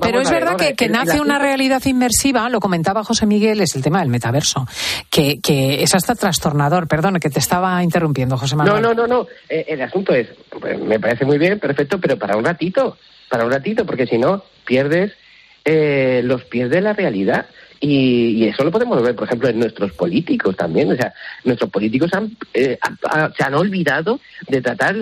Pero 0.00 0.20
es 0.20 0.30
verdad 0.30 0.56
que, 0.56 0.74
que 0.74 0.88
nace 0.88 1.20
una 1.20 1.38
realidad 1.38 1.82
inmersiva, 1.84 2.48
lo 2.48 2.60
comentaba 2.60 3.04
José 3.04 3.26
Miguel, 3.26 3.60
es 3.60 3.74
el 3.76 3.82
tema 3.82 4.00
del 4.00 4.08
metaverso, 4.08 4.66
que, 5.10 5.40
que 5.40 5.82
es 5.82 5.94
hasta 5.94 6.14
trastornador. 6.14 6.88
Perdón, 6.88 7.18
que 7.20 7.30
te 7.30 7.38
estaba 7.38 7.82
interrumpiendo, 7.82 8.36
José 8.36 8.56
Manuel. 8.56 8.82
No, 8.82 8.94
no, 8.94 9.06
no, 9.06 9.06
no. 9.06 9.26
Eh, 9.48 9.66
el 9.68 9.82
asunto 9.82 10.14
es, 10.14 10.28
pues, 10.60 10.78
me 10.80 10.98
parece 10.98 11.24
muy 11.24 11.38
bien, 11.38 11.58
perfecto, 11.58 11.98
pero 12.00 12.18
para 12.18 12.36
un 12.36 12.44
ratito 12.44 12.96
para 13.30 13.44
un 13.44 13.52
ratito, 13.52 13.86
porque 13.86 14.06
si 14.06 14.18
no, 14.18 14.44
pierdes 14.66 15.12
eh, 15.64 16.20
los 16.24 16.44
pies 16.44 16.68
de 16.68 16.82
la 16.82 16.92
realidad. 16.92 17.46
Y, 17.80 18.44
eso 18.44 18.62
lo 18.62 18.70
podemos 18.70 19.02
ver, 19.02 19.14
por 19.14 19.26
ejemplo, 19.26 19.48
en 19.48 19.58
nuestros 19.58 19.92
políticos 19.92 20.54
también. 20.56 20.92
O 20.92 20.96
sea, 20.96 21.14
nuestros 21.44 21.70
políticos 21.70 22.10
han, 22.12 22.36
eh, 22.52 22.78
se 23.36 23.42
han 23.42 23.54
olvidado 23.54 24.20
de 24.48 24.60
tratar 24.60 24.96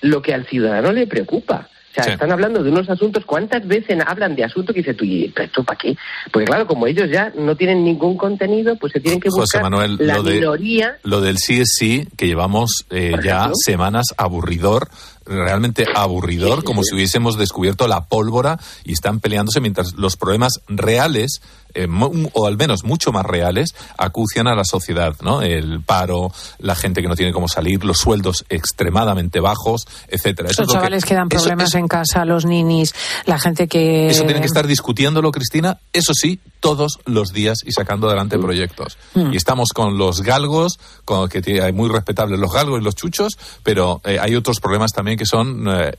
lo 0.00 0.22
que 0.22 0.34
al 0.34 0.46
ciudadano 0.46 0.90
le 0.92 1.06
preocupa. 1.06 1.68
O 1.98 2.02
sea, 2.02 2.12
están 2.12 2.30
hablando 2.30 2.62
de 2.62 2.70
unos 2.70 2.90
asuntos. 2.90 3.24
¿Cuántas 3.24 3.66
veces 3.66 3.98
hablan 4.06 4.36
de 4.36 4.44
asuntos 4.44 4.74
que 4.74 4.80
dices 4.80 4.96
tú, 4.96 5.04
¿y 5.04 5.32
esto 5.34 5.64
para 5.64 5.78
qué? 5.78 5.96
Porque 6.30 6.44
claro, 6.44 6.66
como 6.66 6.86
ellos 6.86 7.08
ya 7.10 7.32
no 7.34 7.56
tienen 7.56 7.84
ningún 7.84 8.18
contenido, 8.18 8.76
pues 8.76 8.92
se 8.92 9.00
tienen 9.00 9.18
que 9.18 9.30
buscar 9.30 9.62
Manuel, 9.62 9.96
la 9.98 10.18
lo 10.18 10.22
minoría. 10.24 10.98
lo 11.04 11.22
del 11.22 11.38
sí 11.38 11.60
es 11.60 11.74
sí, 11.78 12.06
que 12.18 12.26
llevamos 12.26 12.84
eh, 12.90 13.14
ya 13.24 13.50
semanas 13.54 14.06
aburridor 14.18 14.88
realmente 15.26 15.86
aburridor, 15.94 16.64
como 16.64 16.82
si 16.82 16.94
hubiésemos 16.94 17.36
descubierto 17.36 17.86
la 17.88 18.04
pólvora 18.04 18.58
y 18.84 18.92
están 18.92 19.20
peleándose 19.20 19.60
mientras 19.60 19.94
los 19.94 20.16
problemas 20.16 20.60
reales, 20.68 21.40
eh, 21.74 21.86
o 22.32 22.46
al 22.46 22.56
menos 22.56 22.84
mucho 22.84 23.12
más 23.12 23.24
reales, 23.26 23.74
acucian 23.98 24.46
a 24.46 24.54
la 24.54 24.64
sociedad, 24.64 25.14
¿no? 25.22 25.42
El 25.42 25.82
paro, 25.82 26.32
la 26.58 26.74
gente 26.74 27.02
que 27.02 27.08
no 27.08 27.16
tiene 27.16 27.32
cómo 27.32 27.48
salir, 27.48 27.84
los 27.84 27.98
sueldos 27.98 28.44
extremadamente 28.48 29.40
bajos, 29.40 29.86
etcétera. 30.08 30.50
Los 30.56 30.68
chavales 30.68 31.04
que, 31.04 31.14
dan 31.14 31.28
problemas 31.28 31.74
en 31.74 31.88
casa, 31.88 32.24
los 32.24 32.46
ninis, 32.46 32.94
la 33.26 33.38
gente 33.38 33.68
que... 33.68 34.08
Eso 34.08 34.24
tienen 34.24 34.40
que 34.40 34.48
estar 34.48 34.66
discutiéndolo, 34.66 35.30
Cristina, 35.32 35.78
eso 35.92 36.12
sí, 36.14 36.40
todos 36.66 36.98
los 37.04 37.32
días 37.32 37.58
y 37.64 37.70
sacando 37.70 38.08
adelante 38.08 38.40
proyectos. 38.40 38.98
Mm. 39.14 39.32
Y 39.32 39.36
estamos 39.36 39.68
con 39.72 39.98
los 39.98 40.22
galgos, 40.22 40.80
con 41.04 41.28
que 41.28 41.62
hay 41.62 41.72
muy 41.72 41.88
respetables 41.88 42.40
los 42.40 42.52
galgos 42.52 42.80
y 42.80 42.84
los 42.84 42.96
chuchos, 42.96 43.38
pero 43.62 44.00
eh, 44.02 44.18
hay 44.20 44.34
otros 44.34 44.58
problemas 44.58 44.92
también 44.92 45.16
que 45.16 45.26
son, 45.26 45.64
eh, 45.68 45.96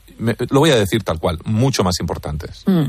lo 0.49 0.59
voy 0.59 0.72
a 0.72 0.76
decir 0.76 1.03
tal 1.03 1.20
cual, 1.20 1.39
mucho 1.45 1.86
más 1.86 2.01
importantes. 2.01 2.63
Mm. 2.65 2.88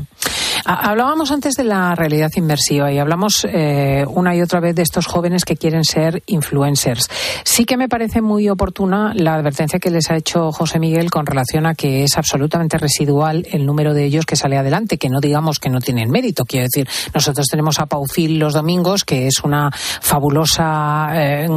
Hablábamos 0.65 1.31
antes 1.31 1.53
de 1.53 1.63
la 1.63 1.95
realidad 1.95 2.29
inmersiva 2.35 2.91
y 2.91 2.99
hablamos 2.99 3.47
eh, 3.49 4.03
una 4.09 4.35
y 4.35 4.41
otra 4.41 4.59
vez 4.59 4.75
de 4.75 4.81
estos 4.81 5.05
jóvenes 5.05 5.45
que 5.45 5.55
quieren 5.55 5.85
ser 5.85 6.21
influencers. 6.25 7.07
Sí 7.45 7.63
que 7.63 7.77
me 7.77 7.87
parece 7.87 8.21
muy 8.21 8.49
oportuna 8.49 9.13
la 9.15 9.35
advertencia 9.35 9.79
que 9.79 9.89
les 9.89 10.11
ha 10.11 10.17
hecho 10.17 10.51
José 10.51 10.79
Miguel 10.79 11.09
con 11.11 11.25
relación 11.25 11.65
a 11.65 11.75
que 11.75 12.03
es 12.03 12.17
absolutamente 12.17 12.77
residual 12.77 13.47
el 13.51 13.65
número 13.65 13.93
de 13.93 14.03
ellos 14.03 14.25
que 14.25 14.35
sale 14.35 14.57
adelante, 14.57 14.97
que 14.97 15.07
no 15.07 15.21
digamos 15.21 15.59
que 15.59 15.69
no 15.69 15.79
tienen 15.79 16.09
mérito. 16.09 16.43
Quiero 16.43 16.65
decir, 16.65 16.89
nosotros 17.13 17.47
tenemos 17.47 17.68
a 17.77 17.85
Paufil 17.85 18.39
los 18.39 18.53
domingos, 18.53 19.03
que 19.03 19.27
es 19.27 19.43
una 19.43 19.69
fabulosa 19.71 21.09
eh, 21.13 21.47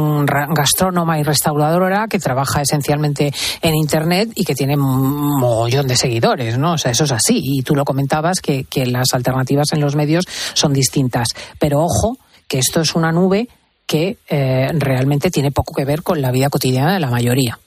gastrónoma 0.55 1.17
y 1.17 1.23
restauradora 1.23 2.05
que 2.07 2.19
trabaja 2.19 2.61
esencialmente 2.61 3.33
en 3.61 3.73
Internet 3.73 4.29
y 4.35 4.43
que 4.43 4.53
tiene 4.53 4.75
un 4.75 5.39
mollón 5.39 5.87
de 5.87 5.95
seguidores, 5.95 6.59
¿no? 6.59 6.73
O 6.73 6.77
sea, 6.77 6.91
eso 6.91 7.05
es 7.05 7.11
así. 7.11 7.39
Y 7.41 7.63
tú 7.63 7.75
lo 7.75 7.85
comentabas 7.85 8.41
que, 8.41 8.65
que 8.65 8.85
las 8.85 9.13
alternativas 9.13 9.73
en 9.73 9.81
los 9.81 9.95
medios 9.95 10.25
son 10.53 10.73
distintas. 10.73 11.29
Pero 11.57 11.79
ojo, 11.79 12.17
que 12.47 12.59
esto 12.59 12.81
es 12.81 12.93
una 12.93 13.11
nube 13.11 13.47
que 13.87 14.17
eh, 14.29 14.67
realmente 14.73 15.29
tiene 15.29 15.51
poco 15.51 15.73
que 15.73 15.85
ver 15.85 16.03
con 16.03 16.21
la 16.21 16.31
vida 16.31 16.49
cotidiana 16.49 16.93
de 16.93 16.99
la 16.99 17.09
mayoría. 17.09 17.57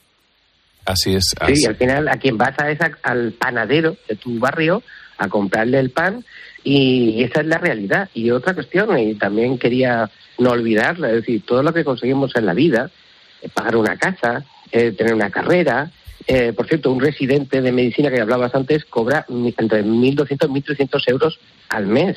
Así 0.85 1.15
es. 1.15 1.35
Sí, 1.53 1.67
al 1.67 1.77
final 1.77 2.09
a 2.09 2.17
quien 2.17 2.39
vas 2.39 2.59
a 2.59 2.71
es 2.71 2.79
al 3.03 3.33
panadero 3.33 3.97
de 4.09 4.17
tu 4.17 4.39
barrio 4.39 4.83
a 5.19 5.29
comprarle 5.29 5.81
el 5.81 5.91
pan 5.91 6.25
y 6.69 7.23
esa 7.23 7.41
es 7.41 7.47
la 7.47 7.59
realidad. 7.59 8.11
Y 8.13 8.31
otra 8.31 8.55
cuestión, 8.55 8.99
y 8.99 9.15
también 9.15 9.57
quería 9.57 10.11
no 10.39 10.51
olvidarla, 10.51 11.09
es 11.09 11.15
decir, 11.17 11.43
todo 11.47 11.63
lo 11.63 11.73
que 11.73 11.85
conseguimos 11.85 12.35
en 12.35 12.47
la 12.47 12.55
vida, 12.55 12.91
pagar 13.55 13.77
una 13.77 13.97
casa, 13.97 14.45
tener 14.71 15.15
una 15.15 15.31
carrera, 15.31 15.93
eh, 16.27 16.53
por 16.53 16.67
cierto, 16.67 16.91
un 16.91 17.01
residente 17.01 17.63
de 17.63 17.71
medicina 17.71 18.11
que 18.11 18.21
hablabas 18.21 18.55
antes 18.55 18.85
cobra 18.85 19.25
entre 19.29 19.85
1.200 19.85 20.49
y 20.49 20.75
1.300 20.75 21.11
euros 21.11 21.39
al 21.69 21.87
mes. 21.87 22.17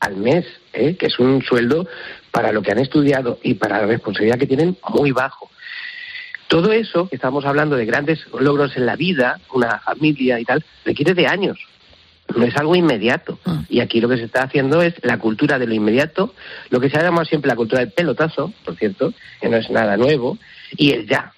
Al 0.00 0.16
mes, 0.16 0.46
¿eh? 0.72 0.96
que 0.96 1.06
es 1.06 1.18
un 1.18 1.42
sueldo 1.42 1.86
para 2.30 2.52
lo 2.52 2.62
que 2.62 2.72
han 2.72 2.78
estudiado 2.78 3.38
y 3.42 3.54
para 3.54 3.80
la 3.80 3.86
responsabilidad 3.86 4.38
que 4.38 4.46
tienen 4.46 4.78
muy 4.88 5.12
bajo. 5.12 5.50
Todo 6.48 6.72
eso, 6.72 7.08
que 7.08 7.16
estamos 7.16 7.44
hablando 7.44 7.76
de 7.76 7.84
grandes 7.84 8.26
logros 8.32 8.76
en 8.76 8.86
la 8.86 8.96
vida, 8.96 9.38
una 9.52 9.78
familia 9.80 10.40
y 10.40 10.44
tal, 10.44 10.64
requiere 10.84 11.12
de 11.12 11.26
años. 11.26 11.58
No 12.36 12.44
es 12.44 12.56
algo 12.56 12.76
inmediato. 12.76 13.38
Ah. 13.44 13.62
Y 13.68 13.80
aquí 13.80 14.00
lo 14.00 14.08
que 14.08 14.16
se 14.16 14.24
está 14.24 14.42
haciendo 14.42 14.82
es 14.82 14.94
la 15.02 15.18
cultura 15.18 15.58
de 15.58 15.66
lo 15.66 15.74
inmediato, 15.74 16.34
lo 16.70 16.80
que 16.80 16.90
se 16.90 16.98
ha 16.98 17.02
llamado 17.02 17.24
siempre 17.24 17.48
la 17.48 17.56
cultura 17.56 17.80
del 17.80 17.92
pelotazo, 17.92 18.52
por 18.64 18.76
cierto, 18.76 19.12
que 19.40 19.48
no 19.48 19.56
es 19.56 19.70
nada 19.70 19.96
nuevo, 19.96 20.38
y 20.76 20.92
el 20.92 21.08
ya 21.08 21.32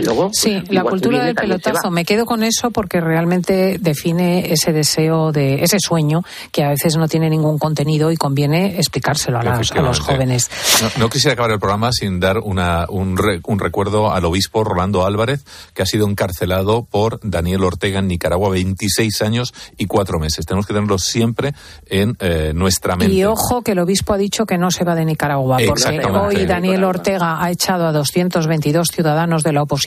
luego... 0.00 0.28
Pues, 0.28 0.38
sí, 0.38 0.62
la 0.70 0.84
cultura 0.84 1.24
del 1.24 1.34
pelotazo. 1.34 1.90
Me 1.90 2.04
quedo 2.04 2.24
con 2.24 2.42
eso 2.42 2.70
porque 2.70 3.00
realmente 3.00 3.78
define 3.78 4.52
ese 4.52 4.72
deseo, 4.72 5.32
de 5.32 5.62
ese 5.62 5.78
sueño 5.78 6.22
que 6.50 6.64
a 6.64 6.70
veces 6.70 6.96
no 6.96 7.08
tiene 7.08 7.28
ningún 7.28 7.58
contenido 7.58 8.10
y 8.10 8.16
conviene 8.16 8.76
explicárselo 8.76 9.38
a, 9.38 9.42
los 9.82 10.00
jóvenes. 10.00 10.50
No, 10.98 11.10
quisiera 11.10 11.34
acabar 11.34 11.50
el 11.50 11.58
programa 11.58 11.92
sin 11.92 12.20
dar 12.20 12.38
una, 12.38 12.86
un, 12.88 13.18
un, 13.44 13.58
recuerdo 13.58 14.12
al 14.12 14.24
obispo 14.24 14.64
Rolando 14.64 15.04
Álvarez, 15.04 15.44
que 15.74 15.82
ha 15.82 15.86
sido 15.86 16.08
encarcelado 16.08 16.84
por 16.84 17.20
Daniel 17.22 17.64
Ortega 17.64 17.98
en 17.98 18.06
Nicaragua 18.06 18.48
26 18.50 19.20
años 19.22 19.52
y 19.76 19.86
cuatro 19.86 20.18
meses. 20.18 20.46
Tenemos 20.46 20.66
que 20.66 20.72
tenerlo 20.72 20.98
siempre 20.98 21.54
en 21.86 22.16
eh, 22.20 22.52
nuestra 22.54 22.96
mente. 22.96 23.12
Y 23.12 23.24
ojo 23.24 23.62
que 23.62 23.72
el 23.72 23.80
obispo 23.80 24.14
ha 24.14 24.18
dicho 24.18 24.46
que 24.46 24.56
no 24.56 24.70
se 24.70 24.84
va 24.84 24.94
de 24.94 25.04
Nicaragua, 25.04 25.58
porque 25.66 26.00
hoy 26.06 26.46
Daniel 26.46 26.84
Ortega 26.84 27.42
ha 27.42 27.50
echado 27.50 27.86
a 27.86 27.92
222 27.92 28.88
ciudadanos 28.88 29.42
de 29.42 29.52
la 29.52 29.62
oposición 29.62 29.81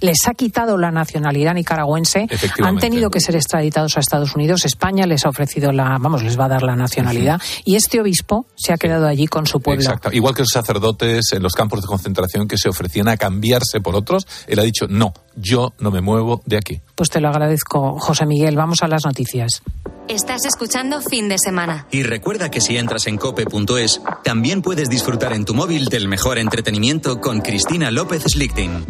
les 0.00 0.18
ha 0.28 0.34
quitado 0.34 0.76
la 0.76 0.90
nacionalidad 0.90 1.54
nicaragüense, 1.54 2.26
han 2.62 2.78
tenido 2.78 3.10
que 3.10 3.20
ser 3.20 3.36
extraditados 3.36 3.96
a 3.96 4.00
Estados 4.00 4.34
Unidos, 4.34 4.64
España 4.64 5.06
les 5.06 5.24
ha 5.26 5.28
ofrecido 5.28 5.72
la, 5.72 5.98
vamos, 5.98 6.22
les 6.22 6.38
va 6.38 6.46
a 6.46 6.48
dar 6.48 6.62
la 6.62 6.76
nacionalidad 6.76 7.40
y 7.64 7.76
este 7.76 8.00
obispo 8.00 8.46
se 8.56 8.72
ha 8.72 8.76
quedado 8.76 9.06
allí 9.06 9.26
con 9.26 9.46
su 9.46 9.60
pueblo. 9.60 9.82
Exacto. 9.82 10.10
Igual 10.12 10.34
que 10.34 10.42
los 10.42 10.50
sacerdotes 10.52 11.32
en 11.32 11.42
los 11.42 11.52
campos 11.54 11.82
de 11.82 11.86
concentración 11.86 12.48
que 12.48 12.56
se 12.58 12.68
ofrecían 12.68 13.08
a 13.08 13.16
cambiarse 13.16 13.80
por 13.80 13.94
otros, 13.94 14.26
él 14.46 14.58
ha 14.58 14.62
dicho, 14.62 14.86
no, 14.88 15.12
yo 15.36 15.72
no 15.78 15.90
me 15.90 16.00
muevo 16.00 16.42
de 16.46 16.56
aquí. 16.56 16.80
Pues 16.94 17.10
te 17.10 17.20
lo 17.20 17.28
agradezco, 17.28 17.98
José 17.98 18.26
Miguel. 18.26 18.56
Vamos 18.56 18.82
a 18.82 18.88
las 18.88 19.04
noticias. 19.04 19.62
Estás 20.08 20.44
escuchando 20.44 21.00
fin 21.00 21.28
de 21.28 21.36
semana. 21.38 21.86
Y 21.90 22.02
recuerda 22.02 22.50
que 22.50 22.60
si 22.60 22.76
entras 22.76 23.06
en 23.06 23.16
cope.es, 23.16 24.02
también 24.22 24.60
puedes 24.60 24.90
disfrutar 24.90 25.32
en 25.32 25.44
tu 25.44 25.54
móvil 25.54 25.86
del 25.86 26.08
mejor 26.08 26.38
entretenimiento 26.38 27.20
con 27.20 27.40
Cristina 27.40 27.90
López 27.90 28.22
Slichting. 28.24 28.84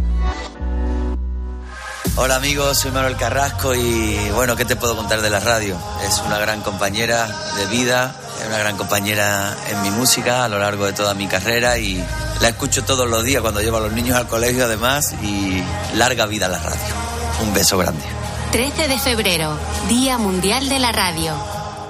Hola 2.16 2.36
amigos, 2.36 2.78
soy 2.78 2.92
Manuel 2.92 3.16
Carrasco 3.16 3.74
y 3.74 4.30
bueno, 4.34 4.54
¿qué 4.54 4.64
te 4.64 4.76
puedo 4.76 4.96
contar 4.96 5.20
de 5.20 5.30
la 5.30 5.40
radio? 5.40 5.76
Es 6.06 6.22
una 6.24 6.38
gran 6.38 6.62
compañera 6.62 7.26
de 7.56 7.66
vida, 7.66 8.14
es 8.40 8.46
una 8.46 8.58
gran 8.58 8.76
compañera 8.76 9.56
en 9.68 9.82
mi 9.82 9.90
música 9.90 10.44
a 10.44 10.48
lo 10.48 10.60
largo 10.60 10.86
de 10.86 10.92
toda 10.92 11.14
mi 11.14 11.26
carrera 11.26 11.76
y 11.76 12.02
la 12.40 12.48
escucho 12.48 12.84
todos 12.84 13.10
los 13.10 13.24
días 13.24 13.42
cuando 13.42 13.60
llevo 13.60 13.78
a 13.78 13.80
los 13.80 13.92
niños 13.92 14.16
al 14.16 14.28
colegio 14.28 14.64
además 14.64 15.12
y 15.22 15.60
larga 15.96 16.26
vida 16.26 16.46
a 16.46 16.50
la 16.50 16.60
radio. 16.60 16.94
Un 17.42 17.52
beso 17.52 17.78
grande. 17.78 18.04
13 18.52 18.86
de 18.86 18.98
febrero, 19.00 19.58
Día 19.88 20.16
Mundial 20.16 20.68
de 20.68 20.78
la 20.78 20.92
Radio. 20.92 21.34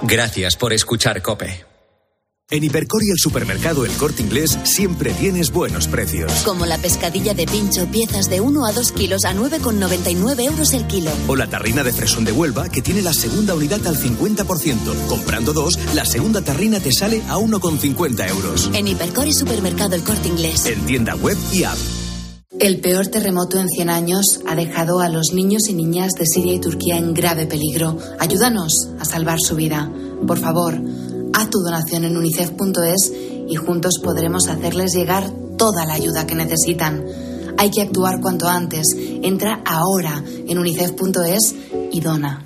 Gracias 0.01 0.55
por 0.55 0.73
escuchar 0.73 1.21
Cope. 1.21 1.74
En 2.51 2.63
Hipercor 2.63 3.03
y 3.03 3.09
el 3.09 3.17
supermercado 3.17 3.85
El 3.85 3.91
Corte 3.93 4.21
Inglés 4.21 4.59
siempre 4.65 5.11
tienes 5.15 5.51
buenos 5.51 5.87
precios. 5.87 6.31
Como 6.43 6.67
la 6.67 6.77
pescadilla 6.77 7.33
de 7.33 7.47
pincho, 7.47 7.87
piezas 7.87 8.29
de 8.29 8.39
1 8.39 8.67
a 8.67 8.71
2 8.71 8.91
kilos 8.91 9.25
a 9.25 9.33
9,99 9.33 10.45
euros 10.45 10.73
el 10.73 10.85
kilo. 10.85 11.09
O 11.27 11.35
la 11.35 11.47
tarrina 11.47 11.83
de 11.83 11.91
fresón 11.91 12.23
de 12.23 12.31
Huelva, 12.31 12.69
que 12.69 12.83
tiene 12.83 13.01
la 13.01 13.13
segunda 13.13 13.55
unidad 13.55 13.87
al 13.87 13.97
50%. 13.97 15.07
Comprando 15.07 15.53
dos, 15.53 15.79
la 15.95 16.05
segunda 16.05 16.43
tarrina 16.43 16.79
te 16.79 16.91
sale 16.91 17.23
a 17.29 17.37
1,50 17.37 18.29
euros. 18.29 18.69
En 18.75 18.87
Hipercor 18.89 19.25
y 19.25 19.33
supermercado 19.33 19.95
El 19.95 20.03
Corte 20.03 20.27
Inglés. 20.27 20.67
En 20.67 20.85
tienda 20.85 21.15
web 21.15 21.37
y 21.51 21.63
app. 21.63 21.77
El 22.59 22.79
peor 22.79 23.07
terremoto 23.07 23.59
en 23.59 23.67
100 23.67 23.89
años 23.89 24.41
ha 24.45 24.55
dejado 24.55 24.99
a 24.99 25.09
los 25.09 25.33
niños 25.33 25.67
y 25.67 25.73
niñas 25.73 26.11
de 26.13 26.27
Siria 26.27 26.53
y 26.53 26.59
Turquía 26.61 26.97
en 26.97 27.15
grave 27.15 27.47
peligro. 27.47 27.97
Ayúdanos 28.19 28.91
a 28.99 29.03
salvar 29.03 29.39
su 29.41 29.55
vida. 29.55 29.91
Por 30.25 30.39
favor, 30.39 30.79
Haz 31.35 31.49
tu 31.49 31.59
donación 31.59 32.05
en 32.05 32.15
unicef.es 32.15 33.11
y 33.49 33.55
juntos 33.55 33.99
podremos 34.01 34.47
hacerles 34.47 34.93
llegar 34.93 35.29
toda 35.57 35.85
la 35.85 35.95
ayuda 35.95 36.25
que 36.25 36.33
necesitan. 36.33 37.03
Hay 37.57 37.71
que 37.71 37.81
actuar 37.81 38.21
cuanto 38.21 38.47
antes. 38.47 38.85
Entra 38.97 39.61
ahora 39.65 40.23
en 40.25 40.57
unicef.es 40.57 41.55
y 41.91 41.99
dona. 41.99 42.45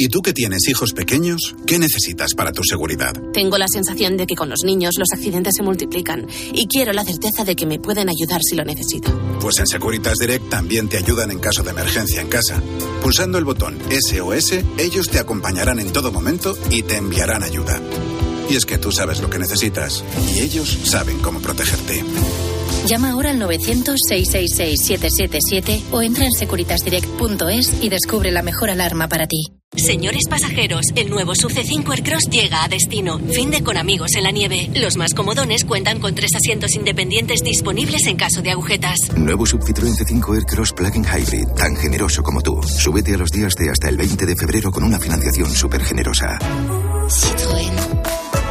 ¿Y 0.00 0.06
tú 0.06 0.22
que 0.22 0.32
tienes 0.32 0.68
hijos 0.68 0.92
pequeños? 0.92 1.56
¿Qué 1.66 1.80
necesitas 1.80 2.34
para 2.36 2.52
tu 2.52 2.62
seguridad? 2.62 3.12
Tengo 3.32 3.58
la 3.58 3.66
sensación 3.66 4.16
de 4.16 4.28
que 4.28 4.36
con 4.36 4.48
los 4.48 4.60
niños 4.64 4.94
los 4.96 5.08
accidentes 5.12 5.54
se 5.56 5.64
multiplican 5.64 6.24
y 6.52 6.68
quiero 6.68 6.92
la 6.92 7.02
certeza 7.02 7.42
de 7.42 7.56
que 7.56 7.66
me 7.66 7.80
pueden 7.80 8.08
ayudar 8.08 8.40
si 8.48 8.54
lo 8.54 8.64
necesito. 8.64 9.10
Pues 9.40 9.58
en 9.58 9.66
Securitas 9.66 10.16
Direct 10.16 10.48
también 10.48 10.88
te 10.88 10.98
ayudan 10.98 11.32
en 11.32 11.40
caso 11.40 11.64
de 11.64 11.70
emergencia 11.70 12.20
en 12.20 12.28
casa. 12.28 12.62
Pulsando 13.02 13.38
el 13.38 13.44
botón 13.44 13.76
SOS, 13.90 14.52
ellos 14.78 15.08
te 15.08 15.18
acompañarán 15.18 15.80
en 15.80 15.92
todo 15.92 16.12
momento 16.12 16.56
y 16.70 16.82
te 16.82 16.96
enviarán 16.96 17.42
ayuda. 17.42 17.80
Y 18.50 18.56
es 18.56 18.64
que 18.64 18.78
tú 18.78 18.90
sabes 18.92 19.20
lo 19.20 19.28
que 19.28 19.38
necesitas 19.38 20.02
y 20.34 20.40
ellos 20.40 20.78
saben 20.84 21.18
cómo 21.18 21.38
protegerte. 21.40 22.02
Llama 22.86 23.10
ahora 23.10 23.28
al 23.30 23.38
900-666-777 23.40 25.82
o 25.90 26.00
entra 26.00 26.24
en 26.24 26.32
securitasdirect.es 26.32 27.74
y 27.82 27.90
descubre 27.90 28.30
la 28.30 28.42
mejor 28.42 28.70
alarma 28.70 29.08
para 29.08 29.26
ti. 29.26 29.42
Señores 29.76 30.22
pasajeros, 30.30 30.86
el 30.96 31.10
nuevo 31.10 31.34
Sub 31.34 31.52
C5 31.52 31.92
Aircross 31.92 32.30
llega 32.30 32.64
a 32.64 32.68
destino. 32.68 33.18
Fin 33.18 33.50
de 33.50 33.62
con 33.62 33.76
amigos 33.76 34.14
en 34.16 34.24
la 34.24 34.30
nieve. 34.30 34.70
Los 34.74 34.96
más 34.96 35.12
comodones 35.12 35.64
cuentan 35.64 36.00
con 36.00 36.14
tres 36.14 36.34
asientos 36.34 36.74
independientes 36.74 37.42
disponibles 37.42 38.06
en 38.06 38.16
caso 38.16 38.40
de 38.40 38.52
agujetas. 38.52 38.96
Nuevo 39.14 39.44
Sub 39.44 39.60
Citroën 39.60 39.94
C5 39.94 40.36
Aircross 40.36 40.72
Plug-in 40.72 41.04
Hybrid, 41.04 41.48
tan 41.48 41.76
generoso 41.76 42.22
como 42.22 42.40
tú. 42.40 42.62
Súbete 42.62 43.12
a 43.14 43.18
los 43.18 43.30
días 43.30 43.52
de 43.54 43.68
hasta 43.70 43.90
el 43.90 43.98
20 43.98 44.24
de 44.24 44.36
febrero 44.36 44.70
con 44.70 44.84
una 44.84 44.98
financiación 44.98 45.50
súper 45.50 45.84
generosa. 45.84 46.38
Citroën. 47.08 47.97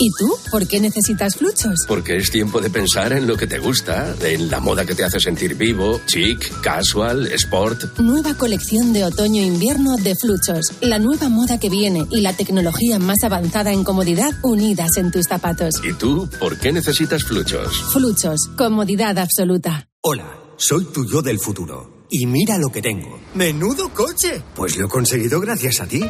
¿Y 0.00 0.12
tú? 0.12 0.32
¿Por 0.52 0.68
qué 0.68 0.78
necesitas 0.80 1.36
fluchos? 1.36 1.84
Porque 1.88 2.16
es 2.16 2.30
tiempo 2.30 2.60
de 2.60 2.70
pensar 2.70 3.12
en 3.12 3.26
lo 3.26 3.36
que 3.36 3.48
te 3.48 3.58
gusta, 3.58 4.14
en 4.22 4.48
la 4.48 4.60
moda 4.60 4.86
que 4.86 4.94
te 4.94 5.02
hace 5.02 5.18
sentir 5.18 5.56
vivo, 5.56 6.00
chic, 6.06 6.60
casual, 6.60 7.26
sport. 7.32 7.98
Nueva 7.98 8.34
colección 8.34 8.92
de 8.92 9.04
otoño-invierno 9.04 9.96
de 9.96 10.14
fluchos. 10.14 10.72
La 10.80 11.00
nueva 11.00 11.28
moda 11.28 11.58
que 11.58 11.68
viene 11.68 12.06
y 12.12 12.20
la 12.20 12.32
tecnología 12.32 13.00
más 13.00 13.24
avanzada 13.24 13.72
en 13.72 13.82
comodidad 13.82 14.30
unidas 14.44 14.96
en 14.98 15.10
tus 15.10 15.26
zapatos. 15.26 15.74
¿Y 15.82 15.92
tú? 15.94 16.28
¿Por 16.38 16.58
qué 16.58 16.70
necesitas 16.70 17.24
fluchos? 17.24 17.92
Fluchos. 17.92 18.48
Comodidad 18.56 19.18
absoluta. 19.18 19.88
Hola, 20.02 20.32
soy 20.56 20.84
tu 20.84 21.10
yo 21.10 21.22
del 21.22 21.40
futuro. 21.40 22.06
Y 22.08 22.26
mira 22.26 22.56
lo 22.56 22.68
que 22.68 22.80
tengo. 22.80 23.20
¡Menudo 23.34 23.92
coche! 23.92 24.42
Pues 24.54 24.76
lo 24.76 24.86
he 24.86 24.88
conseguido 24.88 25.40
gracias 25.40 25.80
a 25.80 25.86
ti. 25.86 26.00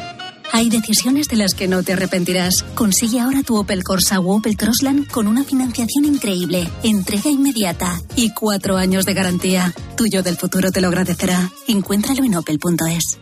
Hay 0.51 0.69
decisiones 0.69 1.27
de 1.27 1.37
las 1.37 1.53
que 1.53 1.67
no 1.67 1.83
te 1.83 1.93
arrepentirás. 1.93 2.63
Consigue 2.75 3.19
ahora 3.19 3.43
tu 3.43 3.57
Opel 3.57 3.83
Corsa 3.83 4.19
o 4.19 4.35
Opel 4.35 4.57
Crossland 4.57 5.07
con 5.07 5.27
una 5.27 5.43
financiación 5.43 6.05
increíble, 6.05 6.67
entrega 6.83 7.29
inmediata 7.29 7.99
y 8.15 8.33
cuatro 8.33 8.77
años 8.77 9.05
de 9.05 9.13
garantía. 9.13 9.73
Tuyo 9.95 10.23
del 10.23 10.37
futuro 10.37 10.71
te 10.71 10.81
lo 10.81 10.87
agradecerá. 10.87 11.51
Encuéntralo 11.67 12.23
en 12.23 12.35
opel.es. 12.35 13.19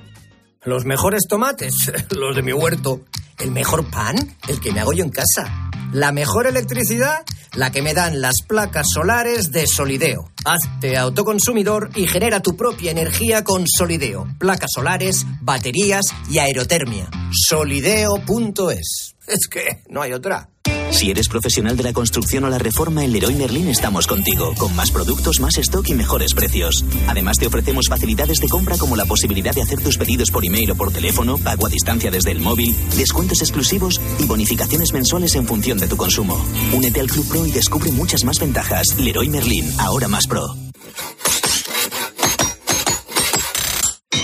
Los 0.64 0.86
mejores 0.86 1.24
tomates, 1.28 1.92
los 2.12 2.36
de 2.36 2.42
mi 2.42 2.54
huerto. 2.54 3.02
El 3.40 3.52
mejor 3.52 3.90
pan, 3.90 4.16
el 4.48 4.60
que 4.60 4.72
me 4.72 4.80
hago 4.80 4.94
yo 4.94 5.04
en 5.04 5.12
casa. 5.12 5.67
La 5.94 6.12
mejor 6.12 6.48
electricidad, 6.48 7.24
la 7.54 7.72
que 7.72 7.82
me 7.82 7.94
dan 7.94 8.22
las 8.22 8.36
placas 8.48 8.88
solares 8.94 9.52
de 9.52 9.68
Solideo. 9.68 10.30
Hazte 10.46 10.98
autoconsumidor 10.98 11.90
y 11.96 12.08
genera 12.08 12.42
tu 12.42 12.56
propia 12.56 12.92
energía 12.92 13.44
con 13.44 13.66
Solideo. 13.68 14.28
Placas 14.38 14.72
solares, 14.74 15.26
baterías 15.42 16.06
y 16.30 16.40
aerotermia. 16.40 17.10
Solideo.es. 17.32 19.17
Es 19.38 19.48
que 19.48 19.84
no 19.90 20.02
hay 20.02 20.14
otra. 20.14 20.50
Si 20.92 21.12
eres 21.12 21.28
profesional 21.28 21.76
de 21.76 21.84
la 21.84 21.94
construcción 21.94 22.46
o 22.46 22.50
la 22.50 22.58
reforma, 22.58 23.04
en 23.04 23.12
Leroy 23.12 23.36
Merlin 23.36 23.68
estamos 23.68 24.08
contigo, 24.08 24.56
con 24.58 24.76
más 24.76 24.90
productos, 24.90 25.40
más 25.42 25.58
stock 25.58 25.88
y 25.90 25.94
mejores 25.94 26.34
precios. 26.34 26.86
Además, 27.08 27.38
te 27.38 27.46
ofrecemos 27.46 27.88
facilidades 27.88 28.40
de 28.40 28.48
compra 28.48 28.78
como 28.78 28.96
la 28.96 29.06
posibilidad 29.06 29.54
de 29.54 29.62
hacer 29.62 29.82
tus 29.82 29.98
pedidos 29.98 30.32
por 30.32 30.46
email 30.46 30.72
o 30.72 30.76
por 30.76 30.92
teléfono, 30.92 31.38
pago 31.38 31.68
a 31.68 31.70
distancia 31.70 32.10
desde 32.10 32.32
el 32.32 32.40
móvil, 32.40 32.76
descuentos 32.96 33.42
exclusivos 33.42 34.02
y 34.18 34.26
bonificaciones 34.26 34.94
mensuales 34.94 35.36
en 35.36 35.46
función 35.46 35.78
de 35.78 35.88
tu 35.88 35.98
consumo. 35.98 36.44
Únete 36.74 37.02
al 37.02 37.08
Club 37.08 37.28
Pro 37.28 37.46
y 37.46 37.52
descubre 37.52 37.92
muchas 37.92 38.24
más 38.24 38.40
ventajas. 38.40 38.98
Leroy 38.98 39.30
Merlin, 39.30 39.70
ahora 39.80 40.08
más 40.08 40.26
pro. 40.26 40.56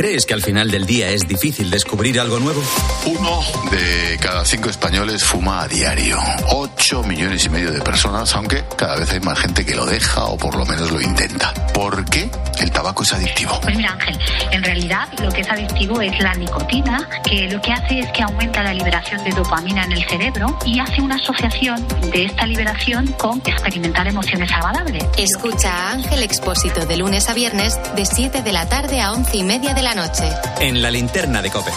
¿Crees 0.00 0.24
que 0.24 0.32
al 0.32 0.40
final 0.40 0.70
del 0.70 0.86
día 0.86 1.10
es 1.10 1.28
difícil 1.28 1.70
descubrir 1.70 2.18
algo 2.18 2.40
nuevo? 2.40 2.62
Uno 3.04 3.42
de 3.70 4.16
cada 4.18 4.46
cinco 4.46 4.70
españoles 4.70 5.22
fuma 5.22 5.60
a 5.60 5.68
diario. 5.68 6.16
Ocho 6.52 7.02
millones 7.02 7.44
y 7.44 7.50
medio 7.50 7.70
de 7.70 7.82
personas, 7.82 8.34
aunque 8.34 8.64
cada 8.78 8.96
vez 8.96 9.12
hay 9.12 9.20
más 9.20 9.38
gente 9.38 9.62
que 9.66 9.74
lo 9.74 9.84
deja 9.84 10.24
o 10.24 10.38
por 10.38 10.56
lo 10.56 10.64
menos 10.64 10.90
lo 10.90 11.02
intenta. 11.02 11.52
¿Por 11.74 12.02
qué 12.06 12.30
el 12.60 12.70
tabaco 12.70 13.02
es 13.02 13.12
adictivo? 13.12 13.60
Pues 13.60 13.76
mira 13.76 13.92
Ángel, 13.92 14.18
en 14.50 14.62
realidad 14.62 15.06
lo 15.22 15.30
que 15.30 15.42
es 15.42 15.50
adictivo 15.50 16.00
es 16.00 16.18
la 16.22 16.32
nicotina, 16.32 17.06
que 17.22 17.50
lo 17.50 17.60
que 17.60 17.70
hace 17.70 17.98
es 17.98 18.10
que 18.12 18.22
aumenta 18.22 18.62
la 18.62 18.72
liberación 18.72 19.22
de 19.22 19.32
dopamina 19.32 19.84
en 19.84 19.92
el 19.92 20.08
cerebro 20.08 20.58
y 20.64 20.78
hace 20.78 21.02
una 21.02 21.16
asociación 21.16 21.86
de 22.10 22.24
esta 22.24 22.46
liberación 22.46 23.06
con 23.18 23.42
experimentar 23.44 24.08
emociones 24.08 24.50
agradables. 24.50 25.04
Escucha 25.18 25.70
a 25.70 25.92
Ángel 25.92 26.22
Expósito 26.22 26.86
de 26.86 26.96
lunes 26.96 27.28
a 27.28 27.34
viernes 27.34 27.78
de 27.94 28.06
7 28.06 28.40
de 28.40 28.52
la 28.52 28.66
tarde 28.66 29.02
a 29.02 29.12
11 29.12 29.36
y 29.36 29.42
media 29.42 29.74
de 29.74 29.89
noche. 29.94 30.32
En 30.60 30.80
la 30.82 30.90
linterna 30.90 31.42
de 31.42 31.50
Cope. 31.50 31.70